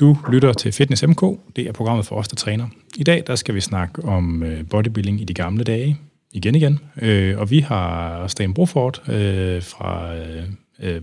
[0.00, 1.22] Du lytter til Fitness MK,
[1.56, 2.68] det er programmet for os, der træner.
[2.96, 5.98] I dag der skal vi snakke om øh, bodybuilding i de gamle dage,
[6.32, 6.78] igen igen.
[7.02, 10.42] Øh, og vi har Sten Brofort øh, fra, øh,
[10.82, 11.02] øh,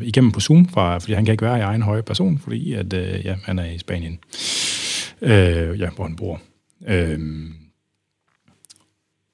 [0.00, 2.92] igennem på Zoom, fra, fordi han kan ikke være i egen høje person, fordi at,
[2.92, 4.18] øh, ja, han er i Spanien,
[5.22, 6.40] øh, ja, hvor han bor.
[6.88, 7.18] Øh,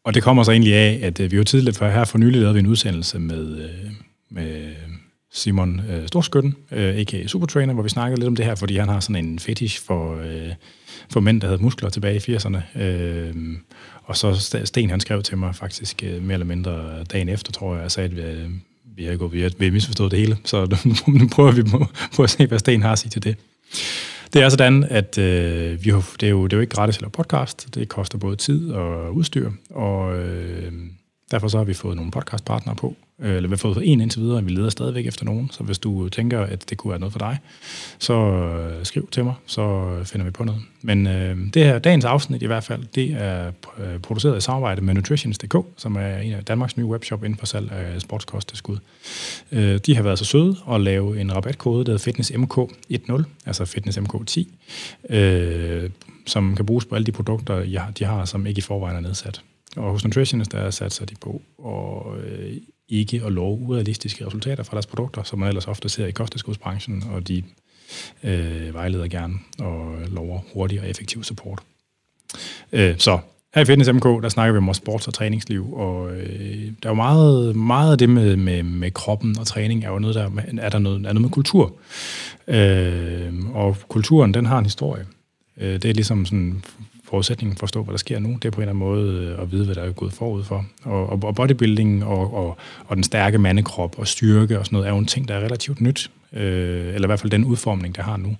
[0.04, 2.40] og det kommer så egentlig af, at øh, vi jo tidligere for her for nylig
[2.40, 3.90] lavede vi en udsendelse med, øh,
[4.30, 4.73] med
[5.34, 7.26] Simon øh, Storskytten, øh, a.k.a.
[7.26, 10.16] Supertrainer, hvor vi snakkede lidt om det her, fordi han har sådan en fetish for,
[10.20, 10.52] øh,
[11.10, 12.80] for mænd, der havde muskler tilbage i 80'erne.
[12.82, 13.34] Øh,
[14.04, 17.74] og så Sten, han skrev til mig faktisk øh, mere eller mindre dagen efter, tror
[17.74, 18.50] jeg, og sagde, at vi, øh,
[18.96, 20.36] vi har gået, vi har, vi har misforstået det hele.
[20.44, 23.36] Så nu prøver vi på, på at se, hvad Sten har at sige til det.
[24.32, 26.96] Det er sådan, at øh, vi har, det, er jo, det er jo ikke gratis
[26.96, 27.74] at lave podcast.
[27.74, 30.72] Det koster både tid og udstyr, og øh,
[31.30, 34.20] derfor så har vi fået nogle podcastpartnere på, øh, eller vi har fået en indtil
[34.20, 35.50] videre, og vi leder stadigvæk efter nogen.
[35.50, 37.38] Så hvis du tænker, at det kunne være noget for dig,
[37.98, 40.62] så øh, skriv til mig, så finder vi på noget.
[40.82, 44.80] Men øh, det her, dagens afsnit i hvert fald, det er øh, produceret i samarbejde
[44.80, 48.78] med Nutritions.dk, som er en af Danmarks nye webshop inden for salg af sportskosttilskud.
[49.52, 54.44] Øh, de har været så søde at lave en rabatkode, der hedder FitnessMK10, altså FitnessMK10,
[55.14, 55.90] øh,
[56.26, 59.42] som kan bruges på alle de produkter, de har, som ikke i forvejen er nedsat.
[59.76, 62.56] Og hos Nutritionist, der satser de på og øh,
[62.88, 67.04] ikke at love urealistiske resultater fra deres produkter, som man ellers ofte ser i kosttilskudsbranchen,
[67.10, 67.42] og de
[68.22, 71.58] øh, vejleder gerne og lover hurtig og effektiv support.
[72.72, 73.18] Øh, så
[73.54, 76.88] her i Fitness MK, der snakker vi om vores sports- og træningsliv, og øh, der
[76.88, 80.14] er jo meget, meget af det med, med, med kroppen og træning, er jo noget,
[80.14, 81.74] der er der noget, er noget med kultur.
[82.48, 85.06] Øh, og kulturen, den har en historie.
[85.60, 86.62] Øh, det er ligesom sådan
[87.04, 89.12] forudsætningen for at forstå, hvad der sker nu, det er på en eller anden måde
[89.12, 90.66] øh, at vide, hvad der er gået forud for.
[90.82, 92.56] Og, og, og bodybuilding og, og,
[92.86, 95.40] og den stærke mandekrop og styrke og sådan noget, er jo en ting, der er
[95.40, 96.10] relativt nyt.
[96.32, 98.36] Øh, eller i hvert fald den udformning, der har nu.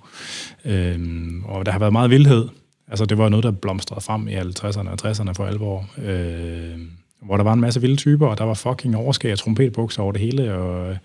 [0.64, 0.98] Øh,
[1.44, 2.48] og der har været meget vildhed.
[2.88, 5.86] Altså det var noget, der blomstrede frem i 50'erne og 60'erne for alvor.
[6.04, 6.78] Øh,
[7.24, 10.12] hvor der var en masse vilde typer, og der var fucking overskæg og trompetbukser over
[10.12, 10.96] det hele, og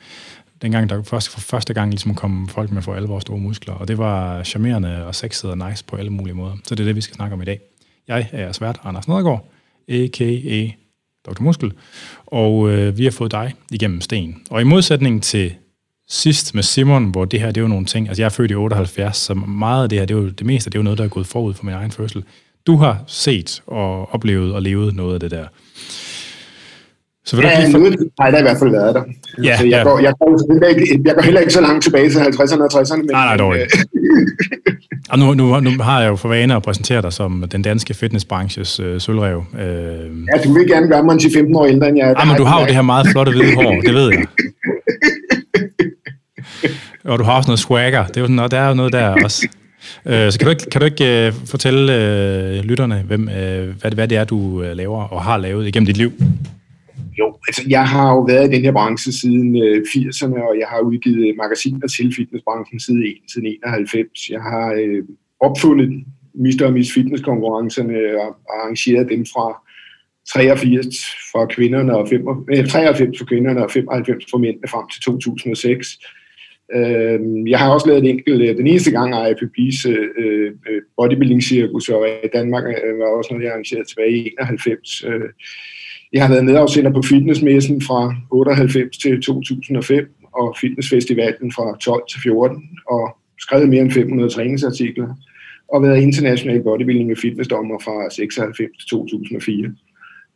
[0.61, 3.87] dengang der først, for første gang ligesom kom folk med for alvor store muskler, og
[3.87, 6.55] det var charmerende og sexet og nice på alle mulige måder.
[6.63, 7.59] Så det er det, vi skal snakke om i dag.
[8.07, 9.51] Jeg er svært Anders Nedergaard,
[9.89, 10.67] a.k.a.
[11.25, 11.43] Dr.
[11.43, 11.73] Muskel,
[12.25, 14.41] og øh, vi har fået dig igennem sten.
[14.49, 15.53] Og i modsætning til
[16.09, 18.51] sidst med Simon, hvor det her, det er jo nogle ting, altså jeg er født
[18.51, 20.83] i 78, så meget af det her, det er jo det meste, det er jo
[20.83, 22.23] noget, der er gået forud for min egen fødsel.
[22.67, 25.47] Du har set og oplevet og levet noget af det der.
[27.25, 27.77] Så vil ja, for...
[27.77, 29.03] noget har der i hvert fald været der.
[29.43, 29.83] Ja, så jeg, ja.
[29.83, 32.97] går, jeg, går, ikke, jeg går heller ikke så langt tilbage til 50'erne og 60'erne.
[32.97, 33.77] Men, nej, nej, dog ikke.
[35.11, 37.93] og nu, nu, nu har jeg jo for vane at præsentere dig som den danske
[37.93, 39.43] fitnessbranches øh, sølvrev.
[39.53, 42.15] Øh, ja, du vil gerne gøre mig til 15 år ældre end jeg er.
[42.19, 44.25] Ja, men du har jo det her meget flotte hvide hår, det ved jeg.
[47.11, 48.05] og du har også noget swagger.
[48.05, 49.47] Det er jo sådan, der er jo noget der også.
[50.05, 51.93] Øh, så kan du ikke, kan du ikke uh, fortælle
[52.59, 55.85] uh, lytterne, hvem, uh, hvad, hvad det er, du uh, laver og har lavet igennem
[55.85, 56.11] dit liv?
[57.19, 60.67] Jo, altså jeg har jo været i den her branche siden øh, 80'erne, og jeg
[60.67, 64.29] har udgivet øh, magasiner til fitnessbranchen siden, siden 91.
[64.29, 65.03] Jeg har øh,
[65.39, 65.89] opfundet
[66.33, 66.65] Mr.
[66.65, 69.47] og Miss Fitness-konkurrencerne og arrangeret dem fra
[70.33, 70.95] 83
[71.31, 75.99] for kvinderne og 5, øh, 93 for kvinderne og 95 for mændene frem til 2006.
[76.75, 77.19] Øh,
[77.51, 80.07] jeg har også lavet et enkelt, øh, den eneste gang af IPB's øh,
[80.69, 85.03] øh, bodybuilding-cirkus var i Danmark, øh, var også noget, jeg arrangerede tilbage i 91.
[85.07, 85.29] Øh,
[86.13, 92.21] jeg har været medafsender på fitnessmessen fra 98 til 2005 og fitnessfestivalen fra 12 til
[92.21, 95.15] 14 og skrevet mere end 500 træningsartikler
[95.73, 99.75] og været international bodybuilding og fitnessdommer fra 96 til 2004.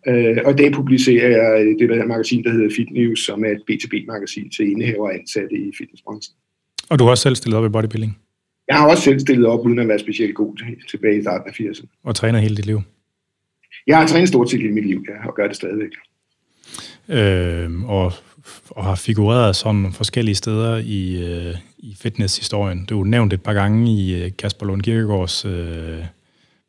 [0.08, 3.50] Øh, og i dag publicerer jeg det der magasin, der hedder Fit News, som er
[3.50, 6.36] et B2B-magasin til indehaver og ansatte i fitnessbranchen.
[6.90, 8.18] Og du har også selv stillet op i bodybuilding?
[8.68, 11.54] Jeg har også selv stillet op, uden at være specielt god tilbage i starten af
[11.60, 12.02] 80'erne.
[12.04, 12.82] Og træner hele dit liv?
[13.88, 15.92] Jeg har trænet stort set hele mit liv, ja, og gør det stadigvæk.
[17.10, 18.14] Øh, og,
[18.70, 22.86] og har figureret sådan forskellige steder i, øh, i fitnesshistorien.
[22.86, 26.00] Du har nævnt et par gange i øh, Kasper Lund Kirkegaards øh,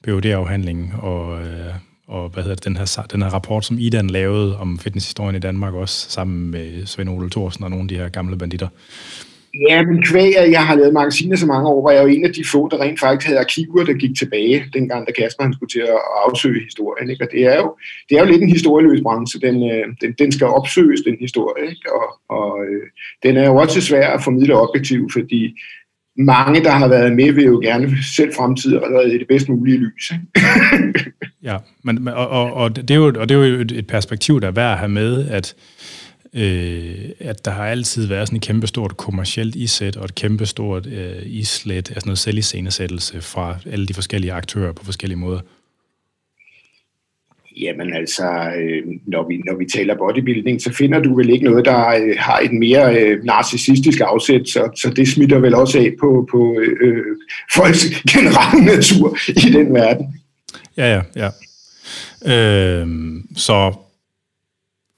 [0.04, 1.74] phd afhandling og, øh,
[2.06, 5.38] og hvad hedder det, den, her, den her rapport, som Idan lavede om fitnesshistorien i
[5.38, 8.68] Danmark, også sammen med Svend Ole Thorsen og nogle af de her gamle banditter.
[9.60, 12.24] Ja, men kvæg, at jeg har lavet magasiner så mange år, var jeg jo en
[12.24, 15.52] af de få, der rent faktisk havde arkiver, der gik tilbage, dengang da Kasper han
[15.52, 17.10] skulle til at afsøge historien.
[17.10, 17.24] Ikke?
[17.24, 17.76] Og det er, jo,
[18.08, 19.40] det er jo lidt en historieløs branche.
[19.40, 21.64] Den, øh, den, den skal opsøges, den historie.
[21.70, 21.92] Ikke?
[21.98, 22.86] Og, og øh,
[23.22, 25.60] den er jo også svær at formidle objektivt, fordi
[26.16, 29.78] mange, der har været med, vil jo gerne selv fremtiden allerede i det bedst mulige
[29.78, 30.12] lys.
[30.12, 31.10] Ikke?
[31.48, 34.40] ja, men, og, og, og, det er jo, og det er jo et, et perspektiv,
[34.40, 35.54] der er værd at have med, at
[36.34, 41.22] øh, at der har altid været sådan et kæmpestort kommercielt isæt og et kæmpestort øh,
[41.24, 45.40] islet, altså noget selviscenesættelse fra alle de forskellige aktører på forskellige måder.
[47.60, 51.64] Jamen altså, øh, når, vi, når vi taler bodybuilding, så finder du vel ikke noget,
[51.64, 55.92] der øh, har et mere øh, narcissistisk afsæt, så, så det smitter vel også af
[56.00, 57.04] på, på øh,
[57.54, 60.06] folks generelle natur i den verden.
[60.76, 61.30] Ja, ja, ja.
[62.26, 62.88] Øh,
[63.36, 63.72] så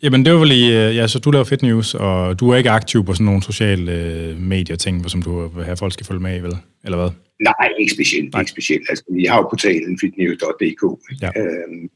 [0.02, 2.56] Jamen, det var vel i, øh, ja, så du laver Fit News, og du er
[2.56, 6.06] ikke aktiv på sådan nogle sociale øh, medier ting, som du vil have folk skal
[6.06, 6.56] følge med i, vel?
[6.84, 7.10] Eller hvad?
[7.40, 8.32] Nej, ikke specielt.
[8.32, 8.40] Nej.
[8.40, 8.86] Ikke specielt.
[8.88, 10.82] Altså, vi har jo portalen fitnews.dk.
[11.22, 11.30] Ja.
[11.36, 11.90] Øhm,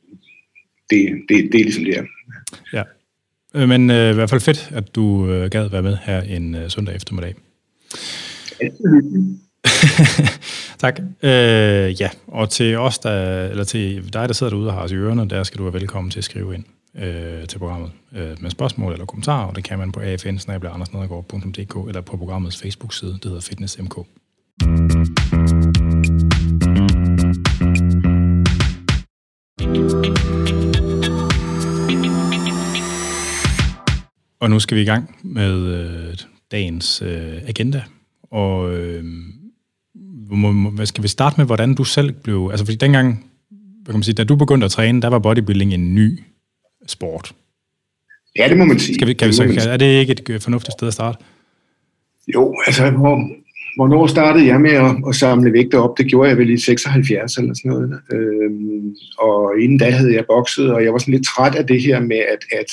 [0.90, 2.04] det, det, det er ligesom det her.
[2.72, 2.82] Ja.
[3.54, 6.54] Øh, men øh, i hvert fald fedt, at du øh, gad være med her en
[6.54, 7.34] øh, søndag eftermiddag.
[10.84, 11.00] tak.
[11.22, 14.92] Øh, ja, og til os, der, eller til dig, der sidder derude og har os
[14.92, 16.64] i ørerne, der skal du være velkommen til at skrive ind
[16.94, 20.82] øh, til programmet øh, med spørgsmål eller kommentarer, og det kan man på afn
[21.88, 23.98] eller på programmets Facebook-side, det hedder Fitness MK.
[34.40, 36.16] Og nu skal vi i gang med øh,
[36.50, 37.82] dagens øh, agenda.
[38.30, 39.04] Og øh,
[40.30, 42.48] må, må, hvad skal vi starte med, hvordan du selv blev...
[42.50, 43.26] Altså, fordi dengang,
[43.82, 46.20] hvad kan man sige, da du begyndte at træne, der var bodybuilding en ny
[46.86, 47.32] sport.
[48.38, 48.94] Ja, det må man sige.
[48.94, 51.18] Skal vi, kan vi så, kan, er det ikke et øh, fornuftigt sted at starte?
[52.34, 53.16] Jo, altså, hvor,
[53.76, 55.98] hvornår startede jeg med at, at samle vægte op?
[55.98, 58.00] Det gjorde jeg vel i 76 eller sådan noget.
[58.12, 61.82] Øhm, og inden da havde jeg bokset, og jeg var sådan lidt træt af det
[61.82, 62.70] her med, at, at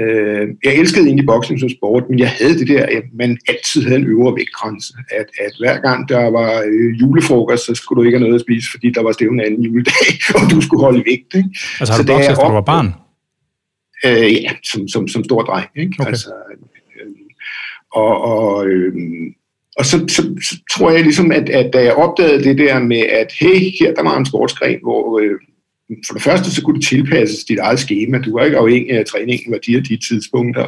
[0.00, 3.82] øh, jeg elskede egentlig boksning som sport, men jeg havde det der, at man altid
[3.82, 4.94] havde en øvre vægtgrænse.
[5.10, 8.46] At, at hver gang der var øh, julefrokost, så skulle du ikke have noget at
[8.46, 11.34] spise, fordi der var stævne anden juledag, og du skulle holde vægt.
[11.34, 11.48] Ikke?
[11.80, 12.88] Altså har du bokset, efter du var barn?
[14.06, 15.68] Øh, ja, som, som, som stor dreng.
[15.76, 15.92] Ikke?
[15.98, 16.08] Okay.
[16.08, 17.06] Altså, øh,
[17.92, 18.92] og og, øh,
[19.78, 22.98] og så, så, så tror jeg ligesom, at, at da jeg opdagede det der med,
[22.98, 25.38] at hey, her der var en sportsgren, hvor øh,
[26.06, 28.18] for det første så kunne du tilpasses dit eget schema.
[28.18, 30.66] Du var ikke afhængig af, træningen var de og de tidspunkter,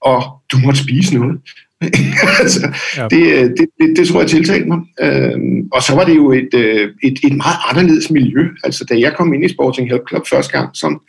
[0.00, 0.22] og
[0.52, 1.40] du måtte spise noget.
[2.42, 3.02] altså, ja.
[3.02, 4.78] det, det, det, det tror jeg tiltalte mig.
[5.00, 8.48] Øhm, og så var det jo et, øh, et, et meget anderledes miljø.
[8.64, 11.00] Altså, da jeg kom ind i Sporting Health Club første gang som,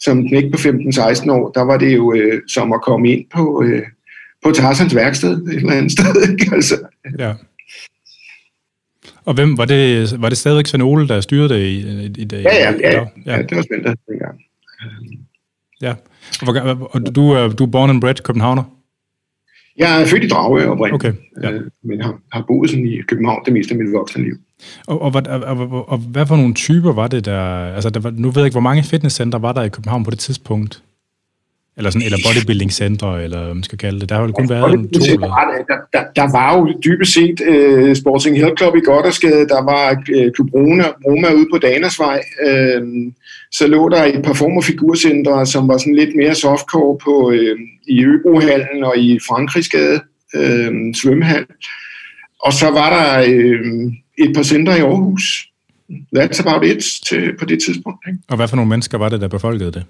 [0.00, 3.62] som knæk på 15-16 år, der var det jo øh, som at komme ind på,
[3.66, 3.82] øh,
[4.44, 6.30] på Tarsans værksted et eller andet sted.
[6.30, 6.50] Ikke?
[6.56, 6.74] altså.
[7.18, 7.32] Ja.
[9.24, 12.24] Og hvem var det, var det stadigvæk Svend Ole, der styrede det i, i, i
[12.24, 12.42] dag?
[12.42, 13.36] Ja, ja, ja, ja.
[13.36, 14.40] ja, det var spændende dengang.
[15.82, 15.94] Ja,
[16.46, 18.62] og, og du, er, du er born and bred københavner?
[19.76, 21.52] Jeg er født i Drage oprindeligt, okay, ja.
[21.52, 24.36] øh, men har, har boet sådan i København det meste af mit voksne liv.
[24.86, 28.10] Og, og, og, og, og hvad for nogle typer var det der, altså der var,
[28.10, 30.82] nu ved jeg ikke, hvor mange fitnesscenter var der i København på det tidspunkt?
[31.78, 34.08] Eller, sådan, eller bodybuilding-centre, eller hvad man skal kalde det.
[34.08, 35.04] Der har jo kun været en to.
[35.04, 35.28] Eller...
[35.68, 39.90] Der, der, der, var jo dybest set uh, Sporting Health Club i Goddersgade, der var
[39.90, 42.20] uh, Klub Roma, Roma ude på Danersvej.
[42.46, 43.12] Uh,
[43.52, 47.58] så lå der et par former figurcentre, som var sådan lidt mere softcore på, uh,
[47.88, 50.00] i Øbrohallen og i Frankrigsgade
[50.38, 51.46] uh, svømmehal.
[52.42, 55.48] Og så var der uh, et par centre i Aarhus.
[55.90, 58.08] That's about it til, på det tidspunkt.
[58.08, 58.18] Ikke?
[58.28, 59.84] Og hvad for nogle mennesker var det, der befolkede det?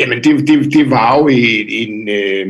[0.00, 2.46] Jamen, det, det, det var jo en, en, øh,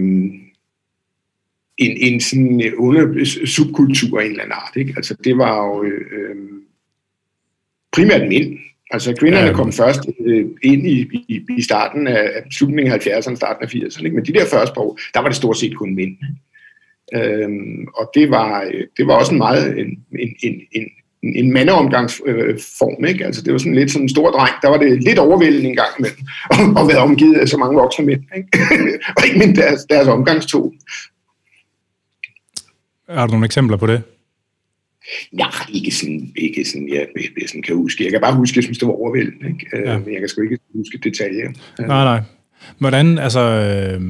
[1.79, 4.77] en, en sådan under subkultur af en eller anden art.
[4.77, 4.95] Ikke?
[4.97, 6.37] Altså, det var jo øh,
[7.93, 8.59] primært mænd.
[8.91, 13.37] Altså, kvinderne ja, kom først øh, ind i, i, i starten af slutningen af 70'erne,
[13.37, 14.05] starten af 80'erne.
[14.05, 14.17] Ikke?
[14.17, 16.17] Men de der første år, der var det stort set kun mænd.
[17.15, 23.05] Øhm, og det var, det var også en meget en, en, en, en, en mandeomgangsform,
[23.05, 23.25] ikke?
[23.25, 25.77] Altså det var sådan lidt sådan en stor dreng, der var det lidt overvældende en
[25.77, 28.49] gang imellem, at være omgivet af så mange voksne mænd, ikke?
[29.17, 30.75] og ikke mindst deres, deres omgangstog.
[33.09, 34.03] Har du nogle eksempler på det?
[35.33, 38.05] Nej, ikke sådan, ikke sådan jeg, jeg, jeg sådan kan huske.
[38.05, 39.49] Jeg kan bare huske, at jeg synes, det var overvældende.
[39.49, 39.77] Ikke?
[39.77, 39.99] Øh, ja.
[39.99, 41.51] Men jeg kan sgu ikke huske detaljer.
[41.79, 42.21] Nej, nej.
[42.79, 44.01] Hvordan, altså, øh,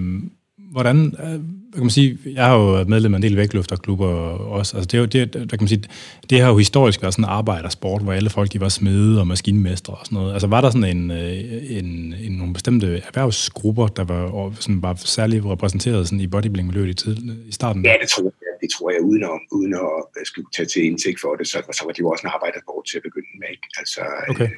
[0.57, 1.41] hvordan, øh,
[1.75, 4.77] kan man sige, jeg har jo været medlem af en del vægtløfterklubber også.
[4.77, 5.85] Altså det, er jo, det, hvad kan man sige,
[6.31, 9.27] det har jo historisk været sådan en arbejdersport, hvor alle folk de var smede og
[9.27, 10.33] maskinmestre og sådan noget.
[10.33, 14.95] Altså var der sådan en, øh, en, en nogle bestemte erhvervsgrupper, der var, sådan var
[14.95, 17.17] særligt repræsenteret sådan i bodybuilding-miljøet i, tid,
[17.49, 17.85] i starten?
[17.85, 18.33] Ja, det tror jeg.
[18.61, 21.83] Det tror jeg, uden at, uden at skulle tage til indsigt for det, så, så
[21.85, 23.49] var det jo også en arbejdersport til at begynde med.
[23.51, 23.69] Ikke?
[23.79, 24.45] Altså, okay.
[24.45, 24.51] øh,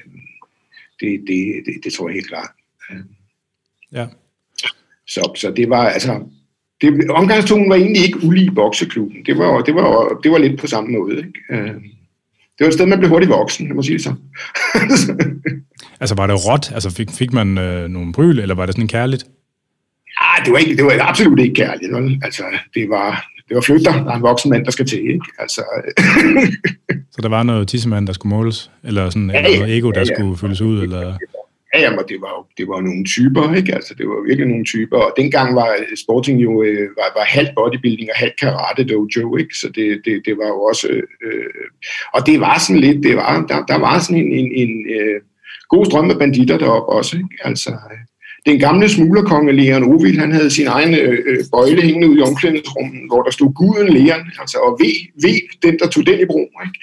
[1.00, 2.50] det, det, det, det tror jeg helt klart.
[3.92, 4.06] Ja.
[5.06, 6.12] Så, så det var altså,
[6.80, 9.16] det, omgangstonen var egentlig ikke ulig bokseklubben.
[9.26, 11.16] Det var, det var, det var lidt på samme måde.
[11.16, 11.32] Ikke?
[11.50, 11.74] Øh,
[12.58, 14.14] det var et sted, man blev hurtigt voksen, jeg må sige det så.
[16.00, 16.72] altså var det råt?
[16.74, 19.24] Altså fik, fik man øh, nogle bryl, eller var det sådan kærligt?
[20.20, 21.92] Ah, det var, ikke, det var absolut ikke kærligt.
[22.22, 22.42] Altså,
[22.74, 24.98] det var, det var flytter, der er en voksen mand, der skal til.
[24.98, 25.26] Ikke?
[25.38, 25.62] Altså,
[27.14, 28.70] så der var noget tissemand, der skulle måles?
[28.84, 30.14] Eller sådan ja, ja, noget ego, der ja, ja.
[30.14, 30.82] skulle fyldes ud?
[30.82, 31.18] Eller?
[31.74, 33.74] Ja, jamen, det var jo det var nogle typer, ikke?
[33.74, 34.98] Altså, det var virkelig nogle typer.
[34.98, 39.36] Og dengang var øh, sporting jo øh, var, var halvt bodybuilding og halvt karate dojo,
[39.36, 39.54] ikke?
[39.60, 40.88] Så det, det, det var jo også...
[41.26, 41.64] Øh,
[42.14, 43.02] og det var sådan lidt...
[43.02, 45.20] Det var, der, der var sådan en, en, en øh,
[45.68, 47.36] god strøm af banditter deroppe også, ikke?
[47.48, 47.98] Altså, øh,
[48.46, 52.20] den gamle smuglerkonge Leon Ovil, han havde sin egen øh, øh, bøjle hængende ud i
[52.20, 56.26] omklædningsrummet, hvor der stod guden Leon, altså, og ved, ved den, der tog den i
[56.26, 56.48] brug.
[56.66, 56.78] Ikke?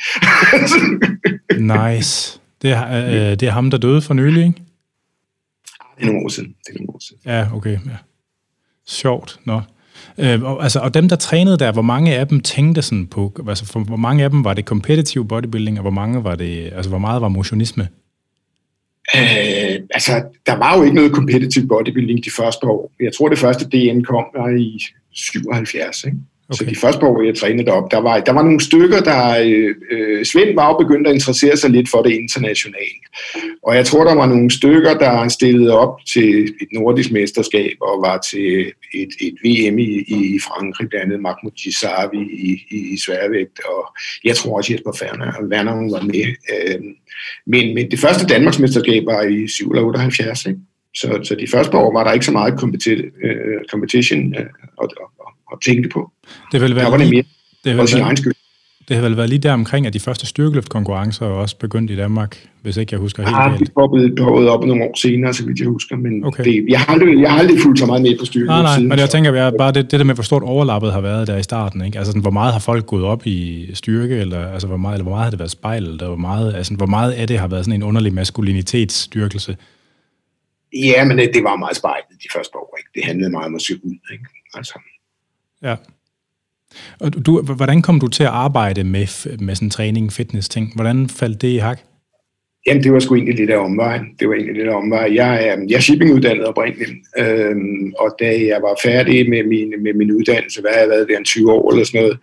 [1.75, 2.40] nice.
[2.62, 4.62] Det er, øh, øh, det er ham, der døde for nylig, ikke?
[6.03, 6.55] Det er nogle år siden.
[6.67, 7.22] Det er nogle år siden.
[7.25, 7.72] Ja, okay.
[7.72, 7.98] Ja.
[8.88, 9.39] Sjovt.
[9.45, 9.62] Nå.
[10.17, 13.45] Øh, og, altså, og dem, der trænede der, hvor mange af dem tænkte sådan på,
[13.48, 16.74] altså for, hvor mange af dem var det competitive bodybuilding, og hvor mange var det,
[16.74, 17.88] altså hvor meget var motionisme?
[19.15, 22.91] Øh, altså, der var jo ikke noget competitive bodybuilding de første år.
[23.00, 24.79] Jeg tror, det første DN kom var i
[25.12, 26.17] 77, ikke?
[26.50, 26.58] Okay.
[26.58, 29.40] Så de første år, hvor jeg trænede derop, der var, der var nogle stykker, der...
[29.46, 33.00] Øh, øh, Svend var jo begyndt at interessere sig lidt for det internationale.
[33.64, 38.02] Og jeg tror, der var nogle stykker, der stillede op til et nordisk mesterskab og
[38.02, 42.98] var til et, et VM i, i Frankrig, blandt andet Mahmoud Gisavi i, i, i
[43.06, 46.26] Sværvægt, og jeg tror også Jesper Ferner, Werner var med.
[46.54, 46.82] Øh,
[47.48, 50.60] men, men det første Danmarksmesterskab var i 77, ikke?
[50.96, 54.36] Så, så de første år var der ikke så meget competition, uh, competition
[54.78, 55.10] og, og,
[55.53, 56.12] at tænke på.
[56.51, 57.24] Det vil være, lige, mere
[57.63, 58.33] det vil være, egen skyld.
[58.88, 62.48] Det har vel været lige der omkring, at de første styrkeløftkonkurrencer også begyndt i Danmark,
[62.62, 63.51] hvis ikke jeg husker helt galt.
[63.51, 66.43] Ja, det er poppet op nogle år senere, så vidt jeg husker, men okay.
[66.43, 68.75] det, jeg, har aldrig, jeg har aldrig fulgt så meget med på styrkeløft Nej, nej,
[68.75, 71.27] siden, men jeg tænker, at bare det, det der med, hvor stort overlappet har været
[71.27, 71.98] der i starten, ikke?
[71.98, 75.03] Altså, sådan, hvor meget har folk gået op i styrke, eller, altså, hvor, meget, eller
[75.03, 77.48] hvor meget har det været spejlet, eller hvor meget, altså, hvor meget af det har
[77.48, 79.57] været sådan en underlig maskulinitetsstyrkelse?
[80.83, 82.89] Ja, men det, det var meget spejlet de første år, ikke?
[82.95, 84.25] Det handlede meget om at se ud, ikke?
[84.53, 84.79] Altså,
[85.63, 85.75] Ja.
[87.00, 90.75] Og du, hvordan kom du til at arbejde med, med sådan træning, fitness ting?
[90.75, 91.79] Hvordan faldt det i hak?
[92.67, 94.05] Jamen, det var sgu egentlig lidt af omvejen.
[94.20, 95.15] Det var egentlig lidt af omvejen.
[95.15, 99.93] Jeg er, jeg er shippinguddannet oprindeligt, øhm, og da jeg var færdig med min, med
[99.93, 102.17] min uddannelse, hvad jeg været der en 20 år eller sådan noget,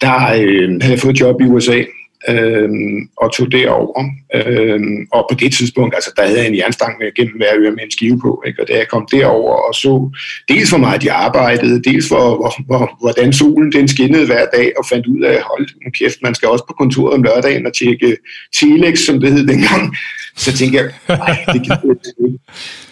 [0.00, 1.82] der øh, havde jeg fået job i USA,
[2.28, 2.70] øh,
[3.16, 4.04] og tog det over.
[4.34, 4.80] Øh,
[5.12, 7.84] og på det tidspunkt, altså der havde jeg en jernstang med gennem hver øre med
[7.84, 8.62] en skive på, ikke?
[8.62, 10.10] og da jeg kom derover og så
[10.48, 14.72] dels hvor meget de arbejdede, dels for, hvor, hvor, hvordan solen den skinnede hver dag,
[14.78, 18.16] og fandt ud af, hold kæft, man skal også på kontoret om lørdagen og tjekke
[18.60, 19.96] Telex, som det hed dengang.
[20.36, 22.38] Så tænkte jeg, nej, det kan jeg ikke.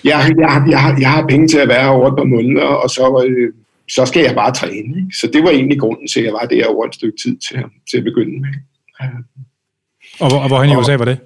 [0.04, 3.24] Jeg, jeg, jeg, jeg har penge til at være over et par måneder, og så,
[3.28, 3.52] øh,
[3.88, 4.96] så skal jeg bare træne.
[4.98, 5.16] Ikke?
[5.20, 7.58] Så det var egentlig grunden til, at jeg var der over et stykke tid til,
[7.90, 8.54] til at begynde med.
[10.20, 11.18] Og, hvor, og hvorhen i USA var det?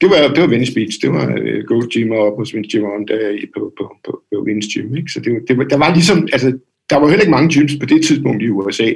[0.00, 0.98] Det var, det var Venice Beach.
[1.02, 4.68] Det var uh, Gold Gym og hos Vince Gym der på, på, på, på Venice
[4.72, 4.96] Gym.
[4.96, 5.10] Ikke?
[5.12, 6.58] Så det var, det var, der var ligesom, altså,
[6.90, 8.88] der var heller ikke mange gyms på det tidspunkt i USA.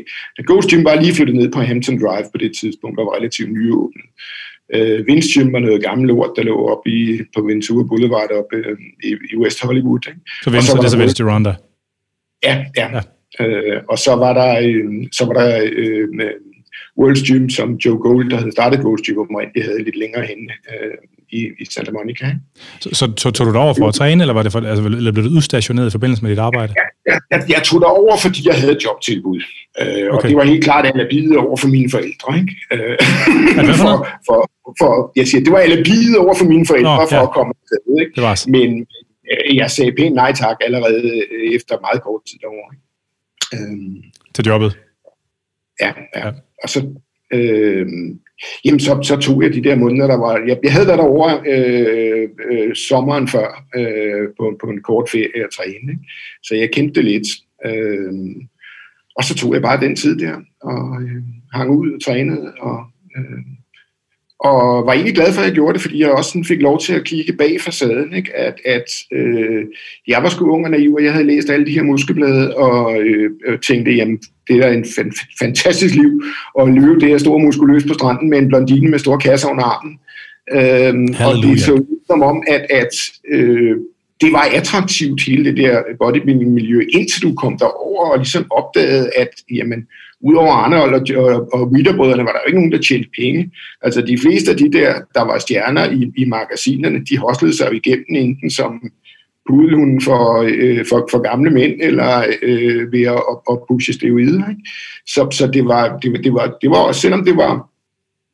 [0.47, 3.53] Ghost Gym var lige flyttet ned på Hampton Drive på det tidspunkt, og var relativt
[3.53, 4.09] nyåbnet.
[4.77, 8.51] Uh, Vince Gym var noget gammelt lort, der lå op i, på Ventura Boulevard op
[8.59, 10.03] uh, i, i West Hollywood.
[10.09, 10.21] Ikke?
[10.45, 11.55] Så Vince, så det er så Vince Gironda?
[12.45, 12.89] Ja, ja.
[12.97, 13.03] ja.
[13.41, 15.51] Uh, og så var der, uh, så var der
[15.83, 16.09] uh,
[17.01, 20.51] World's Gym, som Joe Gold, der havde startet Gold's Gym, oprindeligt havde lidt længere hen
[20.73, 20.95] øh,
[21.33, 22.27] i, i Santa Monica.
[22.81, 24.85] Så, så, så tog du dig over for at træne, eller, var det for, altså,
[24.85, 26.73] eller blev du udstationeret i forbindelse med dit arbejde?
[26.81, 29.41] Ja, ja, jeg, jeg tog dig over, fordi jeg havde et jobtilbud.
[29.81, 30.11] Øh, okay.
[30.11, 32.29] Og det var helt klart alle bide over for mine forældre.
[32.41, 32.55] Ikke?
[32.73, 32.97] Øh,
[33.83, 33.97] for,
[34.29, 34.41] for,
[34.81, 37.19] for, jeg siger, det var alle bide over for mine forældre Nå, ja.
[37.19, 38.03] for at komme til.
[38.03, 38.13] Ikke?
[38.17, 38.87] Det var Men
[39.33, 42.71] øh, jeg sagde pænt nej tak allerede øh, efter meget kort tid derovre.
[43.55, 44.03] Øh,
[44.35, 44.79] til jobbet?
[45.81, 46.27] Ja, ja.
[46.27, 46.81] ja og så,
[47.35, 47.87] øh,
[48.65, 50.39] jamen så, så tog jeg de der måneder, der var...
[50.49, 55.45] Jeg, jeg havde været derovre øh, øh, sommeren før øh, på, på en kort ferie
[55.47, 56.05] og træne, ikke?
[56.43, 57.29] så jeg kendte det lidt.
[57.67, 58.13] Øh,
[59.17, 62.85] og så tog jeg bare den tid der og øh, hang ud og trænede og...
[63.17, 63.62] Øh,
[64.45, 66.81] og var egentlig glad for, at jeg gjorde det, fordi jeg også sådan fik lov
[66.81, 68.37] til at kigge bag facaden, ikke?
[68.37, 69.65] at, at øh,
[70.09, 73.01] jeg var sgu ung og naiv, og jeg havde læst alle de her muskelblade, og
[73.01, 73.31] øh,
[73.67, 74.19] tænkte, jamen,
[74.49, 76.23] det er en fan- fantastisk liv,
[76.61, 79.65] at løbe det her store muskuløst på stranden med en blondine med store kasser under
[79.65, 79.99] armen.
[80.53, 82.95] Øh, og det så ud som om, at, at
[83.29, 83.77] øh,
[84.21, 89.29] det var attraktivt hele det der bodybuilding-miljø, indtil du kom derover og ligesom opdagede, at
[89.51, 89.87] jamen,
[90.23, 93.51] udover Arnold og, og, og Witterbrødrene var der jo ikke nogen, der tjente penge.
[93.83, 97.75] Altså de fleste af de der, der var stjerner i, i magasinerne, de hoslede sig
[97.75, 98.91] igennem enten som
[99.49, 104.49] pudelhunden for, øh, for, for gamle mænd, eller øh, ved at, at pushe steroider.
[104.49, 104.63] Ikke?
[105.07, 107.69] Så, så det, var, det, det, var, det var også, selvom det var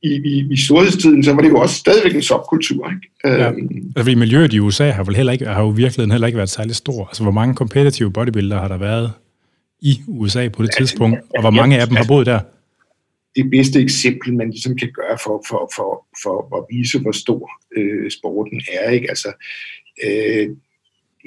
[0.02, 2.90] i, i, i storhedstiden, så var det jo også stadigvæk en subkultur.
[2.90, 3.10] Ikke?
[3.24, 3.50] Ja.
[3.50, 3.68] Øhm.
[3.86, 6.50] Altså, fordi miljøet i USA har, vel heller ikke, har jo virkeligheden heller ikke været
[6.50, 7.06] særlig stor.
[7.06, 9.12] Altså, hvor mange competitive bodybuildere har der været
[9.80, 12.40] i USA på det ja, tidspunkt, og hvor mange af dem har boet der?
[13.36, 17.50] Det bedste eksempel, man ligesom kan gøre for, for, for, for at vise, hvor stor
[17.76, 18.90] øh, sporten er.
[18.90, 19.08] Ikke?
[19.08, 19.32] Altså,
[20.04, 20.48] øh,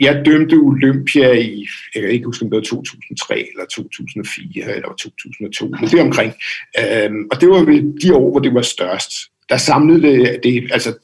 [0.02, 4.88] jeg dømte Olympia i, jeg kan ikke huske, om det var 2003 eller 2004 eller
[4.88, 6.34] 2002, men det omkring.
[6.80, 7.66] Øhm, og det var
[8.02, 9.12] de år, hvor det var størst.
[9.50, 10.98] Der samlede det, det altså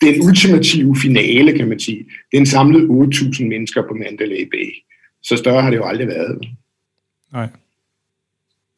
[0.00, 4.70] den ultimative finale, kan man sige, den samlede 8.000 mennesker på Mandalay Bay.
[5.22, 6.48] Så større har det jo aldrig været.
[7.32, 7.48] Nej.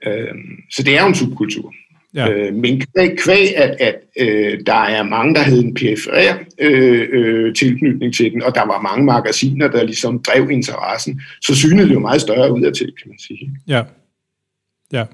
[0.06, 1.74] Øhm, så det er jo en subkultur.
[2.14, 2.30] Ja.
[2.30, 7.08] Øh, men kvæg, kvæg at, at øh, der er mange, der havde en perifer øh,
[7.12, 11.88] øh, tilknytning til den, og der var mange magasiner, der ligesom drev interessen, så synede
[11.88, 13.50] det jo meget større ud af til, kan man sige.
[13.68, 13.82] Ja,
[14.92, 15.04] ja.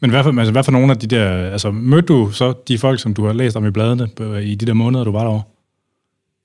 [0.00, 2.78] Men hvad for, altså, hvad for nogle af de der, altså mødte du så de
[2.78, 4.08] folk, som du har læst om i bladene
[4.42, 5.42] i de der måneder, du var derovre?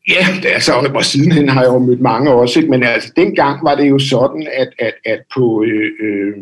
[0.10, 2.72] Ja, altså, og sidenhen har jeg jo mødt mange også, ikke?
[2.72, 6.34] men altså, dengang var det jo sådan, at, at, at på, øh, øh,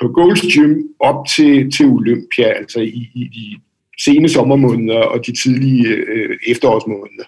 [0.00, 3.60] på Gold's Gym op til, til Olympia, altså i, i de
[3.98, 7.24] sene sommermåneder og de tidlige øh, efterårsmåneder,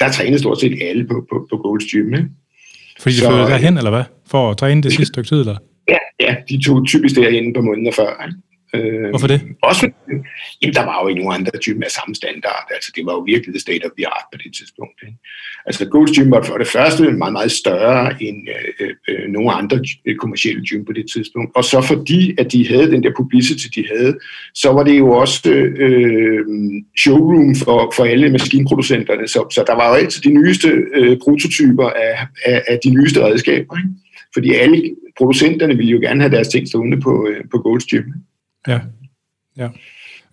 [0.00, 2.14] der trænede stort set alle på, på, på Gold's Gym.
[2.14, 2.28] Ikke?
[3.00, 4.04] Fordi de flyttede derhen, eller hvad?
[4.26, 5.56] For at træne det sidste stykke tid, eller?
[5.88, 8.24] Ja, ja, de tog typisk derhen på måneder før.
[8.26, 8.38] Ikke?
[8.74, 9.40] Øh, Hvorfor det?
[9.62, 9.90] Også,
[10.62, 12.66] jamen, der var jo ikke nogen andre typer af samme standard.
[12.70, 14.98] Altså, det var jo virkelig det state of the art på det tidspunkt.
[15.06, 15.18] Ikke?
[15.66, 18.48] Altså, Gold's Gym var for det første meget, meget større end
[18.80, 19.78] øh, øh, nogle andre
[20.18, 21.50] kommersielle gym på det tidspunkt.
[21.56, 24.18] Og så fordi, at de havde den der publicity, de havde,
[24.54, 25.50] så var det jo også
[25.84, 26.44] øh,
[26.98, 29.28] showroom for, for alle maskinproducenterne.
[29.28, 33.24] Så, så der var jo altid de nyeste øh, prototyper af, af, af de nyeste
[33.24, 33.76] redskaber.
[33.76, 33.88] Ikke?
[34.34, 38.06] Fordi alle producenterne ville jo gerne have deres ting stående på, øh, på Gold's Gym.
[38.06, 38.35] Ikke?
[38.68, 38.80] Ja,
[39.58, 39.68] ja.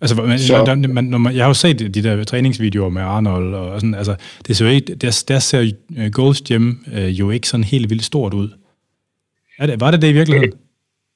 [0.00, 3.02] Altså, man, så, der, man, når man, jeg har jo set de der træningsvideoer med
[3.02, 4.14] Arnold, og sådan, altså,
[4.46, 7.90] det ser jo ikke, der, der ser uh, Gold's Gym uh, jo ikke sådan helt
[7.90, 8.48] vildt stort ud.
[9.58, 10.52] Er det, var det det i virkeligheden?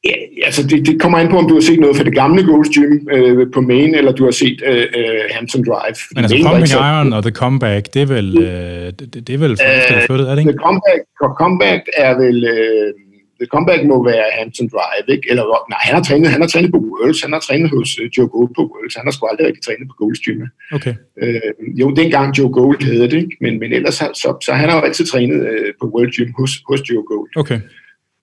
[0.05, 2.43] Ja, altså det, det kommer an på, om du har set noget fra det gamle
[2.43, 5.97] Gold's Gym øh, på Main, eller du har set øh, øh, Hampton Drive.
[6.15, 6.79] Men altså Pumping så...
[6.79, 10.35] Iron og The Comeback, det er vel, øh, det, det er vel øh, flyttet, er
[10.35, 10.53] det ikke?
[10.53, 11.01] The Comeback,
[11.43, 12.45] comeback er vel...
[12.45, 12.95] Øh,
[13.41, 15.31] The Comeback må være Hampton Drive, ikke?
[15.31, 18.07] Eller, nej, han har, trænet, han har trænet på Worlds, han har trænet hos uh,
[18.15, 20.41] Joe Gold på Worlds, han har sgu aldrig rigtig trænet på Gold's Gym.
[20.77, 20.95] Okay.
[21.23, 23.37] Øh, jo, dengang Joe Gold havde det, ikke?
[23.41, 26.31] Men, men ellers, så, så, så han har jo altid trænet uh, på World Gym
[26.39, 27.31] hos, hos Joe Gold.
[27.37, 27.61] Okay,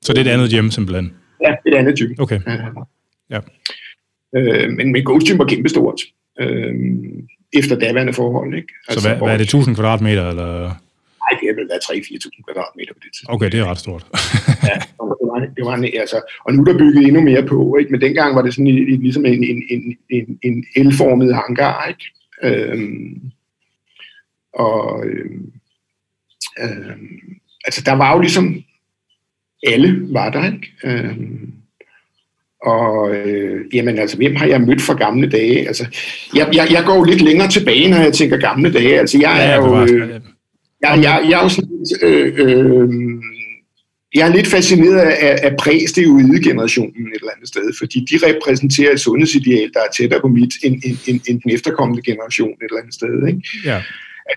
[0.02, 1.14] så det er et andet gym simpelthen?
[1.46, 2.12] Ja, det er et andet gym.
[2.24, 2.40] Okay,
[3.34, 3.40] ja.
[4.36, 6.02] Øh, men, men Gold's Gym var kæmpestort.
[6.42, 6.74] Øh,
[7.54, 8.74] efter daværende forhold, ikke?
[8.88, 10.72] Altså, så hvad, hvad er det, 1000 kvadratmeter, eller?
[11.26, 13.36] Nej, det har vel været 3-4.000 kvadratmeter på det tidspunkt.
[13.36, 14.04] Okay, det er ret stort.
[14.70, 14.78] ja,
[15.20, 17.92] det var, det var altså, og nu er der bygget endnu mere på, ikke?
[17.92, 21.88] men dengang var det sådan en, ligesom en, en, en, en, en elformet hangar.
[21.88, 22.06] Ikke?
[22.44, 23.32] Øhm,
[24.54, 25.52] og øhm,
[26.64, 27.20] øhm,
[27.66, 28.64] altså, der var jo ligesom
[29.68, 30.72] alle var der, ikke?
[30.84, 31.52] Øhm,
[32.62, 35.68] og øh, jamen altså, hvem har jeg mødt fra gamle dage?
[35.68, 35.86] Altså,
[36.36, 39.00] jeg, jeg, jeg går jo lidt længere tilbage, når jeg tænker gamle dage.
[39.00, 39.82] Altså, jeg er jo...
[39.82, 40.22] Øh,
[40.82, 42.90] jeg, jeg, jeg er sådan, øh, øh,
[44.16, 49.00] jeg er lidt fascineret af, af præsteoide-generationen et eller andet sted, fordi de repræsenterer et
[49.00, 52.82] sundhedsideal, der er tættere på mit, end, end, end, end den efterkommende generation et eller
[52.82, 53.28] andet sted.
[53.28, 53.42] Ikke?
[53.66, 53.82] Ja.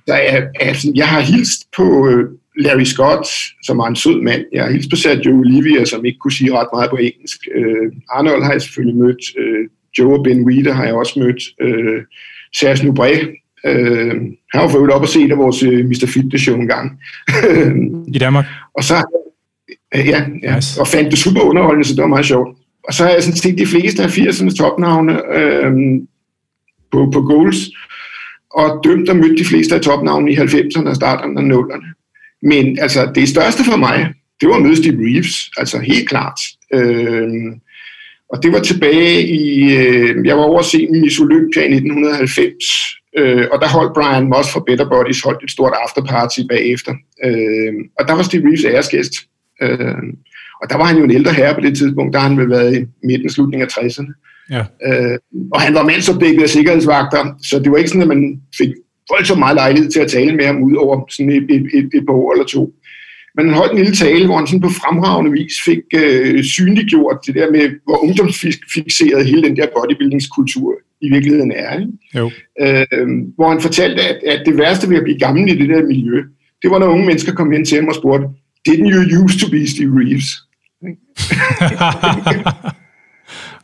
[0.07, 2.24] Der er, altså, jeg har hilst på øh,
[2.57, 3.29] Larry Scott,
[3.62, 4.44] som er en sød mand.
[4.53, 7.40] Jeg har hilst på Sergio Olivia, som ikke kunne sige ret meget på engelsk.
[7.55, 9.22] Øh, Arnold har jeg selvfølgelig mødt.
[9.38, 11.42] Øh, Joe Ben Weeder har jeg også mødt.
[11.61, 12.03] Øh,
[12.55, 13.11] Serge Nubre
[13.66, 14.14] Øh,
[14.53, 16.07] han var for op og se af vores øh, Mr.
[16.07, 17.01] Fitness show en gang.
[18.14, 18.44] I Danmark?
[18.75, 18.94] og så,
[19.94, 20.81] uh, ja, ja nice.
[20.81, 22.59] og fandt det super underholdende, så det var meget sjovt.
[22.85, 25.73] Og så har jeg sådan set de fleste af 80'ernes topnavne øh,
[26.92, 27.57] på, på goals,
[28.51, 31.94] og dømt og mødt de fleste af topnavne i 90'erne og starten af 0'erne.
[32.42, 36.40] Men altså, det største for mig, det var at møde Steve Reeves, altså helt klart.
[36.75, 37.29] Øh,
[38.33, 42.64] og det var tilbage i, øh, jeg var over at se Miss Olympia i 1990,
[43.18, 46.92] Øh, og der holdt Brian Moss fra Better Bodies holdt et stort afterparty bagefter.
[47.24, 49.14] Øh, og der var Steve Reeves æresgæst.
[49.62, 50.02] Øh,
[50.62, 52.78] og der var han jo en ældre herre på det tidspunkt, der han vel været
[52.78, 54.12] i midten slutningen af 60'erne.
[54.50, 54.62] Ja.
[54.87, 55.18] Øh,
[55.52, 58.68] og han var mandsopdækket af sikkerhedsvagter, så det var ikke sådan, at man fik
[59.11, 62.07] voldsomt meget lejlighed til at tale med ham ud over sådan et, et, et, et
[62.07, 62.74] par år eller to.
[63.35, 67.18] Men han holdt en lille tale, hvor han sådan på fremragende vis fik øh, synliggjort
[67.26, 71.78] det der med, hvor ungdomsfixeret hele den der bodybuildingskultur i virkeligheden er.
[71.78, 71.92] Ikke?
[72.14, 72.30] Jo.
[72.61, 75.87] Øh, hvor han fortalte, at, at det værste ved at blive gammel i det der
[75.87, 76.22] miljø,
[76.62, 78.26] det var, når unge mennesker kom hen til ham og spurgte,
[78.68, 80.28] didn't you used to be Steve Reeves?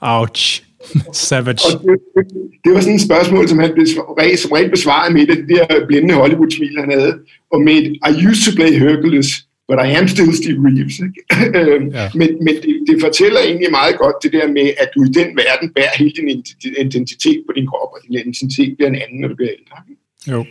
[0.20, 0.62] Ouch.
[1.12, 1.58] Savage.
[1.66, 2.26] Og det,
[2.64, 5.86] det var sådan et spørgsmål, som han besvar, som rent besvarede med det, det der
[5.86, 7.18] blinde Hollywood-smil, han havde,
[7.52, 9.26] og med I used to play Hercules,
[9.68, 10.96] but I am still Steve Reeves.
[11.06, 11.20] Ikke?
[11.58, 12.10] Øhm, ja.
[12.14, 15.28] Men, men det, det fortæller egentlig meget godt det der med, at du i den
[15.42, 16.44] verden bærer hele din
[16.80, 19.76] identitet på din krop, og din identitet bliver en anden, når du bliver ældre.
[20.32, 20.44] Jo.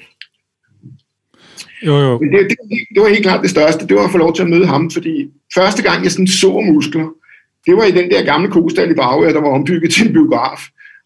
[1.86, 2.20] Jo, jo.
[2.20, 4.44] Men det, det, det var helt klart det største, det var at få lov til
[4.44, 7.08] at møde ham, fordi første gang jeg sådan så muskler,
[7.66, 10.62] det var i den der gamle kostal i Dragør, der var ombygget til en biograf,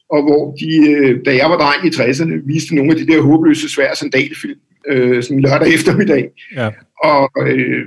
[0.10, 3.22] og hvor de, øh, da jeg var dreng i 60'erne, viste nogle af de der
[3.22, 6.30] håbløse svære sandalfilm, øh, sådan lørdag eftermiddag.
[6.56, 6.70] Ja.
[7.04, 7.86] Og øh,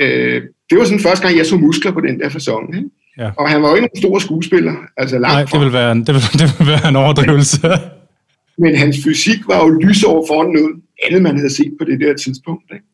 [0.00, 2.76] øh, det var sådan første gang, jeg så muskler på den der fasong.
[2.76, 2.88] Ikke?
[3.18, 3.30] Ja.
[3.38, 4.74] Og han var jo ikke nogen stor skuespiller.
[4.96, 7.58] Altså langt Nej, det vil, være en, det, vil, det vil være en overdrivelse.
[8.58, 10.72] Men hans fysik var jo lysår foran noget
[11.06, 12.64] andet, man havde set på det der tidspunkt.
[12.72, 12.84] Ikke?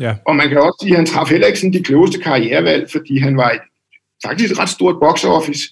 [0.00, 0.14] Ja.
[0.26, 3.18] Og man kan også sige, at han traf heller ikke sådan de klogeste karrierevalg, fordi
[3.18, 3.60] han var et,
[4.26, 5.62] faktisk et ret stort box office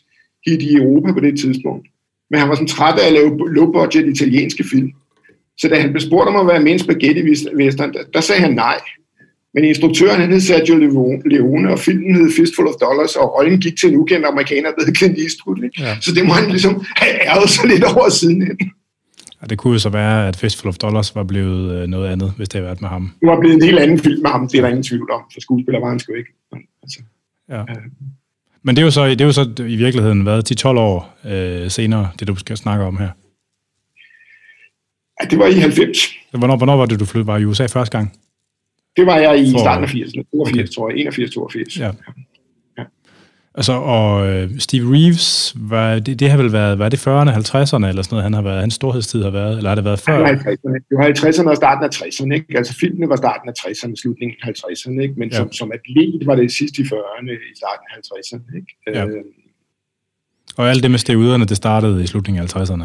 [0.47, 1.89] hit i Europa på det tidspunkt.
[2.31, 4.93] Men han var sådan træt af at lave low-budget italienske film.
[5.59, 8.55] Så da han blev spurgt om at være med en spaghetti-western, der, der sagde han
[8.55, 8.81] nej.
[9.55, 10.77] Men instruktøren han hed Sergio
[11.25, 14.85] Leone, og filmen hed Fistful of Dollars, og rollen gik til en ukendt amerikaner, der
[14.87, 15.63] hed Clint Eastwood.
[15.65, 15.83] Ikke?
[15.83, 15.97] Ja.
[16.01, 18.59] Så det må han ligesom have ærget sig lidt over siden.
[19.43, 22.33] Ja, det kunne jo så være, at Fistful of Dollars var blevet øh, noget andet,
[22.37, 23.13] hvis det havde været med ham.
[23.21, 25.23] Det var blevet en helt anden film med ham, det er der ingen tvivl om,
[25.33, 26.31] for skuespiller var han sgu ikke.
[26.83, 27.01] Altså,
[27.51, 27.63] Ja.
[28.63, 31.71] Men det er jo så, det er jo så i virkeligheden været 10-12 år øh,
[31.71, 33.09] senere, det du skal snakke om her.
[35.21, 35.99] ja, det var i 90.
[36.31, 38.13] Hvornår, hvornår var det, du flyttede, var i USA første gang?
[38.97, 40.23] Det var jeg i For- starten af 80'erne.
[40.33, 40.67] 82, Okay.
[40.75, 40.99] tror jeg.
[40.99, 41.79] 81, 82.
[41.79, 41.91] Ja.
[43.55, 47.87] Altså, og øh, Steve Reeves, var, det, det har vel været, var det 40'erne, 50'erne
[47.87, 50.19] eller sådan noget, han har været, hans storhedstid har været, eller har det været før?
[50.19, 50.75] var 50'erne.
[50.89, 52.35] Det var 50'erne og starten af 60'erne.
[52.35, 52.59] Ikke?
[52.59, 55.03] Altså filmene var starten af 60'erne, slutningen af 50'erne.
[55.03, 55.15] Ikke?
[55.17, 55.35] Men Ja.
[55.37, 55.41] ja.
[55.43, 58.57] som, som atlet var det sidst i 40'erne, i starten af 50'erne.
[58.57, 58.77] Ikke?
[58.87, 59.07] Ja.
[59.07, 59.25] Øh,
[60.57, 62.85] Og alt det med steroiderne, det startede i slutningen af 50'erne.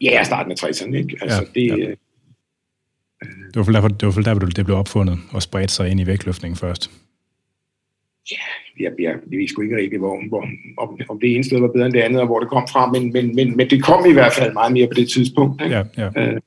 [0.00, 0.94] ja, starten af 60'erne.
[0.96, 1.16] Ikke?
[1.22, 1.90] Altså, Ja, det, ja.
[3.54, 6.56] Det var derfor, det var derfor, det blev opfundet og spredt sig ind i vægtløftningen
[6.56, 6.90] først.
[8.30, 8.38] jeg,
[8.80, 10.46] jeg, jeg ved sgu ikke rigtig, hvor, hvor,
[10.78, 12.92] om, om det ene sted var bedre end det andet, og hvor det kom fra,
[12.92, 15.62] men, men, men, men det kom i hvert fald meget mere på det tidspunkt.
[15.62, 15.76] Ikke?
[15.76, 16.08] Ja, ja.
[16.16, 16.40] Øh,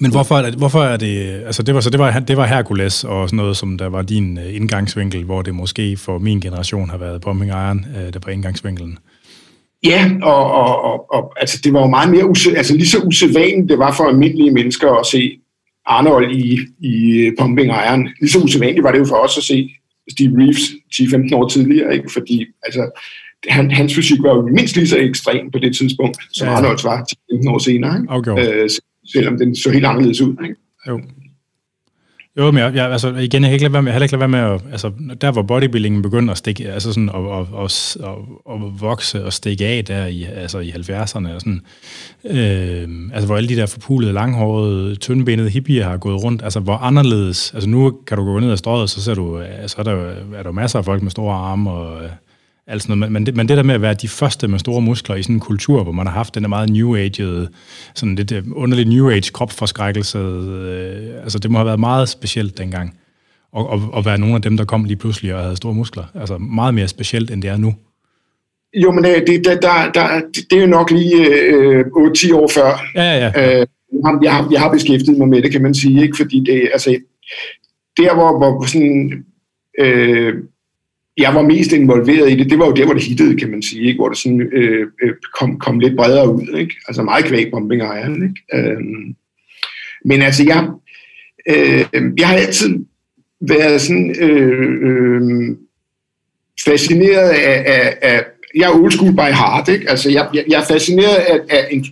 [0.00, 2.46] Men hvorfor er det, hvorfor er det altså det var så det var, det var
[2.46, 6.40] Hercules og sådan noget, som der var din øh, indgangsvinkel, hvor det måske for min
[6.40, 8.98] generation har været Bombing Iron, øh, der var indgangsvinkelen.
[9.84, 12.98] Ja, og, og, og, og altså, det var jo meget mere usæ- altså, lige så
[12.98, 15.38] usædvanligt det var for almindelige mennesker at se
[15.86, 18.08] Arnold i, i Pumping Iron.
[18.20, 19.70] Lige så usædvanligt var det jo for os at se
[20.10, 20.60] Steve Reeves
[20.94, 22.12] 10-15 år tidligere, ikke?
[22.12, 23.00] fordi altså,
[23.48, 26.52] han, hans fysik var jo mindst lige så ekstrem på det tidspunkt, som Ja.
[26.54, 27.96] Arnolds var 10-15 år senere.
[28.00, 28.12] Ikke?
[28.12, 28.38] Afgjort.
[28.54, 28.68] Øh,
[29.12, 30.36] selvom den så helt anderledes ud.
[30.42, 30.54] Ikke?
[30.88, 31.00] Jo.
[32.38, 34.16] Jo, men jeg, jeg, altså, igen, jeg kan ikke lade være med, jeg heller ikke
[34.16, 37.48] lade være med at, altså, der hvor bodybuildingen begyndte at stikke, altså sådan, og, og,
[37.52, 37.70] og,
[38.00, 41.60] og, og vokse og stikke af der i, altså i 70'erne, og sådan,
[42.24, 46.76] øh, altså hvor alle de der forpulede, langhårede, tyndbenede hippier har gået rundt, altså hvor
[46.76, 50.14] anderledes, altså nu kan du gå ned ad strøget, så ser du, så er der,
[50.34, 52.10] er der masser af folk med store arme og øh,
[52.68, 54.48] øh, alt sådan noget, men, men, det, men det der med at være de første
[54.48, 56.96] med store muskler i sådan en kultur, hvor man har haft den der meget new
[56.96, 57.48] age
[57.94, 62.58] sådan lidt øh, underlig new age kropsforskrækkelse, øh, altså det må have været meget specielt
[62.58, 62.98] dengang,
[63.52, 66.04] og, og, og være nogle af dem, der kom lige pludselig og havde store muskler,
[66.14, 67.74] altså meget mere specielt, end det er nu.
[68.74, 72.48] Jo, men det, det, der, der, der, det er jo nok lige øh, 8-10 år
[72.54, 73.60] før, Ja, ja, ja.
[73.60, 73.66] Øh,
[74.22, 76.16] jeg, har, jeg har beskæftiget mig med det, kan man sige, ikke?
[76.16, 76.98] fordi det, altså,
[77.96, 79.24] der hvor, hvor sådan,
[79.80, 80.34] øh,
[81.18, 83.62] jeg var mest involveret i det, det var jo der, hvor det hittede, kan man
[83.62, 83.98] sige, ikke?
[83.98, 86.74] hvor det sådan, øh, øh kom, kom lidt bredere ud, ikke?
[86.88, 88.22] altså meget kvægbombing bombing iron.
[88.22, 88.70] Ikke?
[88.70, 88.80] Øh,
[90.04, 90.68] men altså, jeg,
[91.48, 92.84] øh, jeg har altid
[93.40, 95.56] været sådan øh, øh,
[96.64, 99.90] fascineret af, af, af jeg er old school by heart, ikke?
[99.90, 101.86] Altså, jeg, jeg, jeg er fascineret af, af en,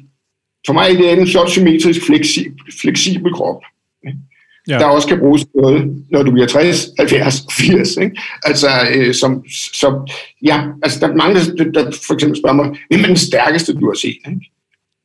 [0.66, 3.62] for mig det er en sort symmetrisk, fleksibel, fleksibel krop,
[4.68, 4.78] Ja.
[4.78, 7.96] der også kan bruges til noget, når du bliver 60, 70, 80.
[7.96, 8.16] Ikke?
[8.42, 12.66] Altså, øh, som, så, ja, altså, der er mange, der, der for eksempel spørger mig,
[12.90, 14.18] hvem er den stærkeste, du har set?
[14.28, 14.50] Ikke?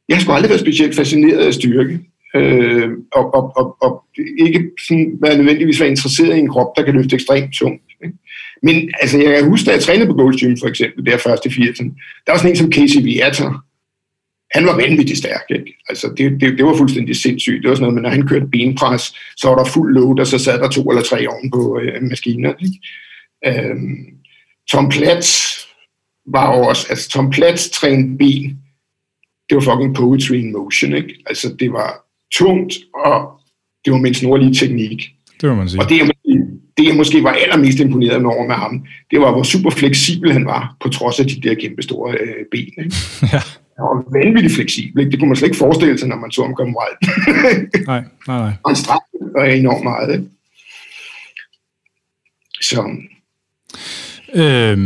[0.10, 2.00] Jeg har sgu aldrig været specielt fascineret af styrke,
[2.36, 4.04] øh, og, og, og, og
[4.40, 7.84] ikke sådan, være nødvendigvis være interesseret i en krop, der kan løfte ekstremt tungt.
[8.04, 8.18] Ikke?
[8.64, 11.50] Men altså, jeg kan huske, da jeg trænede på Gold's Gym, for eksempel, der første
[11.50, 13.64] i 80'erne, der var sådan en som Casey Viator.
[14.54, 15.78] Han var vanvittigt stærk, ikke?
[15.90, 17.62] Altså, det, det, det var fuldstændig sindssygt.
[17.62, 20.28] Det var sådan noget, men når han kørte benpres, så var der fuld load, og
[20.28, 22.80] så sad der to eller tre oven på øh, maskiner, ikke?
[23.70, 24.06] Øhm,
[24.72, 25.58] Tom Platz
[26.28, 28.58] var jo også, altså Tom Platz trænede ben,
[29.50, 31.24] det var fucking poetry in motion, ikke?
[31.26, 32.74] Altså, det var tungt,
[33.06, 33.32] og
[33.86, 35.10] det var med en snorlig teknik.
[35.42, 35.82] Det må man sige.
[35.82, 36.12] Og det
[36.78, 40.46] det, jeg måske var allermest imponeret over med ham, det var, hvor super fleksibel han
[40.46, 42.74] var, på trods af de der kæmpe store øh, ben.
[42.78, 42.96] Ikke?
[43.34, 43.40] Ja.
[43.78, 45.00] Han var vanvittigt fleksibel.
[45.00, 45.12] Ikke?
[45.12, 46.98] Det kunne man slet ikke forestille sig, når man så ham komme wild.
[47.92, 48.54] nej, nej, nej.
[48.64, 50.14] Og han strækker enormt meget.
[50.14, 50.26] Ikke?
[52.62, 52.82] Så,
[54.36, 54.78] Øh,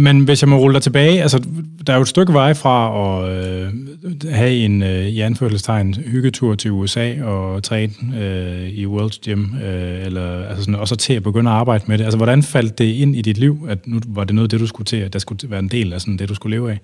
[0.00, 1.42] men hvis jeg må rulle dig tilbage, altså
[1.86, 3.72] der er jo et stykke vej fra at øh,
[4.32, 10.06] have en øh, i anførselstegn hyggetur til USA og træne øh, i World's Gym, øh,
[10.06, 12.04] eller, altså sådan, og så til at begynde at arbejde med det.
[12.04, 14.66] Altså hvordan faldt det ind i dit liv, at nu var det noget det, du
[14.66, 16.78] skulle til, at der skulle være en del af sådan det, du skulle leve af?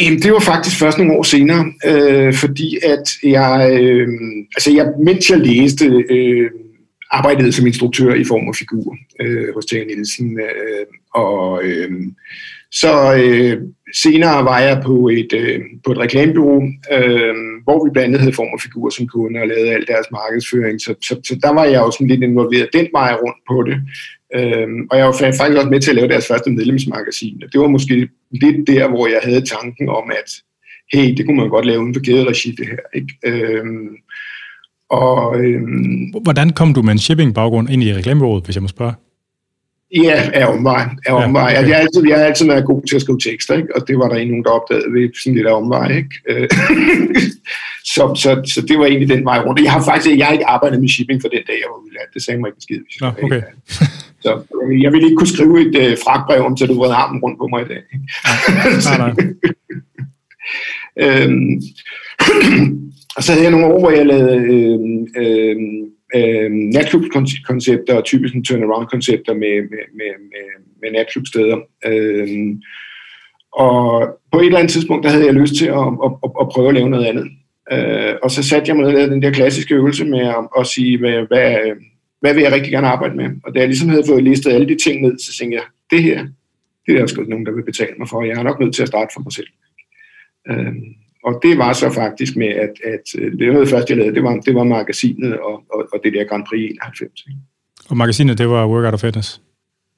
[0.00, 4.08] Jamen, det var faktisk først nogle år senere, øh, fordi at jeg, øh,
[4.56, 6.50] altså jeg, mens jeg læste, øh,
[7.10, 10.40] arbejdede som instruktør i form af figur øh, hos Tage Nielsen.
[10.40, 11.90] Øh, og øh,
[12.72, 13.56] så øh,
[13.94, 18.32] senere var jeg på et, øh, på et reklamebureau, øh, hvor vi blandt andet havde
[18.32, 20.80] form og figurer som kunder og lavede al deres markedsføring.
[20.80, 23.76] Så, så, så der var jeg også lidt involveret den vej rundt på det.
[24.36, 27.42] Øh, og jeg var faktisk også med til at lave deres første medlemsmagasin.
[27.44, 30.28] Og det var måske lidt der, hvor jeg havde tanken om, at
[30.92, 32.84] hey, det kunne man godt lave uden for kæderegi, det her.
[32.94, 33.12] Ikke?
[33.26, 33.64] Øh,
[34.90, 35.60] og, øh,
[36.22, 38.94] Hvordan kom du med en shipping-baggrund ind i reklamebureauet, hvis jeg må spørge?
[39.96, 40.88] Ja, af omvej.
[41.06, 41.50] Af omvej.
[41.50, 41.68] Ja, okay.
[41.68, 43.76] jeg, har altid, jeg har altid været god til at skrive tekster, ikke?
[43.76, 45.88] og det var der en nogen, der opdagede ved sådan lidt af omvej.
[45.96, 46.10] Ikke?
[46.28, 46.48] Øh,
[47.94, 49.62] så, så, så det var egentlig den vej rundt.
[49.62, 52.14] Jeg har faktisk jeg har ikke arbejdet med shipping for den dag, jeg var udlært.
[52.14, 52.80] Det sagde mig ikke skid.
[53.00, 53.42] Nå, okay.
[54.24, 54.30] så
[54.84, 57.46] jeg ville ikke kunne skrive et uh, fragtbrev om, så du vrede armen rundt på
[57.46, 57.82] mig i dag.
[58.88, 59.12] nej, nej.
[61.04, 61.62] øhm,
[63.16, 64.78] og så havde jeg nogle år, hvor jeg lavede øh,
[65.22, 65.56] øh,
[66.14, 70.46] øh, natklubkoncepter og typisk turnaround-koncepter med, med, med, med,
[70.82, 71.58] med natklubsteder.
[71.86, 72.28] Øh,
[73.52, 76.48] og på et eller andet tidspunkt, der havde jeg lyst til at, at, at, at
[76.52, 77.28] prøve at lave noget andet.
[77.72, 80.98] Øh, og så satte jeg mig ned den der klassiske øvelse med at, at sige,
[80.98, 81.56] hvad, hvad,
[82.20, 83.30] hvad vil jeg rigtig gerne arbejde med?
[83.44, 86.02] Og da jeg ligesom havde fået listet alle de ting ned, så tænkte jeg, det
[86.02, 86.26] her,
[86.86, 88.22] det er der sgu nogen, der vil betale mig for.
[88.22, 89.46] Jeg er nok nødt til at starte for mig selv.
[90.50, 90.74] Øh,
[91.24, 94.14] og det var så faktisk med, at, at øh, det var det første, jeg lavede,
[94.14, 97.26] det var, det var magasinet og, og, og det der Grand Prix 91.
[97.90, 99.42] Og magasinet, det var Workout of Fitness?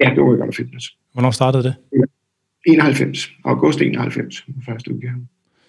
[0.00, 0.86] Ja, det var Workout of Fitness.
[1.12, 1.74] Hvornår startede det?
[2.66, 3.30] 91.
[3.44, 5.26] August 91, første udgave.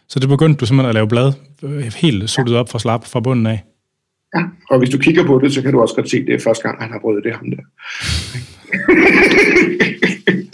[0.07, 3.19] Så det begyndte du simpelthen at lave blad, øh, helt suttet op for slap fra
[3.19, 3.63] bunden af?
[4.35, 6.35] Ja, og hvis du kigger på det, så kan du også godt se, at det
[6.35, 7.63] er første gang, han har prøvet det ham der.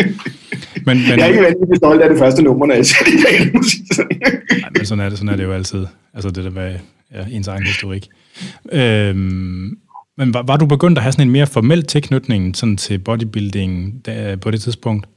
[0.86, 3.14] Men, men, jeg er ikke vanvittigt stolt af det første nummer, når jeg ser det
[3.14, 3.54] i dag.
[4.62, 5.86] Nej, men sådan er det, sådan er det jo altid.
[6.14, 6.76] Altså det der med
[7.14, 8.08] ja, ens egen historik.
[8.72, 9.78] Øhm,
[10.18, 14.06] men var, var du begyndt at have sådan en mere formel tilknytning sådan til bodybuilding
[14.06, 15.08] der, på det tidspunkt?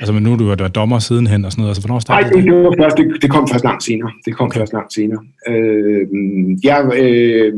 [0.00, 1.70] Altså, men nu du har været dommer sidenhen og sådan noget.
[1.70, 4.10] Altså, hvornår startede Nej, det, det, var først, det, det kom først langt senere.
[4.24, 4.60] Det kom okay.
[4.60, 5.20] først langt senere.
[5.48, 6.06] Øh,
[6.64, 7.54] jeg, øh,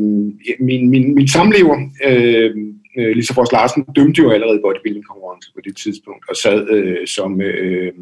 [0.60, 2.50] min, min, min samlever, øh,
[2.98, 7.40] øh, Lisa Frost Larsen dømte jo allerede bodybuilding-konkurrence på det tidspunkt, og sad øh, som
[7.40, 7.92] øh,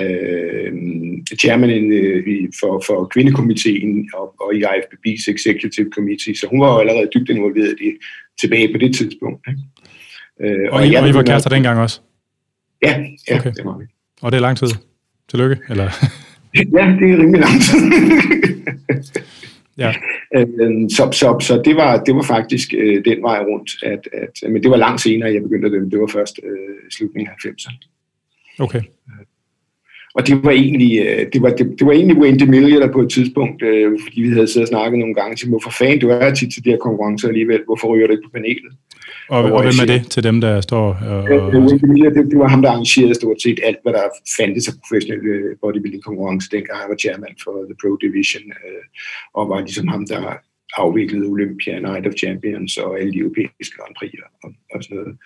[0.00, 0.72] øh,
[1.40, 6.78] chairman øh, for, for kvindekomiteen og, og i IFBB's Executive Committee, så hun var jo
[6.78, 7.96] allerede dybt involveret i det
[8.40, 9.46] tilbage på det tidspunkt.
[9.48, 9.60] Ikke?
[10.40, 12.00] Øh, og, og, I, og I var kærester dengang også?
[12.82, 13.52] Ja, ja okay.
[13.56, 13.84] det var vi.
[14.22, 14.68] Og det er lang tid?
[15.28, 15.56] Tillykke?
[15.70, 15.84] Eller?
[16.54, 16.60] ja,
[17.00, 17.80] det er rimelig lang tid.
[19.78, 19.94] Ja.
[20.34, 24.50] Øh, så, så, så det, var, det var faktisk øh, den vej rundt, at, at,
[24.50, 25.92] men det var langt senere, jeg begyndte det.
[25.92, 27.88] Det var først øh, slutningen af 90'erne.
[28.58, 28.82] Okay.
[30.16, 33.00] Og det var egentlig, øh, det var, det, det var egentlig Wayne DeMille, der på
[33.00, 36.08] et tidspunkt, øh, fordi vi havde siddet og snakket nogle gange, til hvorfor fanden du
[36.08, 38.72] er tit til de her konkurrencer alligevel, hvorfor ryger du ikke på panelet?
[39.28, 40.86] Og, og, hvem er det til dem, der står?
[41.12, 44.04] Og, DeMille, det, det var ham, der arrangerede stort set alt, hvad der
[44.38, 48.84] fandtes af professionelle øh, bodybuilding konkurrence, dengang han var chairman for The Pro Division, øh,
[49.34, 50.22] og var ligesom ham, der
[50.76, 54.12] afviklede Olympia, Night of Champions og alle de europæiske Grand Prix
[54.42, 55.16] og, og sådan noget.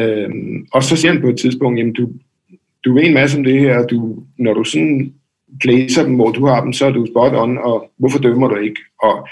[0.00, 2.08] Øhm, og så siger han på et tidspunkt, jamen du,
[2.84, 5.14] du ved en masse om det her, og du, når du sådan
[5.64, 8.56] læser dem, hvor du har dem, så er du spot on, og hvorfor dømmer du
[8.56, 8.80] ikke?
[9.02, 9.28] Og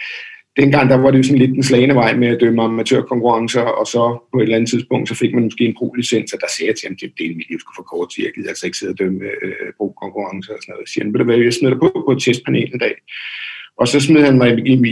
[0.56, 3.86] dengang, der var det jo sådan lidt den slagende vej med at dømme amatørkonkurrencer, og
[3.86, 6.68] så på et eller andet tidspunkt, så fik man måske en pro-licens, og der sagde
[6.68, 8.78] jeg til ham, det er mit liv skulle for kort til, jeg gider altså ikke
[8.78, 10.88] sidde og dømme øh, pro-konkurrencer og sådan noget.
[10.88, 12.94] Så siger han, ved du jeg smider dig på på et testpanel en dag.
[13.80, 14.48] Og så smed han mig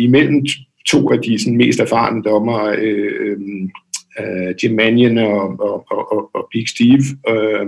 [0.08, 0.46] imellem
[0.86, 3.38] to af de sådan, mest erfarne dommer, øh,
[4.20, 7.04] øh, Jim Mannion og, og, og, og Big Steve.
[7.30, 7.66] øh,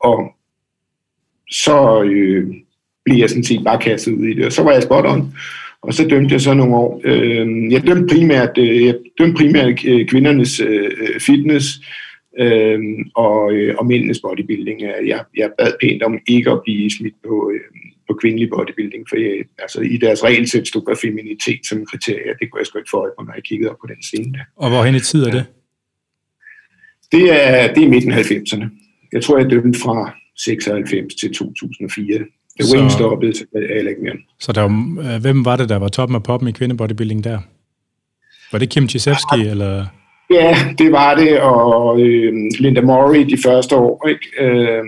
[0.00, 0.18] og
[1.50, 2.54] så øh,
[3.04, 5.34] blev jeg sådan set bare kastet ud i det, og så var jeg spot on.
[5.86, 7.00] Og så dømte jeg så nogle år.
[7.04, 11.66] Øh, jeg dømte primært, øh, jeg dømte primært øh, kvindernes øh, fitness
[12.40, 12.78] øh,
[13.14, 14.80] og, øh, og mændenes bodybuilding.
[14.82, 19.16] Jeg, jeg bad pænt om ikke at blive smidt på, øh, på kvindelig bodybuilding, for
[19.16, 22.34] jeg, altså, i deres regelsæt stod der feminitet som kriterie.
[22.40, 24.32] Det kunne jeg sgu ikke få på, når jeg kiggede op på den scene.
[24.32, 24.44] Der.
[24.56, 25.44] Og hvor hen i tid er det?
[27.12, 28.66] Det er, det er midten af 90'erne.
[29.12, 32.24] Jeg tror, jeg dømte fra 96 til 2004.
[32.60, 34.12] Så- Wayne stoppede, så er jeg ikke mere.
[34.40, 37.38] Så der var, øh, hvem var det, der var toppen af poppen i kvindebodybuilding der?
[38.52, 39.86] Var det Kim Chisevski, eller...
[40.30, 44.26] Ja, det var det, og øh, Linda Murray de første år, ikke?
[44.40, 44.84] Øh,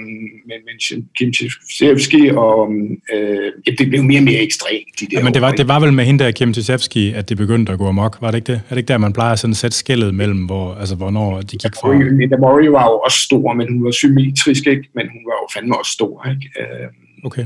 [0.48, 2.72] men, men Kim Chisevski, og
[3.14, 5.52] øh, ja, det blev mere og mere ekstremt, de der Ja, men det år, var,
[5.52, 5.58] ikke?
[5.58, 8.30] det var vel med hende der, Kim Chisevski, at det begyndte at gå amok, var
[8.30, 8.60] det ikke det?
[8.68, 11.56] Er det ikke der, man plejer sådan at sætte skældet mellem, hvor, altså, hvornår de
[11.56, 11.98] gik fra...
[12.20, 14.88] Linda Murray var jo også stor, men hun var symmetrisk, ikke?
[14.94, 16.26] men hun var jo fandme også stor.
[16.30, 16.50] Ikke?
[16.60, 16.88] Øh,
[17.24, 17.44] Okay.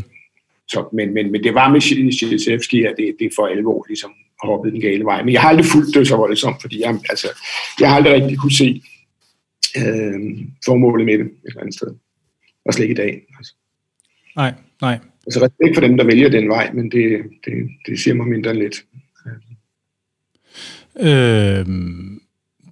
[0.69, 4.11] Så, men, men, men det var med Chisevski, at det, det for alvor ligesom
[4.43, 5.23] hoppede den gale vej.
[5.23, 7.29] Men jeg har aldrig fulgt det så voldsomt, fordi jeg, altså,
[7.81, 8.83] jeg har aldrig rigtig kunne se
[9.77, 10.21] øh,
[10.65, 11.95] formålet med det et eller andet sted.
[12.65, 13.23] Og slet ikke i dag.
[13.39, 13.55] Altså.
[14.37, 14.99] Nej, nej.
[15.27, 17.53] Altså respekt for dem, der vælger den vej, men det, det,
[17.87, 18.85] det siger mig mindre lidt.
[21.01, 21.67] Øh,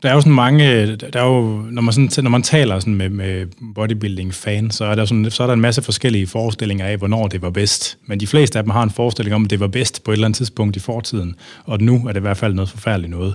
[0.02, 2.94] der er jo sådan mange, der er jo, når man, sådan, når man taler sådan
[2.94, 6.96] med, med bodybuilding-fans, så er, der sådan, så er der en masse forskellige forestillinger af,
[6.96, 7.98] hvornår det var bedst.
[8.06, 10.14] Men de fleste af dem har en forestilling om, at det var bedst på et
[10.14, 11.34] eller andet tidspunkt i fortiden,
[11.64, 13.34] og nu er det i hvert fald noget forfærdeligt noget.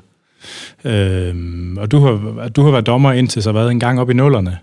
[0.85, 1.35] Øh,
[1.77, 4.57] og du har, du har været dommer indtil så været en gang op i nullerne.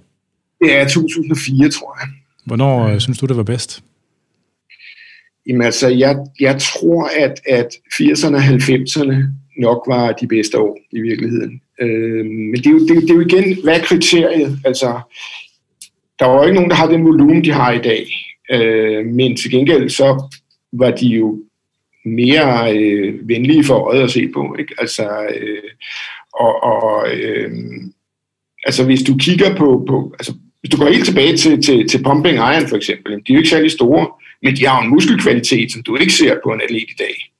[0.61, 2.09] Det er 2004, tror jeg.
[2.45, 3.83] Hvornår øh, synes du, det var bedst?
[5.47, 9.15] Jamen altså, jeg, jeg tror, at, at 80'erne og 90'erne
[9.59, 11.61] nok var de bedste år i virkeligheden.
[11.83, 14.59] Øh, men det er, jo, det, er det er jo igen, hvad er kriteriet?
[14.65, 15.01] Altså,
[16.19, 18.07] der var jo ikke nogen, der har den volumen, de har i dag.
[18.51, 20.39] Øh, men til gengæld så
[20.73, 21.43] var de jo
[22.05, 24.57] mere øh, venlige for øjet at se på.
[24.59, 24.75] Ikke?
[24.79, 25.71] Altså, øh,
[26.33, 27.51] og, og øh,
[28.67, 32.03] altså hvis du kigger på, på altså, hvis du går helt tilbage til, til, til
[32.03, 34.07] Pumping Iron for eksempel, de er jo ikke særlig store,
[34.43, 37.32] men de har jo en muskelkvalitet, som du ikke ser på en atlet i dag.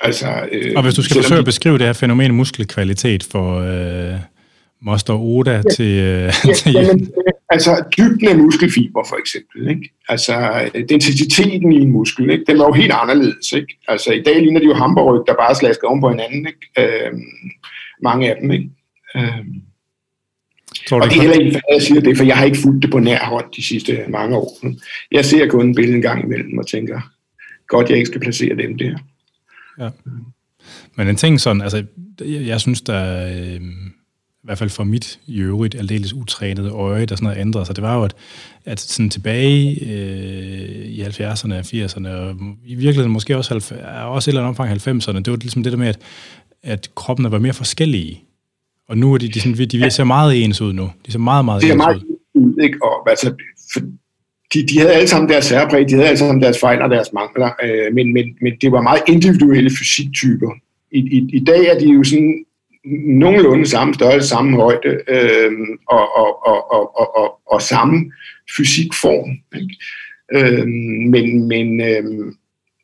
[0.00, 3.60] Altså, øh, Og hvis du skal selvom forsøge at beskrive det her fænomen muskelkvalitet for
[3.60, 4.20] øh,
[4.82, 5.62] Moster Oda ja.
[5.62, 7.10] til, øh, til Ja, jamen,
[7.50, 9.90] altså dybden af muskelfiber for eksempel, ikke?
[10.08, 10.34] altså
[10.74, 12.44] øh, densiteten i en muskel, ikke?
[12.46, 13.52] den var jo helt anderledes.
[13.52, 13.78] Ikke?
[13.88, 17.06] Altså i dag ligner de jo hamburg, der bare er slasket oven på hinanden, ikke?
[17.06, 17.22] Øhm,
[18.02, 18.50] mange af dem.
[18.50, 18.68] Ikke?
[19.16, 19.62] Øhm,
[20.88, 22.58] tror du og det er heller ikke, at jeg siger det, for jeg har ikke
[22.58, 24.58] fulgt det på nær hånd de sidste mange år.
[25.12, 27.00] Jeg ser kun en billede en gang imellem og tænker,
[27.68, 28.96] godt jeg ikke skal placere dem der.
[29.80, 29.90] Ja.
[30.96, 31.84] Men en ting sådan, altså,
[32.20, 33.60] jeg, jeg synes, der øh,
[34.46, 37.76] i hvert fald for mit i øvrigt aldeles utrænede øje, der sådan noget ændret sig,
[37.76, 38.14] det var jo, at,
[38.64, 43.54] at sådan tilbage øh, i 70'erne og 80'erne, og i virkeligheden måske også,
[44.06, 45.98] også et eller andet omfang 90'erne, det var ligesom det der med, at,
[46.62, 48.22] at kroppene var mere forskellige.
[48.88, 50.90] Og nu er de, de, sådan, de, de ser meget ens ud nu.
[51.06, 52.02] De ser meget, meget Det er ens meget
[52.34, 52.78] ud, ikke?
[52.82, 53.34] Og, altså,
[53.72, 53.80] for,
[54.54, 57.12] de, de havde alle sammen deres særpræg, de havde alle sammen deres fejl og deres
[57.12, 60.50] mangler, øh, men, men, men det var meget individuelle fysiktyper.
[60.92, 62.44] I, i, I dag er de jo sådan
[63.06, 65.52] nogenlunde samme størrelse, samme højde øh,
[65.88, 68.12] og, og, og, og, og, og, og samme
[68.56, 69.30] fysikform.
[69.60, 69.76] Ikke?
[70.34, 70.66] Øh,
[71.10, 72.32] men men øh,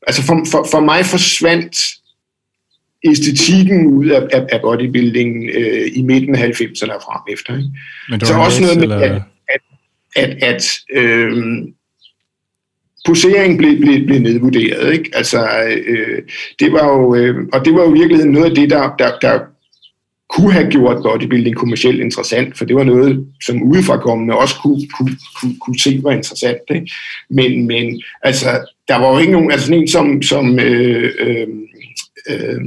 [0.07, 1.77] altså for, for, for mig forsvandt
[3.05, 7.57] æstetikken ud af, af, af bodybuilding øh, i midten af 90'erne og frem efter.
[7.57, 7.68] Ikke?
[8.09, 9.22] Men det Så var også noget med, eller,
[10.16, 11.33] at, at, øh,
[13.07, 14.92] posering blev, blev, blev nedvurderet.
[14.92, 15.11] Ikke?
[15.12, 15.46] Altså,
[15.87, 16.22] øh,
[16.59, 19.18] det var jo, øh, og det var jo i virkeligheden noget af det, der, der,
[19.22, 19.38] der
[20.31, 25.16] kunne have gjort bodybuilding kommercielt interessant, for det var noget, som udefrakommende også kunne, kunne,
[25.40, 26.59] kunne, kunne se var interessant.
[26.75, 26.90] Ikke?
[27.31, 28.46] Men, men altså,
[28.88, 31.48] der var jo ikke nogen, altså sådan en som, som øh, øh,
[32.29, 32.61] øh,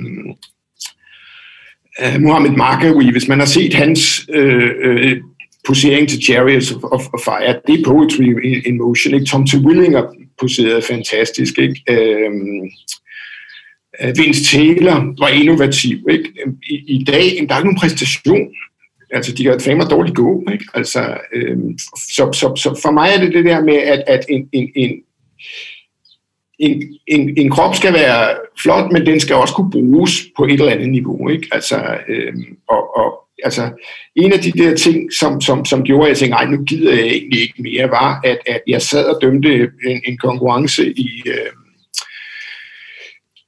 [2.01, 5.21] øh, Mohamed Markawi, hvis man har set hans øh, øh,
[5.67, 9.13] posering til Chariots of, of, of Fire, det er poetry in, in motion.
[9.13, 9.25] Ikke?
[9.25, 9.53] Tom T.
[9.53, 10.03] Willinger
[10.39, 11.59] poserede fantastisk.
[11.59, 11.81] Ikke?
[11.89, 12.69] Øhm,
[14.01, 15.97] øh, Vince Taylor var innovativ.
[16.09, 16.29] Ikke?
[16.69, 18.47] I, I dag, der er ikke nogen præstation.
[19.11, 20.43] Altså, de kan fandme dårligt gå.
[20.51, 20.65] Ikke?
[20.73, 24.49] Altså, øhm, så, så, så for mig er det det der med, at, at en,
[24.51, 25.01] en, en,
[26.59, 30.51] en, en, en krop skal være flot, men den skal også kunne bruges på et
[30.51, 31.29] eller andet niveau.
[31.29, 31.47] Ikke?
[31.51, 33.69] Altså, øhm, og, og altså,
[34.15, 36.93] en af de der ting, som, som, som gjorde, at jeg tænkte, nej, nu gider
[36.93, 39.53] jeg egentlig ikke mere, var, at, at jeg sad og dømte
[39.87, 41.51] en, en konkurrence i, øh,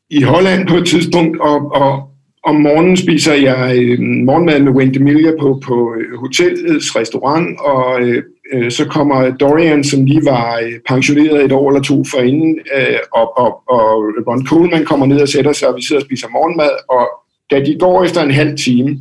[0.10, 2.10] i Holland på et tidspunkt, og, og
[2.44, 8.02] om morgenen spiser jeg øh, morgenmad med Wendy Miller på, på øh, hotellets restaurant, og
[8.02, 12.60] øh, øh, så kommer Dorian, som lige var øh, pensioneret et år eller to forinden,
[12.78, 13.88] øh, og, og, og
[14.28, 17.08] Ron Coleman kommer ned og sætter sig, og vi sidder og spiser morgenmad, og
[17.52, 19.00] da de går efter en halv time,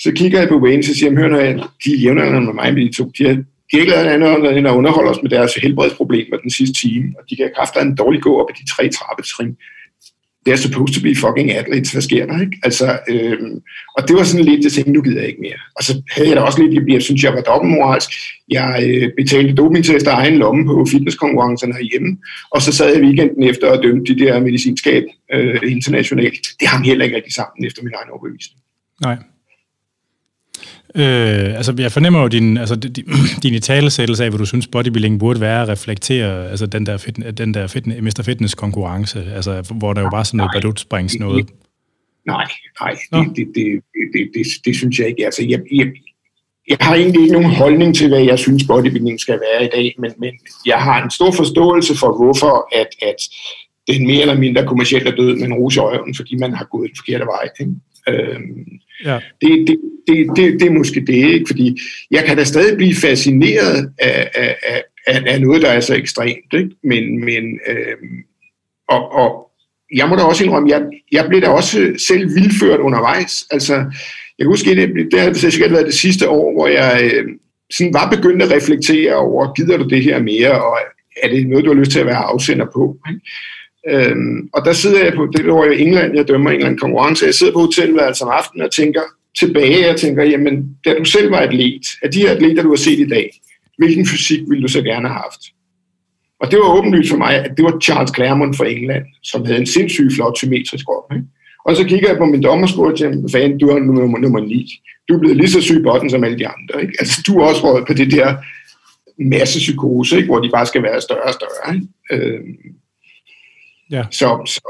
[0.00, 2.76] så kigger jeg på Wayne, så siger jeg, hør noget, de er jævnaldrende med mig,
[2.76, 3.10] de to.
[3.18, 6.50] De har, de har ikke lavet andet end at underholde os med deres helbredsproblemer den
[6.50, 9.56] sidste time, og de kan kræfter en dårlig gå op ad de tre trappetrin.
[10.46, 12.56] they're supposed to be fucking athletes, hvad sker der, ikke?
[12.62, 13.60] Altså, øhm,
[13.96, 15.60] og det var sådan lidt, jeg tænkte, nu gider jeg ikke mere.
[15.76, 18.10] Og så havde jeg da også lidt, jeg synes, jeg var dobbeltmoralsk.
[18.48, 22.18] Jeg øh, betalte dopingtest af egen lomme på fitnesskonkurrencerne herhjemme,
[22.50, 26.46] og så sad jeg weekenden efter og dømte de der medicinskab øh, internationalt.
[26.60, 28.60] Det hang heller ikke rigtig sammen efter min egen overbevisning.
[29.02, 29.16] Nej.
[30.94, 32.74] Øh, altså, jeg fornemmer jo din, altså,
[33.42, 37.54] din, italesættelse af, hvad du synes, bodybuilding burde være, reflektere altså, den der, fit, den
[37.54, 38.22] der fit, Mr.
[38.24, 41.48] Fitness-konkurrence, altså, hvor der jo bare sådan noget badutsprings noget.
[42.26, 42.46] Nej,
[42.80, 43.82] nej, det, det, det,
[44.14, 45.24] det, det, det, synes jeg ikke.
[45.24, 45.86] Altså, jeg, jeg,
[46.68, 49.94] jeg har egentlig ikke nogen holdning til, hvad jeg synes, bodybuilding skal være i dag,
[49.98, 50.32] men, men
[50.66, 53.16] jeg har en stor forståelse for, hvorfor at, at
[53.88, 56.64] den mere eller mindre kommercielt er død med en rus i øjne, fordi man har
[56.64, 57.48] gået den forkerte vej.
[57.60, 57.72] Ikke?
[58.08, 59.18] Øhm, ja.
[59.40, 61.46] det, det, det, det, det er måske det, ikke?
[61.46, 61.78] fordi
[62.10, 64.56] jeg kan da stadig blive fascineret af, af,
[65.06, 66.70] af, af noget, der er så ekstremt, ikke?
[66.84, 67.96] men, men øh,
[68.88, 69.50] og, og
[69.94, 70.82] jeg må da også indrømme, jeg,
[71.12, 73.44] jeg blev da også selv vildført undervejs.
[73.50, 73.84] Altså,
[74.38, 77.24] jeg husker, det, det har sikkert været det sidste år, hvor jeg øh,
[77.70, 80.78] sådan var begyndt at reflektere over, gider du det her mere, og
[81.22, 82.96] er det noget, du har lyst til at være afsender på?
[83.10, 83.20] Ikke?
[83.88, 87.34] Øhm, og der sidder jeg på, det år i England, jeg dømmer England konkurrence, jeg
[87.34, 89.02] sidder på hotelværelset om aftenen og tænker
[89.38, 92.98] tilbage, og tænker, jamen, da du selv var atlet, af de atleter, du har set
[92.98, 93.30] i dag,
[93.78, 95.40] hvilken fysik ville du så gerne have haft?
[96.40, 99.60] Og det var åbenlyst for mig, at det var Charles Claremont fra England, som havde
[99.60, 101.12] en sindssygt flot symmetrisk krop.
[101.12, 101.26] Ikke?
[101.64, 104.82] Og så kigger jeg på min dommerskole og tænker, fan, du er nummer, nummer 9.
[105.08, 106.82] Du er blevet lige så syg i botten som alle de andre.
[106.82, 106.94] Ikke?
[106.98, 108.36] Altså, du er også råd på det der
[109.18, 110.26] masse psykose, ikke?
[110.26, 111.74] hvor de bare skal være større og større.
[111.74, 111.86] Ikke?
[112.12, 112.56] Øhm,
[113.90, 114.04] Ja.
[114.10, 114.60] Så, så,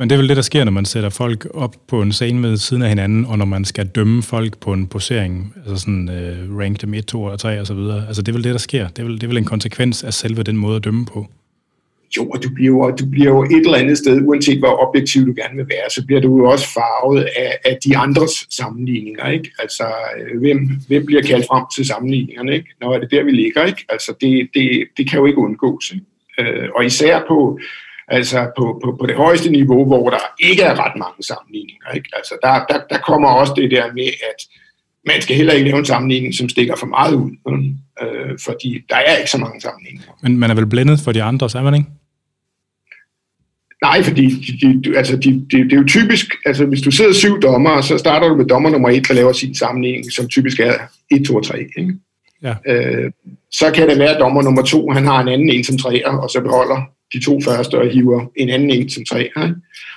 [0.00, 2.48] men det er vel det, der sker, når man sætter folk op på en scene
[2.48, 6.08] ved siden af hinanden, og når man skal dømme folk på en posering, altså sådan
[6.08, 8.06] uh, rank dem 1, 2 og 3 og så videre.
[8.06, 8.88] Altså det er vel det, der sker.
[8.88, 11.26] Det er vel, det er vel en konsekvens af selve den måde at dømme på.
[12.16, 15.26] Jo, og du bliver jo, du bliver jo et eller andet sted, uanset hvor objektiv
[15.26, 19.28] du gerne vil være, så bliver du jo også farvet af, af de andres sammenligninger,
[19.28, 19.50] ikke?
[19.58, 19.84] Altså,
[20.20, 22.68] øh, hvem, hvem bliver kaldt frem til sammenligningerne, ikke?
[22.80, 23.84] Når er det der, vi ligger, ikke?
[23.88, 26.06] Altså, det, det, det kan jo ikke undgås, ikke?
[26.40, 27.58] Øh, og især på,
[28.08, 31.90] altså på, på, på det højeste niveau, hvor der ikke er ret mange sammenligninger.
[31.94, 32.08] Ikke?
[32.16, 34.40] Altså der, der, der kommer også det der med, at
[35.06, 37.30] man skal heller ikke lave en sammenligning, som stikker for meget ud,
[38.02, 40.12] øh, fordi der er ikke så mange sammenligninger.
[40.22, 41.86] Men man er vel blændet for de andre, er man ikke?
[43.84, 44.26] Nej, fordi
[44.62, 47.80] de, de, altså de, de, det er jo typisk, altså hvis du sidder syv dommer,
[47.80, 50.74] så starter du med dommer nummer et, der laver sin sammenligning, som typisk er
[51.10, 51.58] 1, 2 og 3.
[51.58, 51.94] Ikke?
[52.42, 52.54] Ja.
[52.66, 53.10] Øh,
[53.52, 56.08] så kan det være, at dommer nummer to, han har en anden en som træer,
[56.08, 56.80] og så beholder
[57.12, 59.22] de to første og hiver en anden en som tre.
[59.22, 59.54] Ikke?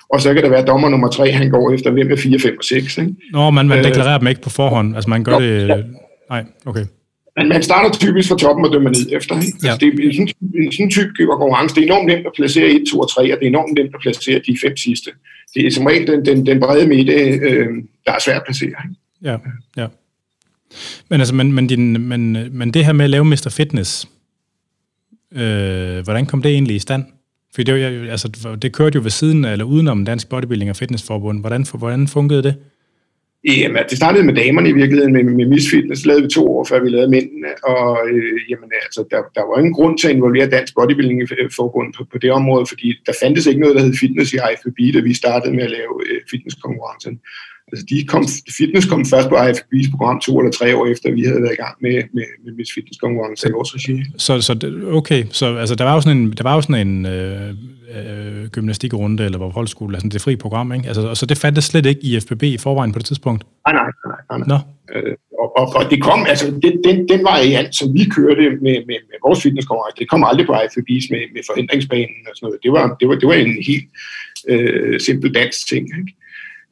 [0.09, 2.39] Og så kan det være, at dommer nummer tre, han går efter, hvem er 4,
[2.39, 2.97] 5 og 6.
[2.97, 3.15] Ikke?
[3.31, 4.95] Nå, man, man øh, deklarerer dem ikke på forhånd.
[4.95, 5.67] Altså man gør jo, det...
[5.67, 5.77] Ja.
[6.29, 6.85] Nej, okay.
[7.37, 9.35] Men man starter typisk fra toppen og dømmer ned efter.
[9.35, 9.57] Ikke?
[9.63, 9.69] Ja.
[9.69, 11.75] Altså, det er sådan, en sådan type konkurrence.
[11.75, 13.95] Det er enormt nemt at placere 1, 2 og 3, og det er enormt nemt
[13.95, 15.11] at placere de fem sidste.
[15.55, 17.67] Det er som regel den, den, den brede midte, øh,
[18.05, 18.69] der er svært at placere.
[18.85, 18.95] Ikke?
[19.23, 19.37] Ja,
[19.77, 19.87] ja.
[21.09, 23.53] Men, altså, men, men, din, men, men det her med at lave Mr.
[23.57, 24.07] Fitness,
[25.35, 27.05] øh, hvordan kom det egentlig i stand?
[27.55, 31.39] For det, altså, det kørte jo ved siden af, eller udenom Dansk Bodybuilding og Fitnessforbund.
[31.39, 32.55] Hvordan, for, hvordan fungerede det?
[33.47, 36.63] Jamen, det startede med damerne i virkeligheden, med, med Miss Fitness lavede vi to år,
[36.63, 40.15] før vi lavede mændene, og øh, jamen, altså, der, der var ingen grund til at
[40.15, 43.81] involvere Dansk Bodybuilding øh, Forbund på, på det område, fordi der fandtes ikke noget, der
[43.81, 47.19] hed fitness i IFBB, da vi startede med at lave øh, fitnesskonkurrencen.
[47.71, 48.23] Altså, de kom,
[48.57, 51.61] fitness kom først på IFB's program to eller tre år efter, vi havde været i
[51.63, 54.03] gang med, med, med Miss Fitness konkurrence i vores regi.
[54.17, 54.53] Så, så
[54.99, 57.49] okay, så altså, der var jo sådan en, der var jo sådan en øh,
[57.95, 60.87] øh, gymnastikrunde, eller hvor holdskole, altså det frie program, ikke?
[60.87, 63.43] Altså, og så det fandtes slet ikke i FBB i forvejen på det tidspunkt?
[63.67, 64.37] Nej, nej, nej.
[64.37, 64.47] nej.
[64.47, 64.57] Nå.
[64.95, 68.77] Øh, og, og, og, det kom, altså den, den, den variant, som vi kørte med,
[68.89, 72.63] med, med vores fitnesskonkurrence, det kom aldrig på IFB's med, med forhindringsbanen og sådan noget.
[72.63, 73.87] Det var, det var, det var en helt
[74.51, 76.13] øh, simpel dansk ting, ikke?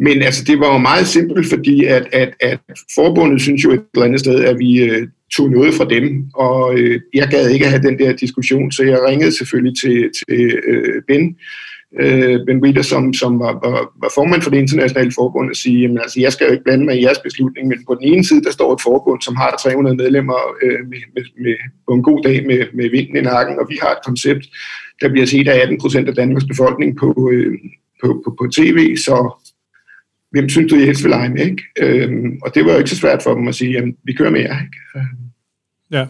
[0.01, 2.59] Men altså, det var jo meget simpelt, fordi at, at, at
[2.95, 6.79] forbundet synes jo et eller andet sted, at vi øh, tog noget fra dem, og
[6.79, 11.01] øh, jeg gad ikke have den der diskussion, så jeg ringede selvfølgelig til, til øh,
[11.07, 11.35] Ben,
[11.99, 15.81] øh, Ben Witter, som, som var, var, var formand for det internationale forbund, og sige,
[15.81, 18.23] jamen altså, jeg skal jo ikke blande mig i jeres beslutning, men på den ene
[18.23, 21.55] side, der står et forbund, som har 300 medlemmer øh, med, med, med,
[21.87, 24.43] på en god dag med, med vinden i nakken, og vi har et koncept,
[25.01, 27.53] der bliver set af 18 procent af Danmarks befolkning på, øh,
[28.03, 29.15] på, på, på tv, så
[30.31, 31.45] hvem synes du, I helst vil lege med?
[31.45, 31.63] Ikke?
[31.79, 34.29] Øhm, og det var jo ikke så svært for dem at sige, jamen, vi kører
[34.29, 34.55] med jer.
[34.61, 35.07] Ikke?
[35.91, 36.05] Ja.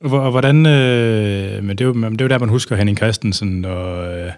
[0.00, 3.64] Og hvordan, øh, men det er, jo, det er jo der, man husker Henning Christensen
[3.64, 4.32] og øh,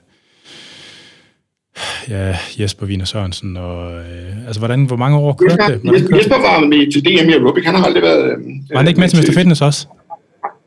[2.08, 3.56] ja, Jesper Wiener Sørensen.
[3.56, 5.94] Og, øh, altså, hvordan, hvor mange år kørte det?
[5.94, 6.16] Jesper?
[6.16, 7.64] Jesper var med til DM i Aerobic.
[7.64, 8.24] Han har aldrig været...
[8.24, 8.38] Øh,
[8.70, 9.34] var han ikke med til Mr.
[9.38, 9.86] Fitness også?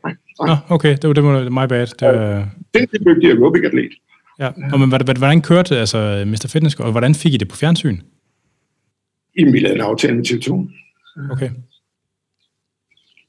[0.04, 0.14] Nej.
[0.46, 0.56] nej.
[0.68, 1.86] Nå, okay, det var, det var my bad.
[1.86, 2.48] Det var...
[2.74, 3.92] Den dygtig aerobic-atlet.
[4.38, 6.48] Ja, og men hvordan kørte altså Mr.
[6.52, 7.98] Fitness, og hvordan fik I det på fjernsyn?
[9.34, 10.48] I vi lavede en aftale med TV2.
[11.32, 11.50] Okay.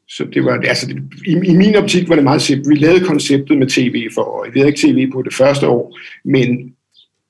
[0.10, 0.98] Så det var, altså, det,
[1.28, 2.70] i, i min optik var det meget simpelt.
[2.70, 6.76] Vi lavede konceptet med tv for, vi havde ikke tv på det første år, men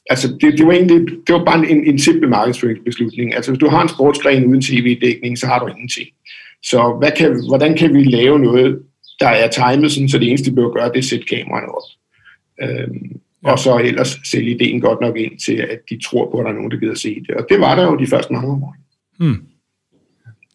[0.10, 3.36] altså, det, det, var egentlig, det var bare en, en simpel markedsføringsbeslutning.
[3.36, 6.08] Altså, hvis du har en sportsgren uden tv-dækning, så har du ingenting.
[6.64, 8.80] Så hvad kan, hvordan kan vi lave noget,
[9.20, 11.68] der er timet, sådan, så det eneste, vi behøver gøre, det er at sætte kameraerne
[11.68, 11.90] op.
[12.62, 13.52] Øhm, ja.
[13.52, 16.52] Og så ellers sælge ideen godt nok ind til, at de tror på, at der
[16.52, 17.36] er nogen, der gider se det.
[17.36, 18.76] Og det var der jo de første mange år.
[19.20, 19.44] Hmm.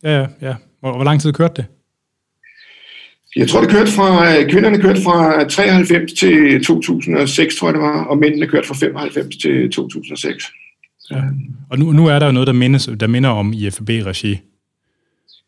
[0.02, 0.54] Ja, ja, ja.
[0.80, 1.66] Hvor, hvor lang tid kørte det?
[3.36, 8.04] Jeg tror, det kørte fra, kvinderne kørte fra 93 til 2006, tror jeg det var,
[8.04, 10.44] og mændene kørte fra 95 til 2006.
[11.10, 11.22] Ja.
[11.70, 14.38] Og nu, nu er der jo noget, der, mindes, der minder om IFB-regi.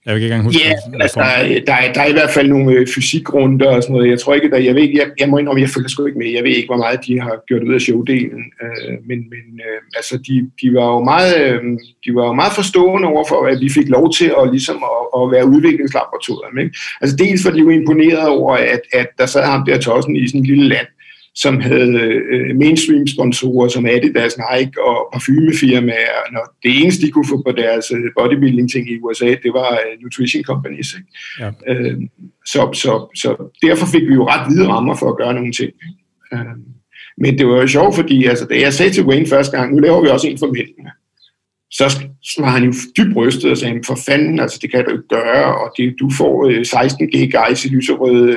[0.06, 2.12] Jeg vil ikke engang huske, Ja, yeah, altså, der, er, der, er, der er i
[2.12, 4.10] hvert fald nogle øh, fysikrunder og sådan noget.
[4.10, 6.32] Jeg tror ikke, der, jeg, ved, jeg, jeg må indrømme, jeg følger sgu ikke med.
[6.32, 8.42] Jeg ved ikke, hvor meget de har gjort ud af showdelen.
[8.62, 11.62] Øh, men men øh, altså, de, de, var jo meget, øh,
[12.04, 15.30] de var jo meget forstående overfor, at vi fik lov til at, ligesom, at, at
[15.34, 16.58] være udviklingslaboratorium.
[16.58, 16.76] Ikke?
[17.00, 20.28] Altså dels var de jo imponeret over, at, at der sad ham der tossen i
[20.28, 20.86] sådan et lille land,
[21.34, 22.00] som havde
[22.32, 26.32] øh, mainstream-sponsorer som Adidas, Nike og parfumefirmaer.
[26.32, 30.02] Når det eneste, de kunne få på deres øh, bodybuilding-ting i USA, det var øh,
[30.02, 30.94] nutrition companies.
[30.98, 31.08] Ikke?
[31.40, 31.50] Ja.
[31.72, 31.98] Øh,
[32.46, 35.72] så, så, så derfor fik vi jo ret hvide rammer for at gøre nogle ting.
[36.32, 36.56] Øh,
[37.18, 39.78] men det var jo sjovt, fordi altså, da jeg sagde til Wayne første gang, nu
[39.78, 40.90] laver vi også en for mændene,
[41.70, 41.84] så
[42.38, 45.54] var han jo dybt rystet og sagde, for fanden, altså det kan du ikke gøre,
[45.60, 48.36] og det, du får 16 G guys i lyserøde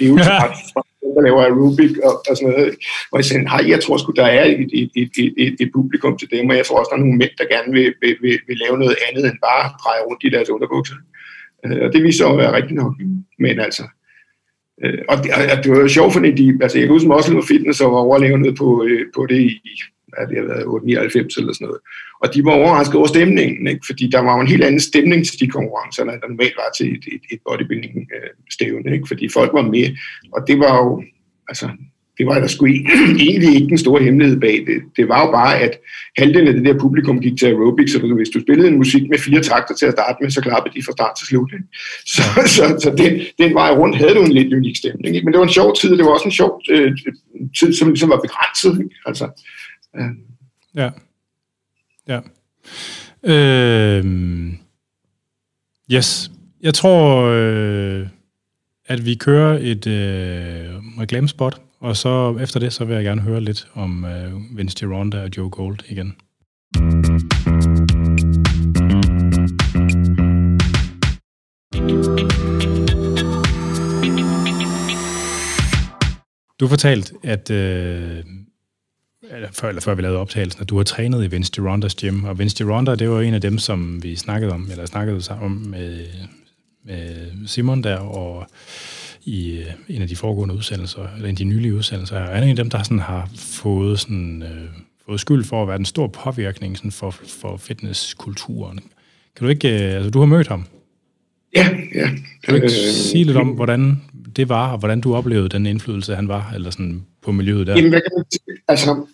[0.00, 0.56] levetræt
[1.16, 2.74] der laver aerobic og, og sådan noget.
[3.12, 6.18] Og jeg sagde, nej, jeg tror sgu, der er et, et, et, et, et publikum
[6.18, 8.38] til dem, og jeg tror også, der er nogle mænd, der gerne vil, vil, vil,
[8.48, 10.98] vil lave noget andet end bare dreje rundt i deres underbukser.
[11.64, 12.94] Øh, og det viser sig at være rigtigt nok.
[13.38, 13.84] Men altså,
[14.84, 17.48] øh, og det, og det var jo sjovt, fordi de, altså jeg kan huske Muscle
[17.50, 19.60] Fitness, og var overlevende på, øh, på det i,
[20.14, 21.80] hvad det har været, 899 eller sådan noget.
[22.22, 23.86] Og de var overrasket over stemningen, ikke?
[23.86, 26.86] fordi der var en helt anden stemning til de konkurrencer, end der normalt var til
[26.96, 29.08] et, et, et bodybuilding-stævne, øh, ikke?
[29.08, 29.86] fordi folk var med,
[30.34, 31.02] og det var jo,
[31.48, 31.66] altså,
[32.18, 34.78] det var der sgu e- egentlig ikke den store hemmelighed bag det.
[34.96, 35.78] Det var jo bare, at
[36.18, 39.18] halvdelen af det der publikum gik til aerobics, så hvis du spillede en musik med
[39.18, 41.52] fire takter til at starte med, så klappede de fra start til slut.
[41.52, 41.64] Ikke?
[42.14, 42.22] Så,
[42.56, 45.16] så, så den, den vej rundt havde du en lidt unik stemning.
[45.16, 45.24] Ikke?
[45.24, 46.92] Men det var en sjov tid, og det var også en sjov øh,
[47.58, 48.74] tid, som ligesom var begrænset.
[48.82, 48.96] Ikke?
[49.06, 49.24] Altså,
[49.96, 50.10] øh.
[50.74, 50.90] Ja.
[52.08, 52.20] Ja.
[53.22, 54.04] Øh,
[55.92, 56.30] yes.
[56.60, 58.08] Jeg tror, øh,
[58.86, 63.40] at vi kører et øh, reklamespot, og så efter det, så vil jeg gerne høre
[63.40, 66.14] lidt om øh, Vince Gironda og Joe Gold igen.
[76.60, 78.24] Du fortalte, at øh,
[79.34, 82.24] eller før, eller før vi lavede optagelsen, at du har trænet i Vince Girondas gym,
[82.24, 85.50] og Vince Gironda, det var en af dem, som vi snakkede om, eller snakkede om
[85.50, 86.06] med,
[86.84, 88.46] med Simon der, og
[89.24, 92.48] i øh, en af de foregående udsendelser, eller en af de nylige udsendelser, er en
[92.48, 94.68] af dem, der sådan har fået, sådan, øh,
[95.06, 98.78] fået skyld for at være en stor påvirkning sådan for, for fitnesskulturen.
[99.36, 100.64] Kan du ikke, øh, altså du har mødt ham?
[101.56, 102.08] Ja, ja.
[102.44, 104.02] Kan du ikke øh, sige lidt om, hvordan
[104.36, 107.76] det var, og hvordan du oplevede den indflydelse, han var, eller sådan på miljøet der?
[107.76, 108.58] Jamen, hvad kan man sige?
[108.68, 109.06] Altså,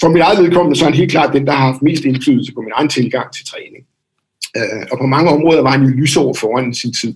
[0.00, 2.52] for mit eget vedkommende, så er han helt klart den, der har haft mest indflydelse
[2.54, 3.84] på min egen tilgang til træning.
[4.56, 7.14] Øh, og på mange områder var han jo lysår foran sin tid.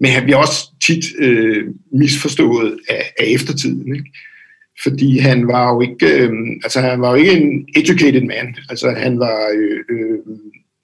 [0.00, 3.96] Men han bliver også tit øh, misforstået af, af eftertiden.
[3.96, 4.10] Ikke?
[4.82, 6.32] Fordi han var jo ikke, øh,
[6.64, 8.56] altså han var jo ikke en educated man.
[8.70, 10.18] Altså han var øh, øh,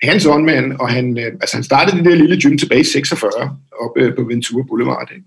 [0.05, 3.31] hands-on man, og han, øh, altså han startede det der lille gym tilbage i 46,
[3.81, 5.11] oppe øh, på Ventura Boulevard.
[5.15, 5.27] Ikke?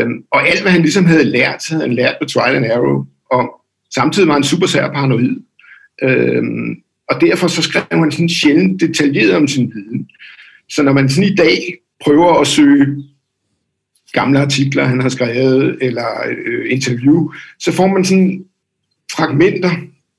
[0.00, 3.06] Øh, og alt, hvad han ligesom havde lært, havde han lært på trial and error,
[3.30, 3.50] om,
[3.94, 5.36] samtidig var han super sær paranoid.
[6.02, 6.42] Øh,
[7.08, 10.08] og derfor så skrev han sådan sjældent detaljeret om sin viden.
[10.68, 11.74] Så når man sådan i dag
[12.04, 13.04] prøver at søge
[14.12, 18.44] gamle artikler, han har skrevet, eller øh, interview, så får man sådan
[19.12, 19.70] fragmenter,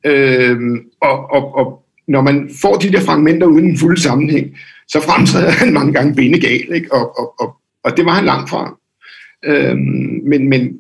[0.06, 0.58] øh,
[1.02, 4.58] og, og, og når man får de der fragmenter uden en fuld sammenhæng,
[4.88, 6.94] så fremtræder han mange gange benegal, ikke?
[6.94, 8.78] Og, og, og, og det var han langt fra.
[9.46, 9.78] Øh,
[10.24, 10.80] men, men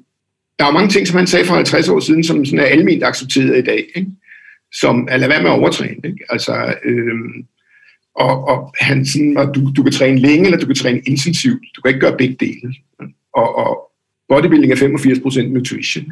[0.59, 3.03] der er mange ting, som han sagde for 50 år siden, som sådan er almindeligt
[3.03, 4.11] accepteret i dag, ikke?
[4.73, 5.97] som at lade være med at overtræne.
[6.03, 6.25] Ikke?
[6.29, 7.43] Altså, øh,
[8.15, 11.61] og, og han sådan, og du, du kan træne længe, eller du kan træne intensivt.
[11.75, 12.75] Du kan ikke gøre begge dele.
[13.33, 13.91] Og, og
[14.29, 16.05] bodybuilding er 85% nutrition.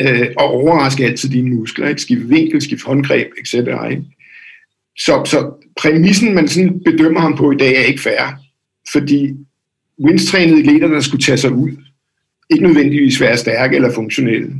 [0.00, 1.88] Øh, og overraske altid dine muskler.
[1.88, 2.00] Ikke?
[2.00, 3.54] Skift vinkel, skift håndgreb, etc.
[3.54, 4.02] Ikke?
[4.98, 8.40] Så, så præmissen, man sådan bedømmer ham på i dag, er ikke fair.
[8.92, 9.34] Fordi
[10.04, 11.70] Wins trænede atleter, der skulle tage sig ud,
[12.50, 14.52] ikke nødvendigvis være stærke eller funktionelle.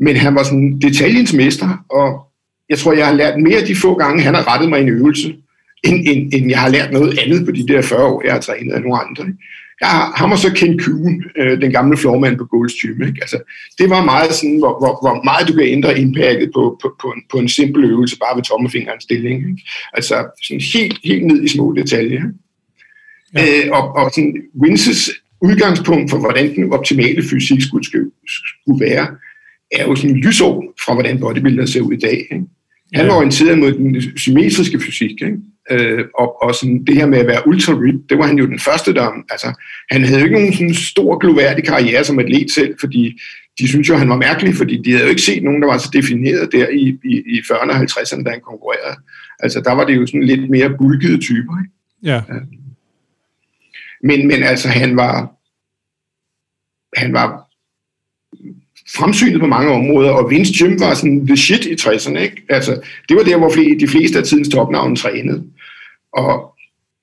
[0.00, 2.26] men han var sådan detaljens mester, og
[2.68, 5.36] jeg tror, jeg har lært mere de få gange, han har rettet mig en øvelse,
[5.84, 8.40] end, end, end jeg har lært noget andet på de der 40 år, jeg har
[8.40, 9.24] trænet af nogle andre.
[9.80, 13.02] Jeg har, ham og så Ken Kuhn, øh, den gamle flormand på Gold's Gym.
[13.02, 13.18] Ikke?
[13.20, 13.38] Altså,
[13.78, 17.08] det var meget sådan, hvor, hvor, hvor meget du kan ændre impactet på, på, på,
[17.08, 19.36] en, på en simpel øvelse, bare ved tommelfingerens stilling.
[19.50, 19.62] Ikke?
[19.92, 22.22] Altså sådan helt, helt ned i små detaljer.
[23.34, 23.42] Ja.
[23.42, 25.10] Øh, og, og sådan, Winces
[25.42, 29.06] udgangspunkt for, hvordan den optimale fysik skulle, skulle være,
[29.72, 32.26] er jo sådan en lysår fra, hvordan bodybuilder ser ud i dag.
[32.32, 32.44] Ikke?
[32.94, 35.36] Han var orienteret mod den symmetriske fysik, ikke?
[35.70, 38.46] Øh, og, og sådan det her med at være ultra rip, det var han jo
[38.46, 39.10] den første, der...
[39.30, 43.20] Altså, han havde jo ikke nogen sådan stor, gloværdig karriere som atlet selv, fordi
[43.58, 45.78] de synes jo, han var mærkelig, fordi de havde jo ikke set nogen, der var
[45.78, 48.96] så defineret der i, i, i 40'erne og 50'erne, da han konkurrerede.
[49.40, 51.72] Altså, der var det jo sådan lidt mere bulkede typer, ikke?
[52.02, 52.20] Ja.
[54.02, 55.32] Men, men altså, han var...
[56.96, 57.50] Han var
[58.94, 62.18] fremsynet på mange områder, og Vince Jim var sådan the shit i 60'erne.
[62.18, 62.42] Ikke?
[62.48, 63.48] Altså, det var der, hvor
[63.80, 65.44] de fleste af tidens topnavne trænede.
[66.12, 66.54] Og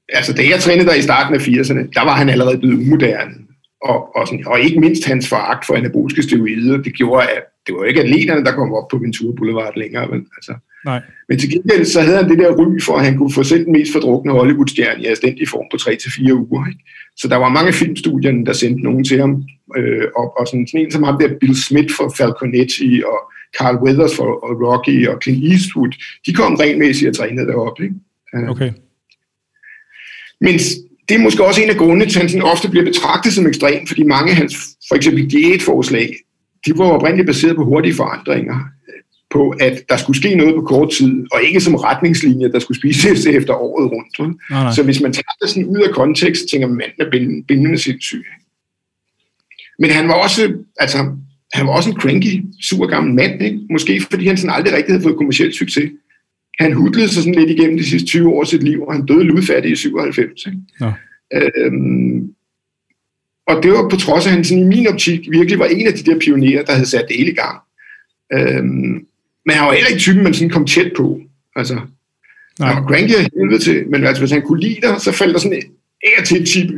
[0.10, 3.34] altså, da jeg trænede der i starten af 80'erne, der var han allerede blevet umoderne.
[3.82, 7.76] Og, og, sådan, og ikke mindst hans foragt for anaboliske steroider, det gjorde, at det
[7.76, 10.08] var ikke atleterne, der kom op på Ventura Boulevard længere.
[10.08, 10.54] Men, altså,
[10.86, 11.02] Nej.
[11.30, 13.66] men til gengæld så havde han det der ry for, at han kunne få selv
[13.66, 16.68] den mest fordrukne Hollywood-stjerne i assistent form på 3-4 uger.
[16.68, 16.84] Ikke?
[17.18, 19.44] Så der var mange filmstudier, der sendte nogen til ham.
[19.78, 23.20] Øh, og, og sådan, sådan en som ham der, Bill Smith for Falconetti, og
[23.58, 25.92] Carl Weathers for og Rocky, og Clint Eastwood,
[26.26, 27.84] de kom regelmæssigt og trænede deroppe.
[27.84, 27.96] Ikke?
[28.36, 28.50] Øh.
[28.50, 28.72] Okay.
[30.42, 30.54] Men
[31.10, 33.48] det er måske også en af grundene til, at han sådan ofte bliver betragtet som
[33.48, 34.56] ekstrem, fordi mange af hans,
[34.90, 36.16] for eksempel diætforslag,
[36.68, 38.60] de var oprindeligt baseret på hurtige forandringer
[39.30, 42.78] på, at der skulle ske noget på kort tid, og ikke som retningslinjer, der skulle
[42.78, 44.40] spises efter året rundt.
[44.50, 44.74] Nej, nej.
[44.74, 48.26] Så hvis man tager det sådan ud af kontekst, tænker man, manden er bindende sindssyg.
[49.80, 50.98] Men han var også, altså,
[51.54, 53.60] han var også en cranky, sur gammel mand, ikke?
[53.70, 55.92] måske fordi han sådan aldrig rigtig havde fået kommersiel succes.
[56.60, 59.06] Han hudlede sig sådan lidt igennem de sidste 20 år af sit liv, og han
[59.06, 60.46] døde ludfattig i 97.
[60.46, 60.58] Ikke?
[60.82, 60.92] Ja.
[61.34, 62.34] Øhm,
[63.48, 65.88] og det var på trods af, at han sådan, i min optik virkelig var en
[65.88, 67.58] af de der pionerer, der havde sat det hele i gang.
[68.34, 69.06] Øhm,
[69.46, 71.22] men han var heller ikke typen, man sådan kom tæt på.
[71.56, 71.80] Altså,
[72.60, 72.74] Nej.
[72.74, 75.40] Var cranky af helvede til, men altså, hvis han kunne lide dig, så faldt der
[75.40, 75.62] sådan
[76.04, 76.72] af til et chip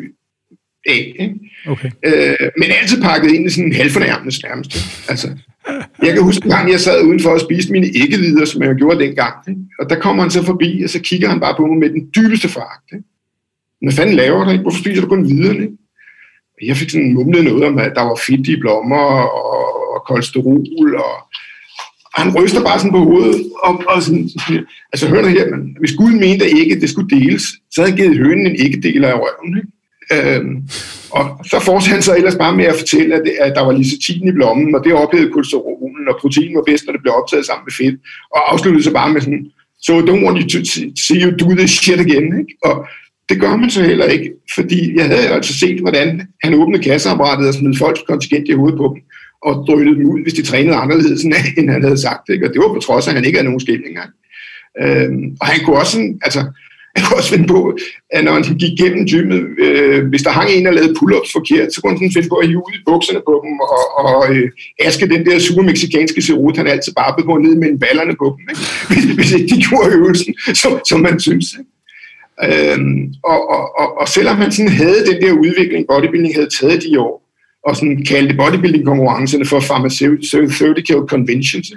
[0.88, 1.16] af.
[1.20, 1.36] Ikke?
[1.68, 1.90] Okay.
[2.06, 4.78] Øh, men altid pakket ind i sådan en halvfornærmende nærmest.
[5.10, 5.28] Altså,
[6.04, 9.00] jeg kan huske en gang, jeg sad udenfor og spiste mine æggelider, som jeg gjorde
[9.00, 9.34] dengang.
[9.50, 9.62] Ikke?
[9.80, 12.10] Og der kommer han så forbi, og så kigger han bare på mig med den
[12.16, 12.94] dybeste foragt.
[13.82, 14.52] Hvad fanden laver du?
[14.52, 14.62] Ikke?
[14.62, 15.56] Hvorfor spiser du kun videre?
[15.56, 15.78] Ikke?
[16.66, 19.06] Jeg fik sådan mumlet noget om, at der var fedt i blommer
[19.38, 21.14] og, og kolesterol og
[22.14, 24.30] og han ryster bare sådan på hovedet, og, og sådan,
[24.94, 27.92] altså hør nu her, man, hvis Gud mente, at ikke det skulle deles, så havde
[27.92, 29.72] han givet hønen en ikke-deler af røven, ikke?
[30.16, 30.56] Øhm,
[31.18, 33.72] og så fortsatte han så ellers bare med at fortælle, at, det, at der var
[33.72, 37.46] lisetin i blommen, og det ophedede kolesterolen, og protein var bedst, når det blev optaget
[37.46, 37.96] sammen med fedt,
[38.36, 39.46] og afsluttede så bare med sådan,
[39.86, 40.60] so don't want you to
[41.06, 42.54] see you do this shit again, ikke?
[42.68, 42.88] Og
[43.30, 47.48] det gør man så heller ikke, fordi jeg havde altså set, hvordan han åbnede kasseapparatet
[47.48, 49.04] og smed folks kontingent i hovedet på dem,
[49.46, 51.24] og drønede dem ud, hvis de trænede anderledes,
[51.58, 52.30] end han havde sagt.
[52.30, 52.48] Ikke?
[52.48, 54.06] Og det var på trods af, at han ikke havde nogen stillinger.
[54.82, 56.40] Øhm, og han kunne også sådan, altså,
[56.96, 57.78] han kunne også finde på,
[58.16, 61.74] at når han gik gennem gymmet, øh, hvis der hang en, der lavede pull-ups forkert,
[61.74, 64.50] så kunne han finde på at hive ud i bukserne på dem og, og øh,
[64.80, 68.44] aske den der super meksikanske serot, han altid bare på ned mellem ballerne på dem,
[68.52, 68.64] ikke?
[68.90, 71.48] Hvis, hvis ikke de gjorde øvelsen, som, som man synes.
[71.60, 71.79] Ikke?
[72.44, 76.84] Øhm, og, og, og, og selvom han sådan havde den der udvikling, bodybuilding havde taget
[76.84, 77.30] de år,
[77.68, 81.68] og sådan kaldte bodybuilding-konkurrencerne for pharmaceutical conventions.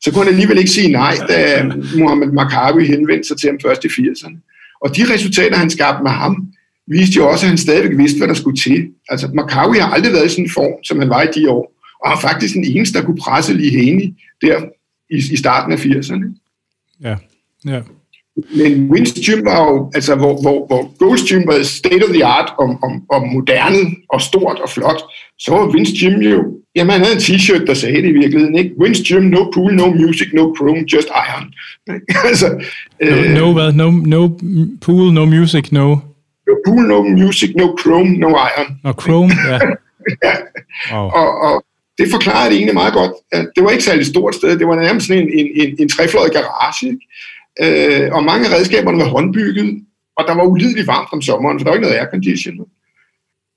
[0.00, 1.64] Så kunne han alligevel ikke sige nej, da
[1.98, 4.36] Muhammad Makabi henvendte sig til ham først i 80'erne.
[4.80, 6.52] Og de resultater, han skabte med ham,
[6.86, 8.88] viste jo også, at han stadigvæk vidste, hvad der skulle til.
[9.08, 11.72] Altså, Makawi har aldrig været i sådan en form, som han var i de år,
[12.04, 14.62] og har faktisk den eneste, der kunne presse lige Haney der
[15.10, 16.24] i, i starten af 80'erne.
[17.02, 17.16] Ja,
[17.66, 17.80] ja.
[18.56, 22.24] Men Wins Gym var jo, altså hvor, hvor, hvor Gold's Gym var state of the
[22.24, 23.78] art om, om, om moderne
[24.08, 25.02] og stort og flot,
[25.38, 26.44] så var Wins Gym jo,
[26.76, 28.70] jamen han havde en t-shirt, der sagde det i virkeligheden, ikke?
[28.80, 31.46] Wins Gym, no pool, no music, no chrome, just iron.
[32.28, 32.48] altså,
[33.00, 33.72] no, øh, no, hvad?
[33.72, 34.28] No, no
[34.80, 35.96] pool, no music, no...
[36.48, 38.68] No pool, no music, no chrome, no iron.
[38.84, 39.58] No chrome, ja.
[40.26, 40.34] ja.
[40.92, 41.06] Wow.
[41.20, 41.64] Og, og
[41.98, 43.12] det forklarer det egentlig meget godt.
[43.54, 46.32] Det var ikke særlig stort sted, det var nærmest sådan en, en, en, en trefløjet
[46.32, 47.00] garage, ikke?
[47.64, 49.82] Øh, og mange af redskaberne var håndbygget,
[50.16, 52.66] og der var ulideligt varmt om sommeren, for der var ikke noget aircondition.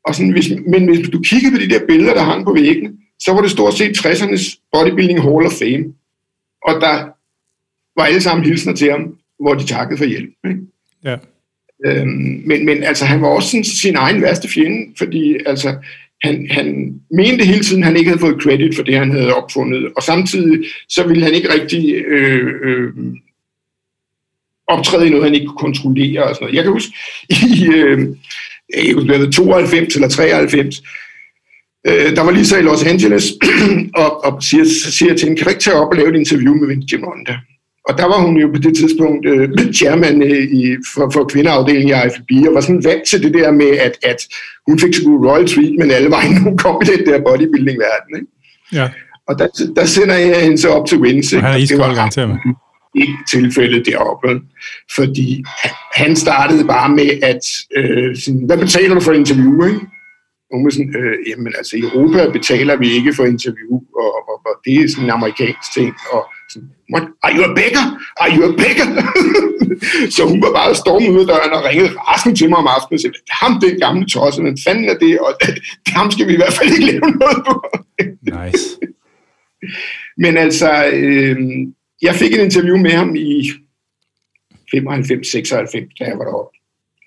[0.06, 2.94] Og sådan, hvis, men hvis du kiggede på de der billeder, der hang på væggene,
[3.20, 5.86] så var det stort set 60'ernes Bodybuilding Hall of Fame.
[6.68, 6.96] Og der
[8.00, 10.34] var alle sammen hilsner til ham, hvor de takkede for hjælp.
[10.48, 10.60] Ikke?
[11.04, 11.18] Ja.
[11.86, 15.76] Øhm, men, men altså, han var også sin, sin egen værste fjende, fordi altså,
[16.24, 19.36] han, han mente hele tiden, at han ikke havde fået credit for det, han havde
[19.36, 22.94] opfundet, og samtidig så ville han ikke rigtig øh, øh,
[24.72, 26.56] optræde i noget, han ikke kunne kontrollere og sådan noget.
[26.56, 26.94] Jeg kan huske,
[27.30, 28.00] i øh,
[28.78, 30.82] jeg huske, 92 eller 93,
[31.88, 33.24] øh, der var lige så i Los Angeles,
[34.04, 36.54] og, og siger, siger til hende, kan du ikke tage op og lave et interview
[36.56, 37.38] med Vince Gironda?
[37.90, 39.50] Og der var hun jo på det tidspunkt øh,
[39.80, 43.52] chairman øh, i, for, for kvindeafdelingen i IFB, og var sådan vant til det der
[43.52, 44.20] med, at, at
[44.68, 48.12] hun fik så god royal treatment alle vejen, hun kom i den der bodybuilding-verden.
[48.16, 48.28] Ikke?
[48.74, 48.90] Ja.
[49.28, 51.38] Og der, der sender jeg hende så op til Windsor.
[51.38, 52.38] Og han er iskold garanteret med.
[52.96, 54.42] Ikke tilfældet deroppe,
[54.96, 55.44] fordi
[55.96, 57.44] han startede bare med, at
[57.78, 59.80] øh, sådan, hvad betaler du for interview, ikke?
[60.54, 64.36] Hun var sådan, øh, jamen altså i Europa betaler vi ikke for interview, og, og,
[64.46, 67.06] og det er sådan en amerikansk ting, og sådan, What?
[67.24, 67.86] Are you a beggar?
[68.22, 68.90] Are you a beggar?
[70.16, 72.96] så hun var bare stormet ud af døren og ringede resten til mig om aftenen
[72.98, 76.34] og sagde, ham det gamle tosse, men fanden er det, og det, ham skal vi
[76.34, 77.54] i hvert fald ikke lave noget på.
[78.36, 78.66] nice.
[80.24, 81.38] Men altså, øh,
[82.02, 83.52] jeg fik et interview med ham i
[84.76, 86.58] 95-96, da jeg var deroppe.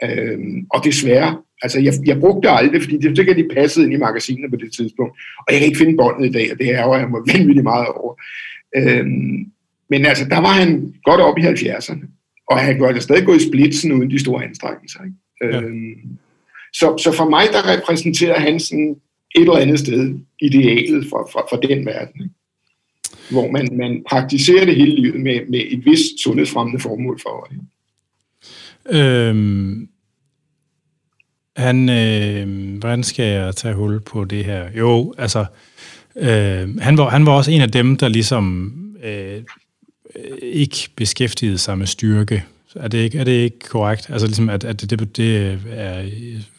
[0.04, 0.38] Øh,
[0.70, 3.96] og desværre, altså jeg, jeg brugte det aldrig, fordi det sikkert de passede ind i
[3.96, 5.12] magasinet på det tidspunkt.
[5.38, 7.86] Og jeg kan ikke finde båndet i dag, og det er jeg må vanvittigt meget
[7.88, 8.14] over.
[8.76, 9.52] Øhm,
[9.90, 12.06] men altså, der var han godt op i 70'erne,
[12.50, 15.00] og han kunne altså stadig gå i splitsen uden de store anstrengelser.
[15.04, 15.56] Ikke?
[15.56, 15.60] Ja.
[15.60, 16.18] Øhm,
[16.72, 18.96] så, så for mig, der repræsenterer han sådan
[19.34, 22.22] et eller andet sted idealet for, for, for den verden.
[22.22, 22.34] Ikke?
[23.30, 27.60] Hvor man, man praktiserer det hele livet med, med et vist sundhedsfremmende formål for øje.
[28.90, 29.88] Øhm,
[31.56, 34.68] han, øh, hvordan skal jeg tage hul på det her?
[34.78, 35.46] Jo, altså,
[36.16, 39.42] Øh, han, var, han var også en af dem, der ligesom øh,
[40.42, 42.44] ikke beskæftigede sig med styrke.
[42.76, 44.10] Er det ikke, er det ikke korrekt?
[44.10, 46.04] Altså ligesom, at, at det, det er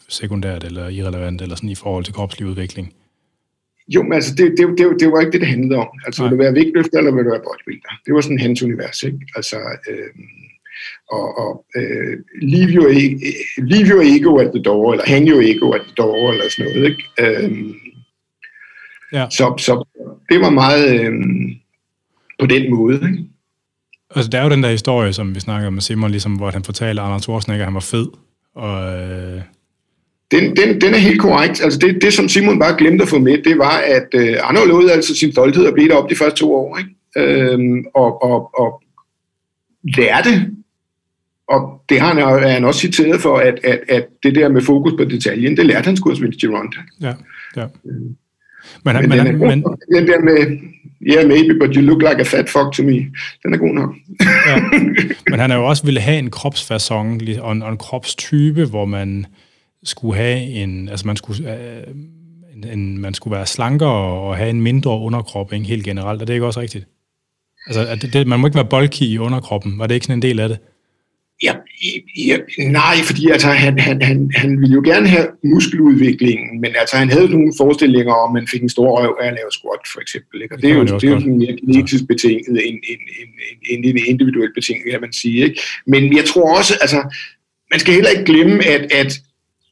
[0.08, 2.92] sekundært eller irrelevant, eller sådan i forhold til kropslig udvikling?
[3.94, 5.88] Jo, men altså, det, det, det, det var ikke det, det handlede om.
[6.06, 6.30] Altså, Nej.
[6.30, 7.92] vil du være vægtløfter, eller vil du være bodybuilder?
[8.06, 9.18] Det var sådan hans univers, ikke?
[9.36, 9.56] Altså,
[9.90, 10.12] øh,
[11.10, 12.12] og, og øh,
[12.42, 12.88] leave, your,
[13.72, 16.72] leave your ego at the door, eller hang your ego at the door, eller sådan
[16.72, 17.04] noget, ikke?
[17.20, 17.74] Øh,
[19.12, 19.26] Ja.
[19.30, 19.86] Så, så
[20.28, 21.12] det var meget øh,
[22.40, 22.94] på den måde.
[22.94, 23.24] Ikke?
[24.14, 26.64] Altså, der er jo den der historie, som vi snakker med Simon, ligesom, hvor han
[26.64, 28.06] fortalte Arnold Schwarzenegger, at han var fed.
[28.54, 29.42] Og, øh...
[30.30, 31.64] den, den, den er helt korrekt.
[31.64, 34.68] Altså det, det, som Simon bare glemte at få med, det var, at øh, Arnold
[34.68, 36.78] lod altså sin stolthed at blive op de første to år.
[36.78, 36.90] Ikke?
[37.16, 38.82] Øhm, og, og, og
[39.96, 40.50] lærte,
[41.48, 44.62] og det har han, er han også citeret for, at, at, at det der med
[44.62, 46.78] fokus på detaljen, det lærte han sgu hos Vince Gironda.
[47.00, 47.14] Ja,
[47.56, 47.66] ja.
[47.86, 48.16] Øhm.
[48.84, 49.64] Men, men, men, den, men,
[49.94, 50.58] den der med,
[51.02, 52.96] yeah, maybe, but you look like a fat fuck to me,
[53.42, 53.94] den er god nok.
[54.46, 54.56] ja.
[55.30, 58.84] Men han har jo også ville have en kropsfasong og en, og en kropstype, hvor
[58.84, 59.26] man
[59.88, 61.94] skulle have en, altså man skulle, øh,
[62.54, 66.22] en, en, man skulle være slankere og have en mindre underkrop, ikke, helt generelt.
[66.22, 66.86] Er det ikke også rigtigt?
[67.66, 69.78] Altså, at det, det, man må ikke være bulky i underkroppen.
[69.78, 70.58] Var det ikke sådan en del af det?
[71.42, 71.54] Ja,
[72.26, 76.96] ja, nej, fordi altså, han, han, han, han ville jo gerne have muskeludviklingen, men altså,
[76.96, 79.84] han havde nogle forestillinger om, at man fik en stor røv af at lave squat,
[79.92, 80.42] for eksempel.
[80.42, 80.54] Ikke?
[80.54, 83.30] Og det, det er jo, det er jo sådan mere genetisk betinget end, end, end,
[83.70, 85.44] end, end individuelt betinget, kan man sige.
[85.44, 85.60] Ikke?
[85.86, 87.00] Men jeg tror også, altså,
[87.72, 89.10] man skal heller ikke glemme, at, at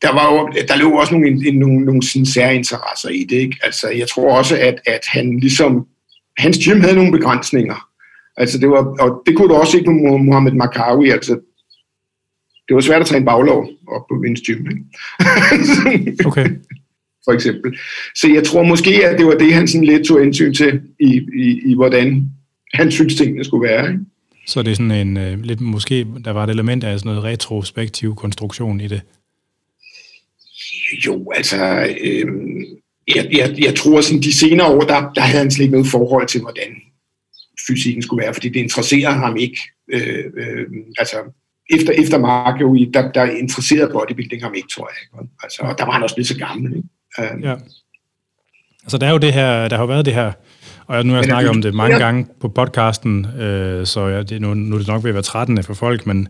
[0.02, 3.36] der, var jo, der lå også nogle, nogle, nogle sådan særinteresser i det.
[3.36, 3.56] Ikke?
[3.62, 5.86] Altså, jeg tror også, at, at han ligesom,
[6.38, 7.88] hans gym havde nogle begrænsninger.
[8.36, 11.40] Altså det var, og det kunne du også ikke med Mohamed Makawi, altså
[12.68, 14.66] det var svært at træne baglov op på Vince Gym.
[14.70, 16.26] Ikke?
[16.28, 16.48] okay.
[17.24, 17.78] For eksempel.
[18.14, 21.26] Så jeg tror måske, at det var det, han sådan lidt tog indsyn til, i,
[21.36, 22.30] i, i hvordan
[22.74, 23.90] han synes tingene skulle være.
[23.90, 24.04] Ikke?
[24.46, 27.24] Så det er sådan en, øh, lidt måske, der var et element af sådan noget
[27.24, 29.00] retrospektiv konstruktion i det?
[31.06, 31.56] Jo, altså,
[32.00, 32.26] øh,
[33.16, 35.90] jeg, jeg, jeg tror sådan de senere år, der, der havde han slet ikke noget
[35.90, 36.70] forhold til, hvordan
[37.66, 39.58] fysikken skulle være, fordi det interesserer ham ikke.
[39.92, 40.66] Øh, øh,
[40.98, 41.16] altså,
[41.70, 45.26] efter, efter Marco, der, der interesserede bodybuilding ham ikke, tror jeg.
[45.42, 46.76] Altså, og der var han også blevet så gammel.
[46.76, 47.34] Ikke?
[47.34, 47.56] Um, ja.
[48.82, 50.32] Altså, der er jo det her, der har været det her,
[50.86, 54.40] og nu har jeg snakket om det mange gange på podcasten, øh, så ja, det,
[54.40, 56.28] nu, nu er det nok ved at være 13 for folk, men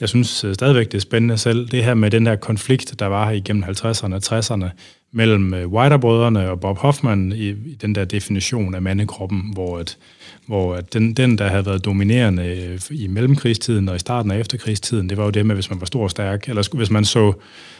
[0.00, 3.06] jeg synes øh, stadigvæk, det er spændende selv, det her med den her konflikt, der
[3.06, 4.68] var her igennem 50'erne og 60'erne,
[5.12, 5.72] mellem øh,
[6.50, 9.96] og Bob Hoffman i, i den der definition af mandekroppen, hvor, at,
[10.46, 14.38] hvor at den, den, der havde været dominerende øh, i mellemkrigstiden og i starten af
[14.38, 17.04] efterkrigstiden, det var jo det med, hvis man var stor og stærk, eller hvis man
[17.04, 17.32] så,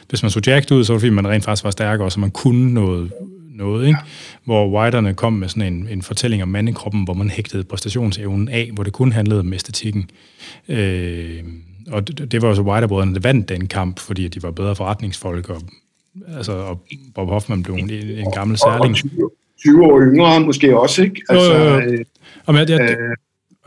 [0.08, 2.20] hvis man så jacked ud, så var det fordi, man rent faktisk var stærkere, så
[2.20, 3.12] man kunne noget,
[3.56, 3.98] noget ikke?
[4.44, 8.70] hvor Whiterne kom med sådan en, en fortælling om mandekroppen, hvor man hægtede præstationsevnen af,
[8.72, 10.10] hvor det kun handlede om æstetikken.
[10.68, 11.42] Øh,
[11.90, 14.76] og det, det var jo så Whiter-brødrene, der vandt den kamp, fordi de var bedre
[14.76, 15.62] forretningsfolk og
[16.36, 16.80] altså, og
[17.14, 18.96] Bob Hoffman blev en, en gammel særling.
[18.96, 21.22] 20, 20 år yngre måske også, ikke?
[21.28, 21.80] Altså, jo, jo, jo.
[21.80, 22.04] Øh,
[22.46, 23.16] og jeg, jeg, øh,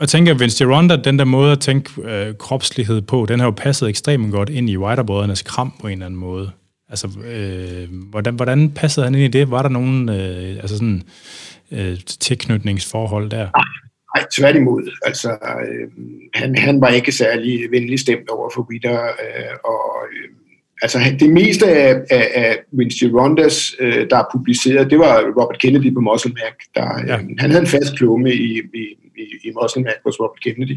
[0.00, 3.50] jeg tænker, Vince Gironda, den der måde at tænke øh, kropslighed på, den har jo
[3.50, 6.50] passet ekstremt godt ind i Whiterbrødrenes kram på en eller anden måde.
[6.90, 9.50] Altså, øh, hvordan, hvordan passede han ind i det?
[9.50, 11.02] Var der nogen øh, altså sådan,
[11.72, 13.48] øh, tilknytningsforhold der?
[14.16, 14.90] Nej, tværtimod.
[15.06, 15.88] Altså, øh,
[16.34, 19.82] han, han var ikke særlig venlig stemt over for Witter, øh, og
[20.12, 20.28] øh,
[20.82, 25.58] altså det meste af, af, af Vince Girondas, øh, der er publiceret, det var Robert
[25.58, 26.56] Kennedy på Muscle Mac.
[26.74, 27.16] Der, øh, ja.
[27.38, 28.84] Han havde en fast klumme i, i,
[29.16, 30.76] i, i Muscle Mac hos Robert Kennedy.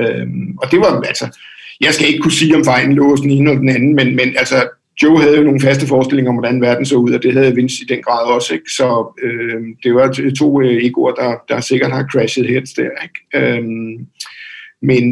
[0.00, 0.26] Øh,
[0.62, 1.38] og det var altså,
[1.80, 4.28] jeg skal ikke kunne sige, om fejlen lå den ene eller den anden, men, men
[4.36, 4.68] altså,
[5.02, 7.82] Joe havde jo nogle faste forestillinger om, hvordan verden så ud, og det havde Vince
[7.82, 8.54] i den grad også.
[8.54, 8.70] Ikke?
[8.76, 12.90] Så øh, det var altså to øh, egoer, der, der sikkert har crashet heads der.
[13.02, 13.48] Ikke?
[13.48, 13.64] Øh,
[14.82, 15.04] men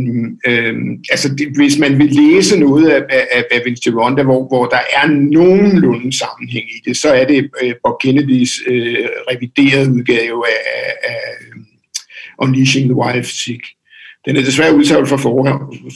[0.47, 0.75] øh,
[1.11, 4.81] altså, det, hvis man vil læse noget af, af, af Vince Gironda, hvor, hvor der
[4.97, 10.61] er nogenlunde sammenhæng i det, så er det øh, Bob Kennedys øh, reviderede udgave af,
[10.77, 11.17] af, af
[12.39, 13.65] Unleashing the Wild Sick.
[14.25, 15.17] Den er desværre udtaget fra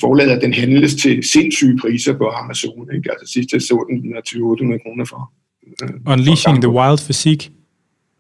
[0.01, 2.89] forlaget, at den handles til sindssyge priser på Amazon.
[2.97, 3.11] Ikke?
[3.11, 5.33] Altså sidst jeg så den, den er 800 kroner for.
[5.83, 7.51] Øh, Unleashing for the Wild Physique?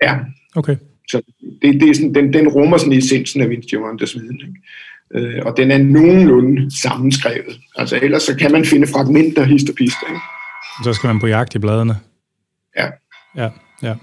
[0.02, 0.14] Ja.
[0.56, 0.76] Okay.
[1.08, 1.22] Så
[1.62, 4.40] det, det er sådan, den, den rummer sådan essensen af Vince Girondas viden.
[4.40, 5.36] Ikke?
[5.36, 7.60] Øh, og den er nogenlunde sammenskrevet.
[7.76, 9.96] Altså ellers så kan man finde fragmenter hist og pist.
[10.08, 10.20] Ikke?
[10.84, 11.96] Så skal man på jagt i bladene.
[12.76, 12.88] Ja.
[13.36, 13.48] Ja,
[13.82, 13.94] ja.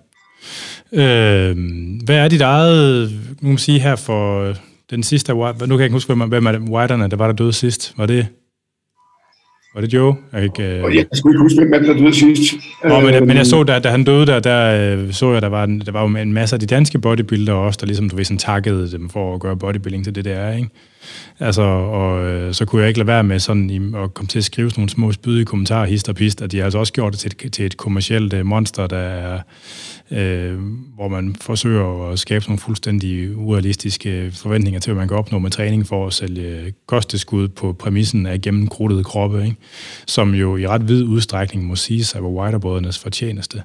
[0.93, 1.58] Øh,
[2.06, 4.56] hvad er dit eget, nu må sige her for
[4.92, 7.34] den sidste, nu kan jeg ikke huske, hvem, hvem er det, Whiterne, der var der
[7.34, 7.94] døde sidst.
[7.98, 8.28] Var det,
[9.76, 10.16] var det Joe?
[10.34, 10.96] Jeg, ikke, øh...
[10.96, 12.54] jeg skulle ikke huske, hvem der døde sidst.
[12.84, 15.42] Nå, men, men jeg øh, så, da, da han døde der, der øh, så jeg,
[15.42, 18.16] der var, der var jo en masse af de danske bodybuildere også, der ligesom, du
[18.16, 20.70] ved, sådan takkede dem for at gøre bodybuilding til det, der er, ikke?
[21.39, 24.39] Altså, og øh, så kunne jeg ikke lade være med sådan i, at komme til
[24.39, 26.93] at skrive sådan nogle små spydige kommentarer, hist og pist, at de har altså også
[26.93, 29.39] gjort det til et, til et kommersielt øh, monster, der er,
[30.12, 30.60] øh,
[30.95, 35.52] hvor man forsøger at skabe nogle fuldstændig urealistiske forventninger til, hvad man kan opnå med
[35.52, 39.58] træning for at sælge kosteskud på præmissen af gennemkrudtede kroppe, ikke?
[40.08, 43.64] som jo i ret vid udstrækning må sige sig var Whiterbrødrenes fortjeneste.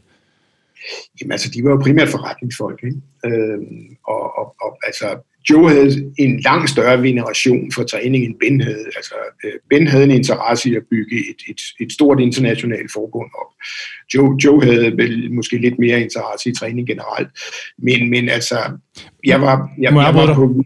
[1.21, 3.01] Jamen altså, de var jo primært forretningsfolk, ikke?
[3.27, 3.59] Øh,
[4.07, 5.07] og, og, og altså,
[5.51, 8.85] Joe havde en langt større veneration for træning, end Ben havde.
[8.97, 13.31] Altså, øh, Ben havde en interesse i at bygge et, et, et stort internationalt forbund
[13.41, 13.51] op.
[14.15, 17.29] Joe, Joe havde vel måske lidt mere interesse i træning generelt.
[17.79, 18.59] Men, men altså,
[19.25, 20.65] jeg var, jeg, jeg, jeg var på...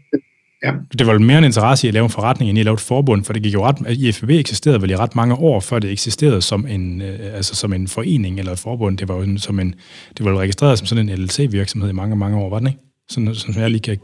[0.63, 0.71] Ja.
[0.97, 2.79] Det var mere en interesse i at lave en forretning, end i at lave et
[2.79, 5.91] forbund, for det gik jo ret, IFBB eksisterede vel i ret mange år, før det
[5.91, 8.97] eksisterede som en, øh, altså som en forening eller et forbund.
[8.97, 9.75] Det var jo som en,
[10.17, 12.79] det var registreret som sådan en LLC-virksomhed i mange, mange år, var det ikke?
[13.09, 13.97] Sådan, sådan jeg lige kan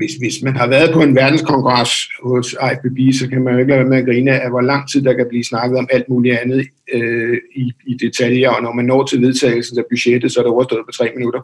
[0.00, 1.92] hvis, hvis man har været på en verdenskongres
[2.22, 4.90] hos IFBB, så kan man jo ikke lade være med at grine af, hvor lang
[4.90, 8.72] tid der kan blive snakket om alt muligt andet øh, i, i detaljer, og når
[8.72, 11.40] man når til vedtagelsen af budgettet, så er det overstået på tre minutter.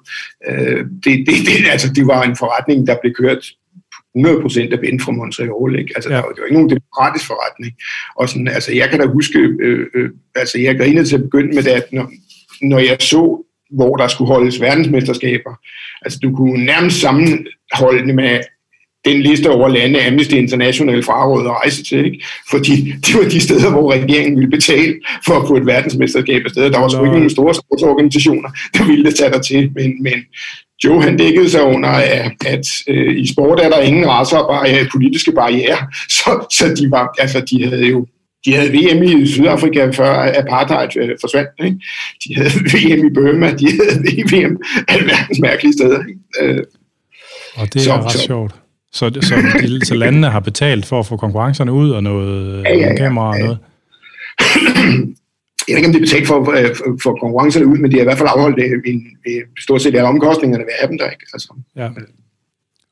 [0.49, 3.45] Øh, det, det, det, altså, det var en forretning, der blev kørt
[4.17, 5.79] 100% af Ben fra Montreal.
[5.79, 5.93] Ikke?
[5.97, 6.17] Altså, ja.
[6.17, 7.73] der, var, det var ikke nogen demokratisk forretning.
[8.17, 11.55] Og sådan, altså, jeg kan da huske, øh, øh, altså, jeg grinede til at begynde
[11.55, 12.07] med at når,
[12.63, 15.55] når jeg så, hvor der skulle holdes verdensmesterskaber,
[16.03, 18.41] altså, du kunne nærmest sammenholde det med
[19.05, 22.25] den liste over lande, Amnesty International frarådet at rejse til, ikke?
[22.51, 24.95] fordi det var de steder, hvor regeringen ville betale
[25.27, 26.71] for at få et verdensmesterskab af steder.
[26.71, 30.15] Der var sgu ikke nogen store sportsorganisationer, der ville tage der til, men, men
[30.85, 34.89] Joe han dækkede sig under, at, at øh, i sport er der ingen racer bare
[34.93, 35.79] politiske barriere,
[36.17, 38.07] så, så de, var, altså, de havde jo
[38.47, 41.51] de havde VM i Sydafrika før apartheid øh, forsvandt.
[41.65, 41.77] Ikke?
[42.25, 44.01] De havde VM i Burma, de havde
[44.33, 46.01] VM verdens mærkelige steder.
[46.09, 46.21] Ikke?
[46.41, 46.65] Øh,
[47.57, 48.55] og det er så, ret så, sjovt.
[48.93, 52.75] Så, så, de, så landene har betalt for at få konkurrencerne ud og noget ja,
[52.75, 53.59] ja, ja, kamera og noget?
[55.69, 57.97] Jeg ved ikke, om de er betalt for, øh, for, for konkurrencerne ud, men de
[57.97, 59.03] har i hvert fald afholdt det en,
[59.61, 61.11] stort set alle omkostningerne ved dem der.
[61.11, 61.27] Ikke?
[61.33, 61.89] Altså, ja.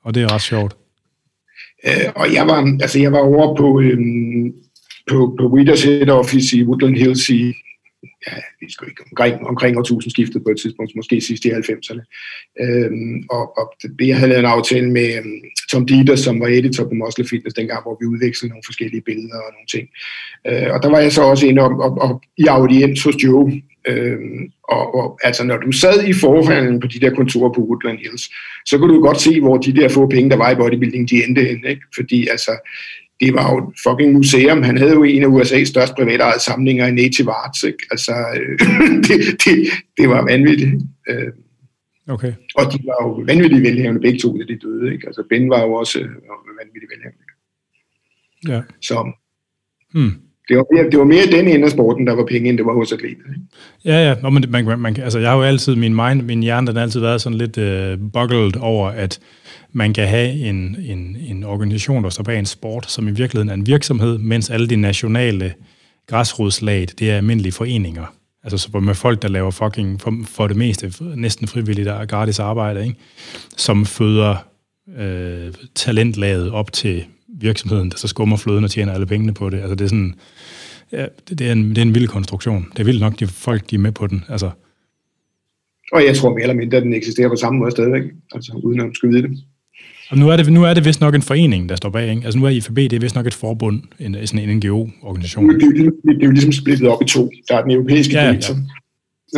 [0.05, 0.77] Og det er ret sjovt.
[1.87, 4.53] Øh, og jeg var, altså jeg var over på, øhm,
[5.07, 7.55] på, på Readers Head Office i Woodland Hills i
[8.27, 12.03] ja, vi skal ikke omkring, omkring årtusindskiftet på et tidspunkt, måske sidst i 90'erne.
[12.61, 15.41] Øhm, og, og det, jeg havde lavet en aftale med um,
[15.71, 19.39] Tom Dieter, som var editor på Muscle Fitness dengang, hvor vi udvekslede nogle forskellige billeder
[19.47, 19.89] og nogle ting.
[20.49, 23.63] Øh, og der var jeg så også inde og, og, op i audiens hos Joe.
[23.89, 27.99] Øhm, og, og altså når du sad i forhandlen på de der kontorer på Woodland
[27.99, 28.25] Hills,
[28.67, 31.25] så kunne du godt se, hvor de der få penge, der var i bodybuilding, de
[31.25, 31.65] endte hen.
[31.67, 31.83] Ikke?
[31.95, 32.51] Fordi altså,
[33.21, 34.63] det var jo et fucking museum.
[34.63, 37.63] Han havde jo en af USA's største private samlinger i Native Arts.
[37.63, 37.79] Ikke?
[37.91, 38.59] Altså, øh,
[39.07, 39.55] det, det,
[39.99, 40.75] det var vanvittigt.
[41.09, 41.33] Øh,
[42.09, 42.33] okay.
[42.55, 44.93] Og de var jo vanvittigt velhævende begge to, da de døde.
[44.93, 45.07] Ikke?
[45.07, 46.09] Altså, Ben var jo også øh,
[46.61, 47.25] vanvittigt velhævende.
[48.49, 48.61] Ja.
[48.81, 49.13] Så,
[49.95, 50.13] hmm.
[50.49, 52.67] Det var, mere, det var mere den ende af sporten, der var penge, end det
[52.67, 53.35] var hos atleterne.
[53.85, 54.15] Ja, ja.
[54.23, 56.77] Nå, men man, man, man, altså, jeg har jo altid, min, mind, min hjerne, den
[56.77, 59.21] har altid været sådan lidt uh, buckled over, at
[59.77, 63.49] man kan have en, en, en organisation, der står bag en sport, som i virkeligheden
[63.49, 65.55] er en virksomhed, mens alle de nationale
[66.07, 68.15] græsrodslag, det er almindelige foreninger.
[68.45, 72.39] Altså så med folk, der laver fucking, for, for det meste, næsten frivilligt og gratis
[72.39, 72.97] arbejde, ikke?
[73.57, 74.37] som føder
[74.99, 79.59] øh, talentlaget op til virksomheden, der så skummer fløden og tjener alle pengene på det.
[79.59, 80.15] Altså det er sådan,
[80.93, 82.69] ja, det, det, er en, det er en vild konstruktion.
[82.73, 84.25] Det er vildt nok, de folk, de er med på den.
[84.29, 84.51] Altså.
[85.93, 88.03] Og jeg tror mere eller mindre, at den eksisterer på samme måde stadigvæk,
[88.35, 89.45] altså uden at skulle vide det.
[90.11, 92.11] Og nu er det, nu er det vist nok en forening, der står bag.
[92.11, 92.23] Ikke?
[92.25, 95.49] Altså nu er IFB, det er vist nok et forbund, en, sådan en NGO-organisation.
[95.49, 97.31] Det, det, det, det, er jo ligesom splittet op i to.
[97.49, 98.41] Der er den europæiske ja, del, ja.
[98.41, 98.57] som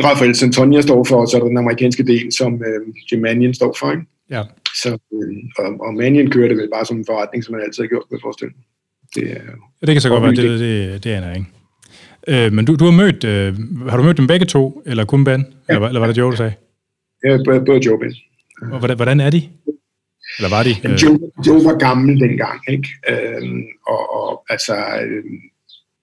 [0.05, 3.55] Rafael Santonia står for, og så er der den amerikanske del, som øh, Jim Mannion
[3.55, 3.91] står for.
[3.91, 4.03] Ikke?
[4.31, 4.43] Ja.
[4.83, 7.83] Så, øh, og, og Mannion kører det vel bare som en forretning, som man altid
[7.83, 8.63] har gjort med forestillingen.
[9.15, 9.43] Det, er,
[9.81, 11.47] ja, det kan så godt være, det, det, det, jeg ikke.
[12.29, 13.55] Øh, men du, du har mødt, øh,
[13.89, 15.47] har du mødt dem begge to, eller kun Ben?
[15.69, 15.75] Ja.
[15.75, 16.53] Eller, eller var det Joe, du sagde?
[17.25, 18.15] Ja, både Joe og Ben.
[18.73, 19.43] Og hvordan, hvordan er de?
[20.39, 20.71] Eller var de?
[20.85, 21.03] Øh...
[21.03, 22.89] Joe, Joe var gammel dengang, ikke?
[23.09, 25.25] Øhm, og, og altså, øh,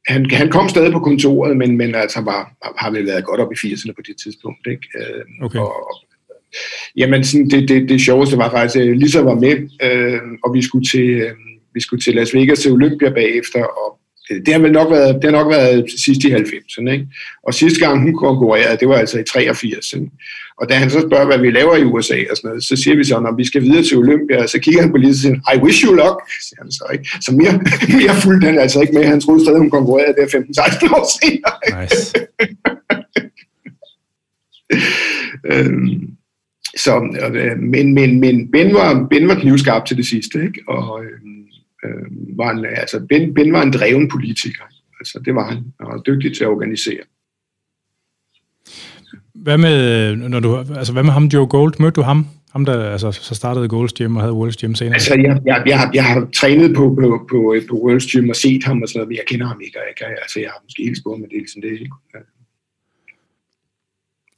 [0.08, 3.52] han, han kom stadig på kontoret, men, men altså var, har vel været godt op
[3.52, 4.88] i 80'erne på det tidspunkt, ikke?
[5.00, 5.60] Øhm, okay.
[5.60, 5.74] Og,
[6.98, 10.62] jamen, sådan, det, det, det sjoveste var faktisk, at Lisa var med, øh, og vi
[10.62, 11.32] skulle til, øh,
[11.74, 15.24] vi skulle til Las Vegas til Olympia bagefter, og det har vel nok været, det
[15.24, 16.90] har nok været sidst i 90'erne.
[16.90, 17.08] Ikke?
[17.44, 19.94] Og sidste gang hun konkurrerede, det var altså i 83.
[19.94, 20.10] Ikke?
[20.58, 22.96] Og da han så spørger, hvad vi laver i USA og sådan noget, så siger
[22.96, 25.36] vi så, når vi skal videre til Olympia, så kigger han på lige og siger,
[25.56, 26.18] I wish you luck,
[26.48, 27.10] siger han så ikke.
[27.22, 27.54] Så mere,
[28.00, 29.04] mere fuldt han altså ikke med.
[29.04, 31.82] Han troede stadig, hun konkurrerede der 15-16 år senere.
[31.82, 32.14] Nice.
[35.52, 36.08] øhm,
[36.78, 40.62] så, øh, men, men, men Ben var, ben var knivskarp til det sidste, ikke?
[40.68, 41.43] Og, øhm,
[41.86, 44.64] øh, var en, altså ben, ben var en dreven politiker.
[45.00, 45.58] Altså det var han.
[45.80, 47.04] Han var dygtig til at organisere.
[49.36, 51.74] Hvad med, når du, altså, hvad med ham, Joe Gold?
[51.80, 52.28] Mødte du ham?
[52.52, 54.94] Ham, der altså, så startede Gold's Gym og havde World's Gym senere?
[54.94, 58.36] Altså, jeg, jeg, jeg, har, jeg har trænet på, på, på, på World's Gym og
[58.36, 60.50] set ham og sådan noget, men jeg kender ham ikke, og jeg, kan, altså, jeg
[60.54, 61.90] har måske ikke spurgt med det, sådan det.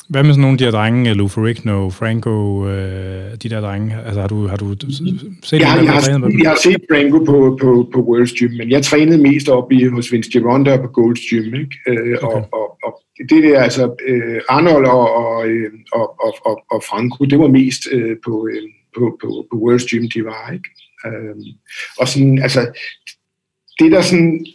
[0.09, 3.97] Hvad med sådan nogle af de her drenge, Lou Ferrigno, Franco, øh, de der drenge?
[4.05, 7.19] Altså, har du, har du set jeg, dem, jeg, har, med jeg har set Franco
[7.19, 10.79] på, på, på World's Gym, men jeg trænede mest op i, hos Vince Gironda og
[10.79, 11.53] på Gold's Gym.
[11.53, 11.75] Ikke?
[11.87, 12.37] Øh, okay.
[12.37, 16.83] og, og, og det der, altså øh, Arnold og, og, øh, og, og, og, og
[16.89, 18.63] Franco, det var mest øh, på, øh,
[18.97, 20.51] på, på, på World's Gym, de var.
[20.53, 20.69] Ikke?
[21.05, 21.35] Øh,
[21.99, 22.61] og sådan, altså,
[23.79, 24.45] det der sådan,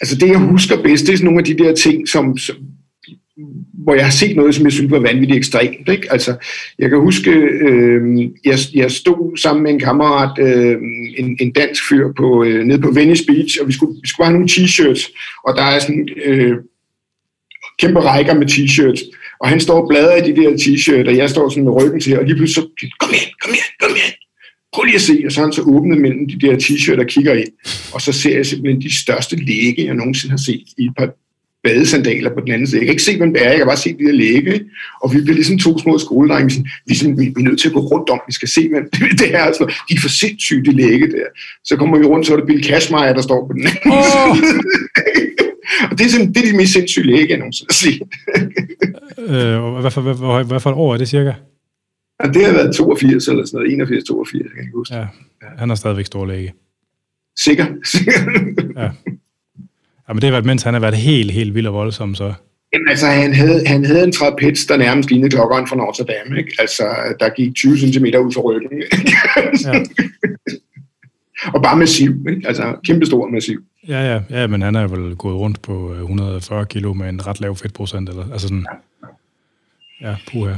[0.00, 2.56] altså det jeg husker bedst, det er sådan nogle af de der ting, som, som
[3.84, 5.88] hvor jeg har set noget, som jeg synes var vanvittigt ekstremt.
[5.88, 6.12] Ikke?
[6.12, 6.36] Altså,
[6.78, 10.76] jeg kan huske, øh, jeg, jeg stod sammen med en kammerat, øh,
[11.18, 14.26] en, en dansk fyr, på, øh, nede på Venice Beach, og vi skulle, vi skulle
[14.26, 15.02] have nogle t-shirts,
[15.46, 16.56] og der er sådan øh,
[17.78, 19.10] kæmpe rækker med t-shirts,
[19.40, 22.00] og han står og bladrer i de der t-shirts, og jeg står sådan med ryggen
[22.00, 24.14] til, og lige pludselig så, kom ind, kom ind, kom ind,
[24.72, 27.06] prøv lige at se, og så har han så åbnet mellem de der t-shirts og
[27.06, 27.52] kigger ind,
[27.94, 31.10] og så ser jeg simpelthen de største læge, jeg nogensinde har set i et par
[31.64, 32.78] badesandaler på den anden side.
[32.80, 34.60] Jeg kan ikke se, hvem det er, jeg kan bare se de der læge.
[35.02, 36.54] Og vi bliver ligesom to små skoledrenge,
[36.86, 38.90] vi, vi, vi, vi er nødt til at gå rundt om, vi skal se, hvem
[39.20, 39.42] det er.
[39.50, 41.26] Altså, de er for sindssygt, de læge der.
[41.64, 44.36] Så kommer vi rundt, så er det Bill Cashmeyer, der står på den anden oh.
[45.90, 48.02] Og det er, sådan, det er de mest sindssyge læge, jeg nogensinde har set.
[49.18, 51.32] øh, hvad, for, hvad, hvad for et år er det cirka?
[52.22, 54.94] Ja, det har været 82 eller sådan noget, 81, 82, jeg kan ikke huske.
[54.94, 55.06] Ja,
[55.58, 56.52] han er stadigvæk stor læge.
[57.38, 57.66] Sikker.
[58.76, 58.90] ja.
[60.08, 62.34] Jamen det har været, mens han har været helt, helt vild og voldsom, så...
[62.72, 66.38] Jamen altså, han havde, han havde en trapez, der nærmest lignede klokkeren fra Notre Dame,
[66.38, 66.52] ikke?
[66.58, 66.84] Altså,
[67.20, 68.82] der gik 20 cm ud for ryggen.
[69.64, 69.84] ja.
[71.54, 72.48] og bare massiv, ikke?
[72.48, 73.62] Altså, kæmpestor massiv.
[73.88, 77.26] Ja, ja, ja, men han er vel gået rundt på 140 øh, kilo med en
[77.26, 78.66] ret lav fedtprocent, eller altså sådan...
[80.00, 80.54] Ja, puha.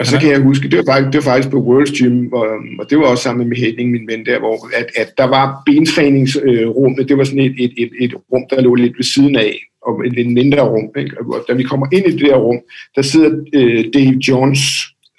[0.00, 2.46] Og så kan jeg huske, det var faktisk, det var faktisk på World's Gym, hvor,
[2.78, 5.62] og det var også sammen med Henning, min ven der, hvor at, at der var
[5.66, 9.54] bentræningsrummet, det var sådan et, et, et, et rum, der lå lidt ved siden af,
[9.86, 10.88] og et lidt mindre rum.
[10.98, 11.16] Ikke?
[11.20, 12.60] Og da vi kommer ind i det der rum,
[12.96, 14.60] der sidder øh, Dave Jones,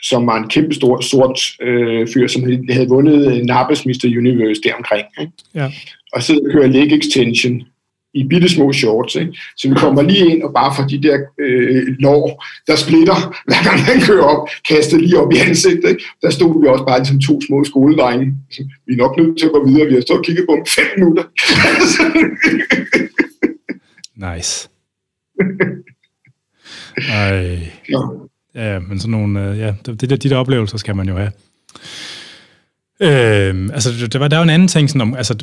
[0.03, 4.13] som var en kæmpe stor sort øh, fyr, som havde, havde vundet Nappes Mr.
[4.17, 5.05] Universe deromkring.
[5.21, 5.33] Ikke?
[5.55, 5.71] Ja.
[6.13, 7.63] Og sidder og kører leg extension
[8.13, 9.15] i bitte små shorts.
[9.15, 9.37] Ikke?
[9.57, 13.63] Så vi kommer lige ind og bare fra de der øh, lår, der splitter, hver
[13.63, 15.89] gang han kører op, kastet lige op i ansigtet.
[15.89, 16.03] Ikke?
[16.21, 18.25] Der stod vi også bare som to små skoledrenge.
[18.87, 19.87] Vi er nok nødt til at gå videre.
[19.87, 21.23] Vi har stået og kigget på dem fem minutter.
[24.35, 24.69] nice.
[26.97, 27.59] Ej.
[27.89, 27.99] Ja.
[28.55, 31.31] ja, men sådan nogle, øh, ja, de der, de der oplevelser skal man jo have.
[33.01, 35.33] Øh, altså, der var, der var en anden ting, sådan om, altså,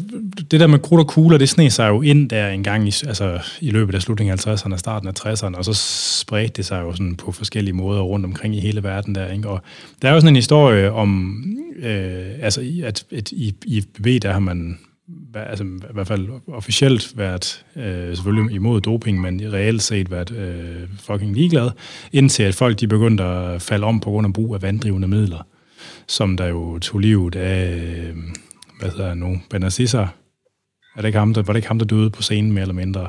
[0.50, 2.92] det der med krudt og kugler, det sneg sig jo ind der en gang i,
[3.06, 5.72] altså, i løbet af slutningen af 50'erne og starten af 60'erne, og så
[6.20, 9.48] spredte det sig jo sådan på forskellige måder rundt omkring i hele verden der, ikke?
[9.48, 9.62] Og
[10.02, 11.42] der er jo sådan en historie om,
[11.82, 14.78] øh, altså, at, at i, i IFBB, der har man
[15.34, 20.88] altså i hvert fald officielt været øh, selvfølgelig imod doping, men reelt set været øh,
[21.00, 21.70] fucking ligeglad,
[22.12, 25.42] indtil at folk de begyndte at falde om på grund af brug af vanddrivende midler
[26.08, 28.16] som der jo tog livet af, øh,
[28.80, 29.98] hvad hedder han nu, Benassisa.
[29.98, 30.06] Er
[30.96, 33.08] det ikke ham, der, var det ikke ham, der døde på scenen mere eller mindre?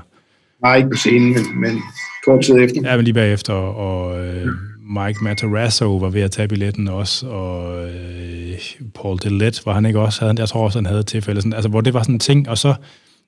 [0.63, 1.81] Nej, ikke på scenen, men, men
[2.25, 2.81] kort tid efter.
[2.83, 4.47] Ja, men lige bagefter, og øh,
[4.79, 8.59] Mike Matarazzo var ved at tage billetten også, og øh,
[8.95, 11.53] Paul Dillett var han ikke også, havde, jeg tror også, han havde et tilfælde, sådan,
[11.53, 12.73] altså, hvor det var sådan en ting, og så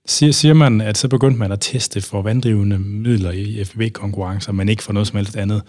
[0.06, 4.70] siger, siger man, at så begyndte man at teste for vanddrivende midler i FB-konkurrencer, men
[4.70, 5.62] ikke for noget som helst andet.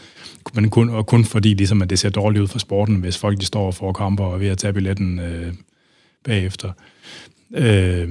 [0.55, 3.41] Men kun, og kun fordi, ligesom, at det ser dårligt ud for sporten, hvis folk
[3.41, 5.53] de står og for kamper og er ved at tage billetten øh,
[6.25, 6.73] bagefter.
[7.57, 8.09] Øh,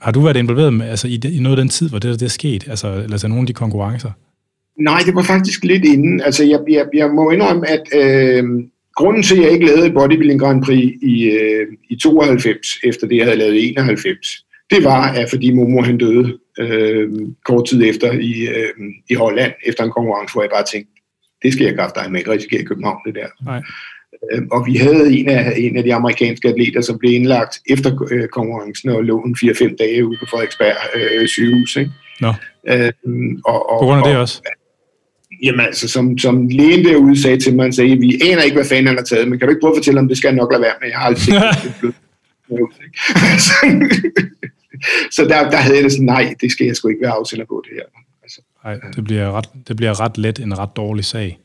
[0.00, 2.26] har du været involveret med, altså, i, i noget af den tid, hvor det, det
[2.26, 2.68] er sket?
[2.68, 4.10] Altså, eller altså nogle af de konkurrencer?
[4.80, 6.20] Nej, det var faktisk lidt inden.
[6.20, 8.44] Altså, jeg, jeg, jeg må indrømme, at øh,
[8.96, 13.16] grunden til, at jeg ikke lavede Bodybuilding Grand Prix i, øh, i 92, efter det,
[13.16, 14.41] jeg havde lavet i 91,
[14.76, 17.10] det var, at fordi Momo han døde øh,
[17.44, 18.72] kort tid efter i, øh,
[19.10, 20.92] i Holland, efter en konkurrence, hvor jeg bare tænkte,
[21.42, 23.26] det skal jeg kraft dig med ikke risikere i København, det der.
[23.44, 23.62] Nej.
[24.32, 28.06] Øh, og vi havde en af, en af de amerikanske atleter, som blev indlagt efter
[28.10, 31.76] øh, konkurrencen og lå en 4-5 dage ude på Frederiksberg øh, sygehus.
[31.76, 31.90] Ikke?
[32.20, 32.32] Nå.
[32.68, 32.92] Øh,
[33.44, 34.42] og, og, på grund af det også?
[35.42, 38.64] Jamen altså, som, som lægen derude sagde til mig, han sagde, vi aner ikke, hvad
[38.64, 40.36] fanden han har taget, men kan du ikke prøve at fortælle, om det skal jeg
[40.36, 40.88] nok lade være med?
[40.88, 41.34] Jeg har aldrig set
[41.82, 41.94] det.
[45.16, 47.44] så der, der havde jeg det sådan, nej, det skal jeg sgu ikke være afsender
[47.44, 48.02] på det her.
[48.22, 51.38] Altså, nej, det bliver, ret, det bliver ret let en ret dårlig sag.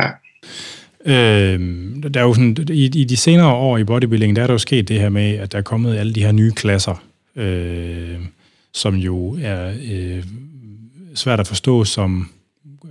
[0.00, 0.08] Ja.
[1.06, 4.54] Øhm, der er jo sådan, i, i de senere år i bodybuilding, der er der
[4.54, 7.04] jo sket det her med, at der er kommet alle de her nye klasser,
[7.36, 8.18] øh,
[8.72, 10.24] som jo er øh,
[11.14, 12.28] svært at forstå som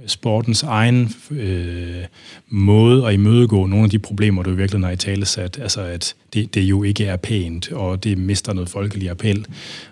[0.08, 2.04] sportens egen øh,
[2.50, 5.60] måde at imødegå nogle af de problemer, du virkelig har i tale sat.
[5.62, 9.46] Altså, at det, det jo ikke er pænt, og det mister noget folkelig appel.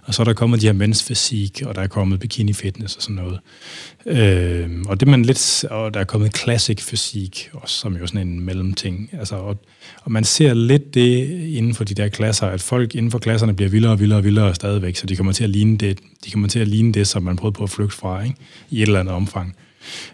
[0.04, 2.96] Og så er der kommet de her mens fysik, og der er kommet bikini fitness
[2.96, 3.40] og sådan noget.
[4.06, 8.28] Øh, og det man lidt, og der er kommet classic fysik, også, som jo sådan
[8.28, 9.10] en mellemting.
[9.14, 9.58] Altså, og,
[10.04, 13.54] og man ser lidt det inden for de der klasser, at folk inden for klasserne
[13.54, 16.32] bliver vildere og vildere og vildere stadigvæk, så de kommer til at ligne det, de
[16.32, 18.36] kommer til at ligne det, som man prøvede på at flygte fra, ikke?
[18.70, 19.56] i et eller andet omfang.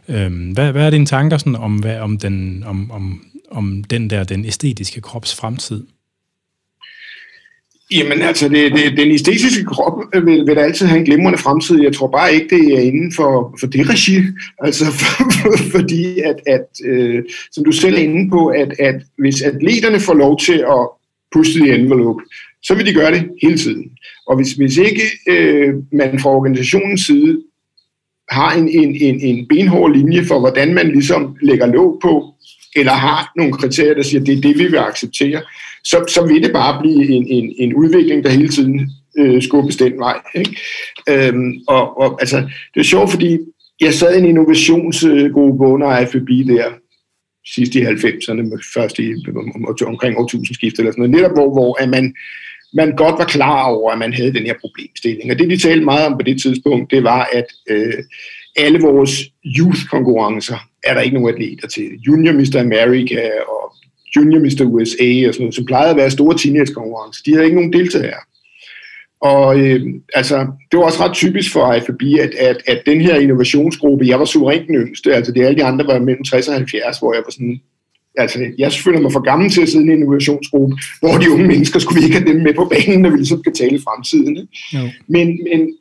[0.10, 4.10] Øhm, hvad, hvad er dine tanker sådan om, hvad, om, den, om, om, om den
[4.10, 5.84] der, den æstetiske krops fremtid?
[7.92, 11.82] Jamen altså, det, det, den æstetiske krop vil, vil altid have en glimrende fremtid.
[11.82, 14.18] Jeg tror bare ikke, det er inden for, for det regi.
[14.60, 19.02] Altså, for, for, fordi at, at øh, som du selv er inde på, at, at
[19.18, 20.88] hvis atleterne får lov til at
[21.34, 22.24] puste the envelope,
[22.64, 23.84] så vil de gøre det hele tiden.
[24.28, 27.42] Og hvis, hvis ikke øh, man fra organisationens side
[28.30, 32.36] har en, en, en, en benhård linje for, hvordan man ligesom lægger låg på,
[32.76, 35.42] eller har nogle kriterier, der siger, at det er det, vi vil acceptere,
[35.84, 39.76] så, så vil det bare blive en, en, en udvikling, der hele tiden øh, skubbes
[39.76, 40.20] den vej.
[40.36, 40.58] Ikke?
[41.10, 42.38] Øhm, og, og altså,
[42.74, 43.38] det er sjovt, fordi
[43.82, 46.72] jeg sad i en innovationsgruppe under FB der,
[47.56, 49.14] sidst i 90'erne, først i,
[49.86, 52.14] omkring årtusindskiftet eller sådan noget, netop hvor, hvor at man
[52.76, 55.32] man godt var klar over, at man havde den her problemstilling.
[55.32, 58.04] Og det, vi talte meget om på det tidspunkt, det var, at øh,
[58.56, 59.12] alle vores
[59.58, 61.90] youth-konkurrencer er der ikke nogen atleter til.
[62.08, 62.60] Junior Mr.
[62.60, 63.76] America og
[64.16, 64.66] Junior Mr.
[64.66, 67.22] USA og sådan noget, som plejede at være store teenage-konkurrencer.
[67.26, 68.22] De havde ikke nogen deltagere.
[69.22, 69.82] Og øh,
[70.14, 74.20] altså, det var også ret typisk for IFB, at, at, at den her innovationsgruppe, jeg
[74.20, 77.14] var suverænt den yngste, altså det alle de andre var mellem 60 og 70, hvor
[77.14, 77.62] jeg var sådan
[78.17, 81.47] altså, jeg føler mig for gammel til at sidde i en innovationsgruppe, hvor de unge
[81.47, 84.47] mennesker skulle vi ikke have dem med på banen, når vi ligesom skal tale fremtiden.
[85.08, 85.78] Men, men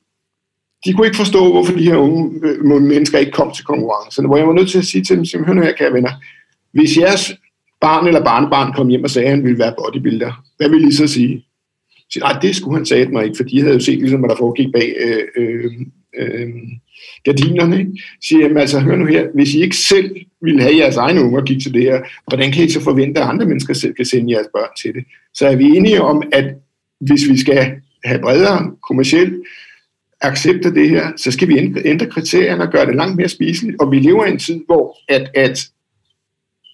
[0.84, 4.36] de kunne ikke forstå, hvorfor de her unge øh, mennesker ikke kom til konkurrencerne, hvor
[4.36, 6.10] jeg var nødt til at sige til dem, hør nu her, kære venner,
[6.72, 7.32] hvis jeres
[7.80, 10.92] barn eller barnebarn kom hjem og sagde, at han ville være bodybuilder, hvad vil I
[10.92, 11.44] så sige?
[12.10, 14.30] Så, nej, det skulle han sige mig ikke, for de havde jo set, ligesom, hvad
[14.30, 15.72] der foregik bag øh, øh,
[16.18, 16.48] øh,
[17.24, 17.78] gardinerne.
[17.78, 17.92] Ikke?
[18.22, 21.44] Siger, jamen altså, hør nu her, hvis I ikke selv vil have jeres egne unger
[21.44, 24.32] kigge til det her, hvordan kan I så forvente, at andre mennesker selv kan sende
[24.32, 25.04] jeres børn til det?
[25.34, 26.54] Så er vi enige om, at
[27.00, 27.72] hvis vi skal
[28.04, 29.42] have bredere kommersiel
[30.20, 33.80] accept af det her, så skal vi ændre kriterierne og gøre det langt mere spiseligt.
[33.80, 35.66] Og vi lever i en tid, hvor at, at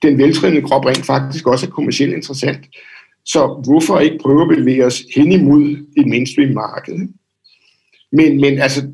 [0.03, 2.67] den veltrænede krop rent faktisk også er kommercielt interessant.
[3.25, 7.09] Så hvorfor ikke prøve at bevæge os hen imod et mainstream marked?
[8.13, 8.93] Men, men altså,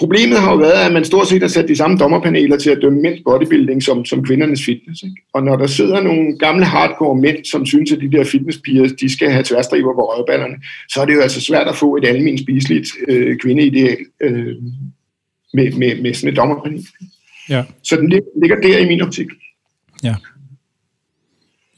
[0.00, 2.78] Problemet har jo været, at man stort set har sat de samme dommerpaneler til at
[2.82, 5.02] dømme mænds bodybuilding som, som kvindernes fitness.
[5.02, 5.16] Ikke?
[5.32, 9.12] Og når der sidder nogle gamle hardcore mænd, som synes, at de der fitnesspiger, de
[9.12, 10.54] skal have tværstriber på røvballerne,
[10.88, 14.56] så er det jo altså svært at få et almindeligt spiseligt øh, kvindeideal øh,
[15.54, 16.86] med, med, med sådan et dommerpanel.
[17.48, 17.64] Ja.
[17.82, 18.08] Så den
[18.42, 19.26] ligger der i min optik.
[20.04, 20.14] Ja.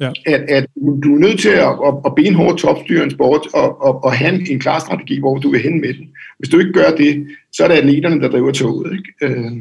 [0.02, 0.10] Ja.
[0.26, 0.66] At, at
[1.04, 4.50] du er nødt til at, at, at benhårdt topstyre en sport og, og, og have
[4.50, 6.08] en klar strategi, hvor du vil hen med den.
[6.38, 8.92] Hvis du ikke gør det, så er det atleterne, der driver toget.
[8.92, 9.38] Ikke?
[9.40, 9.52] Øh,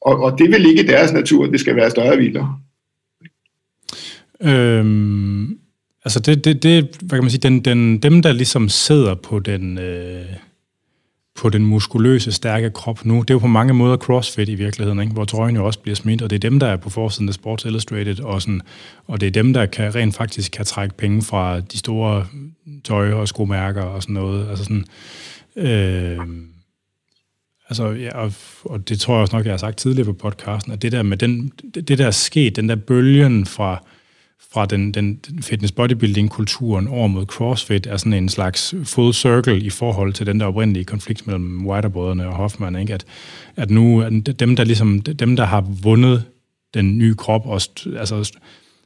[0.00, 2.58] og, og det vil ligge i deres natur, det skal være større vildere.
[4.42, 5.58] Øhm,
[6.04, 9.38] altså det, det, det, hvad kan man sige, den, den, dem der ligesom sidder på
[9.38, 10.24] den, øh,
[11.34, 13.20] på den muskuløse, stærke krop nu.
[13.20, 15.12] Det er jo på mange måder CrossFit i virkeligheden, ikke?
[15.12, 17.34] hvor trøjen jo også bliver smidt, og det er dem, der er på forsiden af
[17.34, 18.60] Sports Illustrated, og, sådan,
[19.06, 22.26] og det er dem, der kan, rent faktisk kan trække penge fra de store
[22.84, 24.48] tøj- og skomærker og sådan noget.
[24.48, 24.84] Altså sådan,
[25.56, 26.18] øh,
[27.68, 28.32] altså, ja, og,
[28.64, 31.02] og det tror jeg også nok, jeg har sagt tidligere på podcasten, at det der
[31.02, 33.82] med den, det der er sket, den der bølgen fra
[34.52, 39.70] fra den, den fitness bodybuilding-kulturen over mod CrossFit er sådan en slags full circle i
[39.70, 42.94] forhold til den der oprindelige konflikt mellem Whitebrødrene og Hoffman, ikke?
[42.94, 43.04] At,
[43.56, 46.24] at nu at dem, der ligesom, dem, der har vundet
[46.74, 48.32] den nye krop, og st- altså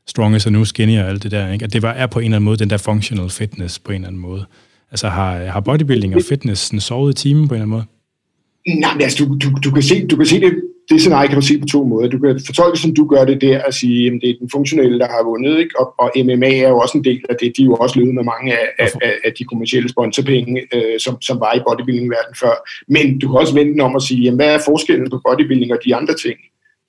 [0.07, 1.65] strongest og nu skinny og alt det der, ikke?
[1.65, 3.95] at det var, er på en eller anden måde den der functional fitness på en
[3.95, 4.45] eller anden måde.
[4.91, 7.87] Altså har, har bodybuilding og fitness sådan, sovet i timen på en eller anden
[8.67, 8.81] måde?
[8.81, 10.53] Nej, men altså, du, du, du, kan se, du kan se det
[10.91, 12.09] det scenarie kan du se på to måder.
[12.09, 14.99] Du kan fortolke, som du gør det der, at sige, at det er den funktionelle,
[14.99, 15.81] der har vundet, ikke?
[15.81, 17.57] Og, og MMA er jo også en del af det.
[17.57, 21.01] De er jo også løbet med mange af, af, af, af de kommersielle sponsorpenge, øh,
[21.01, 22.55] som, som var i bodybuilding-verdenen før.
[22.89, 25.79] Men du kan også vente om at sige, jamen, hvad er forskellen på bodybuilding og
[25.85, 26.39] de andre ting?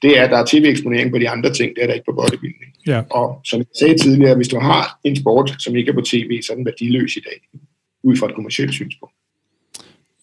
[0.02, 2.18] Det er, at der er tv-eksponering på de andre ting, det er der ikke på
[2.22, 2.72] bodybuilding.
[2.88, 3.02] Ja.
[3.10, 6.42] Og som jeg sagde tidligere, hvis du har en sport, som ikke er på tv,
[6.42, 7.40] så er den værdiløs i dag,
[8.04, 9.14] ud fra et kommersielt synspunkt.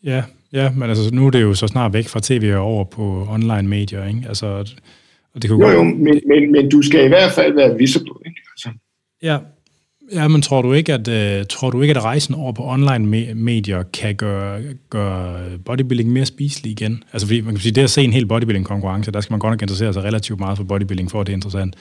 [0.05, 2.85] Ja, ja, men altså, nu er det jo så snart væk fra tv og over
[2.85, 4.25] på online medier, ikke?
[4.29, 4.47] Altså,
[5.35, 8.15] og det kunne jo, jo, men, men, men du skal i hvert fald være visible,
[8.27, 8.41] ikke?
[8.53, 8.71] Altså.
[9.23, 9.39] Ja,
[10.13, 13.35] Ja, men tror du ikke, at uh, tror du ikke, at rejsen over på online
[13.35, 17.03] medier kan gøre, gøre bodybuilding mere spiselig igen?
[17.13, 19.53] Altså, fordi man kan sige, det at se en hel bodybuilding-konkurrence, der skal man godt
[19.53, 21.77] nok interessere sig relativt meget for bodybuilding, for at det er interessant.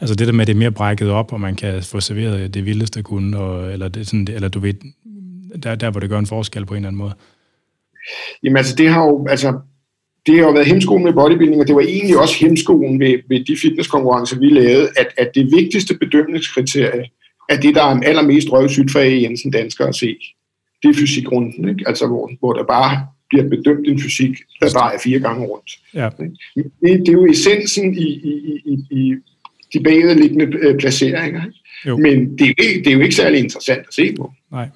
[0.00, 2.54] Altså det der med, at det er mere brækket op, og man kan få serveret
[2.54, 4.74] det vildeste kun, og, eller, det, sådan, eller du ved,
[5.62, 7.14] der, der hvor det gør en forskel på en eller anden måde.
[8.42, 9.60] Jamen altså, det har jo, altså,
[10.26, 13.44] det har jo været hemskoen med bodybuilding, og det var egentlig også hemskoen ved, ved
[13.44, 17.04] de fitnesskonkurrencer, vi lavede, at, at det vigtigste bedømningskriterie
[17.48, 19.20] er det, der er allermest røvsygt for A.
[19.22, 20.16] Jensen dansker at se.
[20.82, 21.84] Det er fysikrunden, ikke?
[21.86, 25.70] Altså, hvor, hvor der bare bliver bedømt en fysik, der drejer fire gange rundt.
[25.94, 26.08] Ja.
[26.16, 29.14] Det, det er jo essensen i, i, i, i
[29.74, 31.42] de bagvedliggende øh, placeringer.
[31.86, 31.96] Jo.
[31.96, 32.54] Men det er,
[32.84, 34.32] det er jo ikke særlig interessant at se på.
[34.52, 34.68] Nej.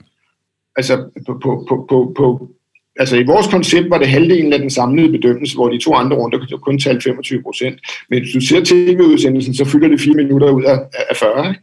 [0.77, 2.51] Altså på, på, på, på, på
[2.96, 6.16] altså i vores koncept var det halvdelen af den samlede bedømmelse, hvor de to andre
[6.16, 7.80] runder kun talte 25 procent.
[8.10, 10.78] Men hvis du ser tv-udsendelsen, så fylder det fire minutter ud af,
[11.16, 11.60] 40, ikke?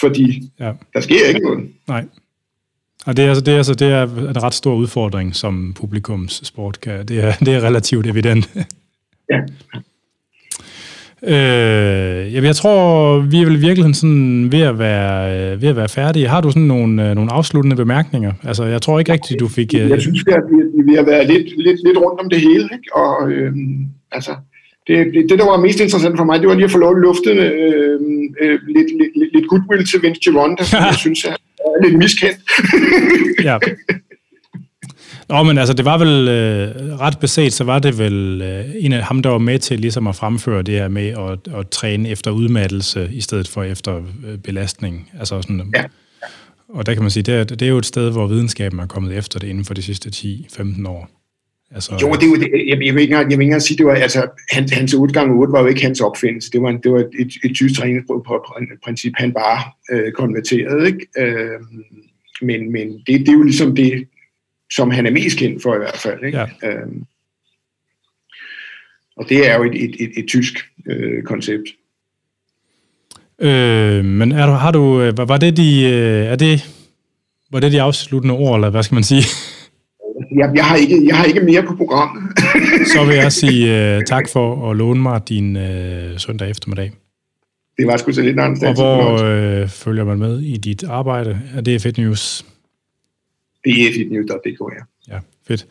[0.00, 0.72] fordi ja.
[0.94, 1.68] der sker ikke noget.
[1.88, 2.04] Nej.
[3.06, 6.40] Og det er, altså, det, er, altså, det er en ret stor udfordring, som publikums
[6.44, 7.08] sport kan.
[7.08, 8.50] Det er, det er relativt evident.
[9.32, 9.40] ja.
[11.22, 15.76] Øh, jeg tror, vi er vel i virkeligheden sådan ved at være, øh, ved at
[15.76, 16.28] være færdige.
[16.28, 18.32] Har du sådan nogle, øh, nogle afsluttende bemærkninger?
[18.44, 19.74] Altså, jeg tror ikke rigtigt, du fik...
[19.74, 19.90] Øh...
[19.90, 22.88] Jeg synes, at vi, vi har været lidt, lidt, lidt rundt om det hele, ikke?
[22.94, 23.52] Og øh,
[24.12, 24.30] altså,
[24.86, 26.96] det, det, det, der var mest interessant for mig, det var lige at få lov
[26.96, 28.00] at lufte øh,
[28.42, 32.38] øh, lidt, lidt, lidt goodwill til Vince Gironda, som jeg synes er, er lidt miskendt.
[33.44, 33.58] ja.
[35.28, 38.92] Nå, men altså, det var vel øh, ret beset, så var det vel øh, en
[38.92, 42.08] af ham, der var med til ligesom at fremføre det her med at, at træne
[42.08, 43.96] efter udmattelse, i stedet for efter
[44.26, 45.10] øh, belastning.
[45.18, 45.84] Altså sådan, ja.
[46.68, 48.86] Og der kan man sige, det er, det er jo et sted, hvor videnskaben er
[48.86, 51.10] kommet efter det inden for de sidste 10-15 år.
[51.74, 53.78] Altså, jo, det er jo, det, jeg, jeg, vil ikke jeg vil ikke engang sige,
[53.78, 56.50] det var, altså, hans, hans 8 gange 8 var jo ikke hans opfindelse.
[56.50, 60.86] Det var, det var et, et tysk træningsprincip, han bare øh, konverterede.
[60.86, 61.06] Ikke?
[61.18, 61.60] Øh,
[62.42, 64.08] men men det, det er jo ligesom det,
[64.70, 66.24] som han er mest kendt for i hvert fald.
[66.24, 66.38] Ikke?
[66.38, 66.46] Ja.
[66.62, 67.04] Øhm,
[69.16, 70.54] og det er jo et, et, et, et tysk
[70.86, 71.68] øh, koncept.
[73.40, 76.70] Øh, men er du, har du, øh, var det de, øh, er det,
[77.52, 79.24] var det de afsluttende ord, eller hvad skal man sige?
[80.36, 82.38] Jeg, jeg, har, ikke, jeg har ikke mere på programmet.
[82.94, 85.62] Så vil jeg sige uh, tak for at låne mig din uh,
[86.16, 86.92] søndag eftermiddag.
[87.78, 88.62] Det var sgu så lidt andet.
[88.62, 89.12] Og hvor
[89.62, 91.40] uh, følger man med i dit arbejde?
[91.56, 92.44] Er det Fedt News?
[93.76, 95.14] Det fitnews.dk, ja.
[95.14, 95.66] Ja, fedt.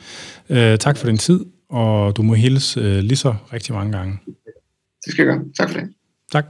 [0.50, 4.20] Uh, tak for din tid, og du må hilse uh, lige så rigtig mange gange.
[5.06, 5.46] Det skal jeg gøre.
[5.58, 5.90] Tak for det.
[6.32, 6.46] Tak.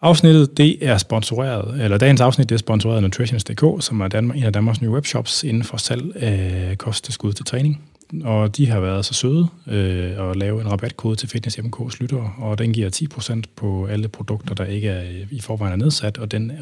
[0.00, 4.36] Afsnittet det er sponsoreret, eller dagens afsnit det er sponsoreret af Nutritions.dk, som er Danmark,
[4.36, 7.82] en af Danmarks nye webshops inden for salg af kosttilskud til træning.
[8.24, 12.32] og de har været så søde øh, at lave en rabatkode til Fitness MK's lyttere,
[12.38, 16.30] og den giver 10% på alle produkter, der ikke er i forvejen er nedsat, og
[16.30, 16.52] den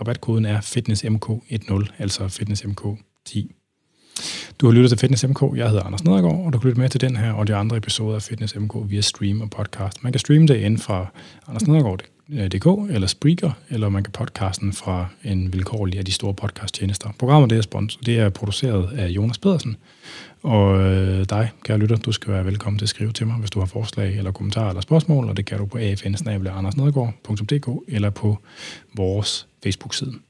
[0.00, 2.64] rabatkoden er Fitness MK10, altså Fitness
[3.26, 3.54] 10.
[4.60, 5.42] Du har lyttet til Fitness MK.
[5.56, 7.76] Jeg hedder Anders Nedergaard, og du kan lytte med til den her og de andre
[7.76, 10.02] episoder af Fitness MK via stream og podcast.
[10.02, 11.06] Man kan streame det ind fra
[11.48, 17.10] andersnedergaard.dk eller Spreaker, eller man kan podcasten fra en vilkårlig af de store podcasttjenester.
[17.18, 19.76] Programmet det er, sponsor, det er produceret af Jonas Pedersen,
[20.42, 23.50] og øh, dig, kære lytter, du skal være velkommen til at skrive til mig, hvis
[23.50, 26.16] du har forslag eller kommentarer eller spørgsmål, og det kan du på afn
[27.88, 28.38] eller på
[28.94, 30.25] vores Facebook-side.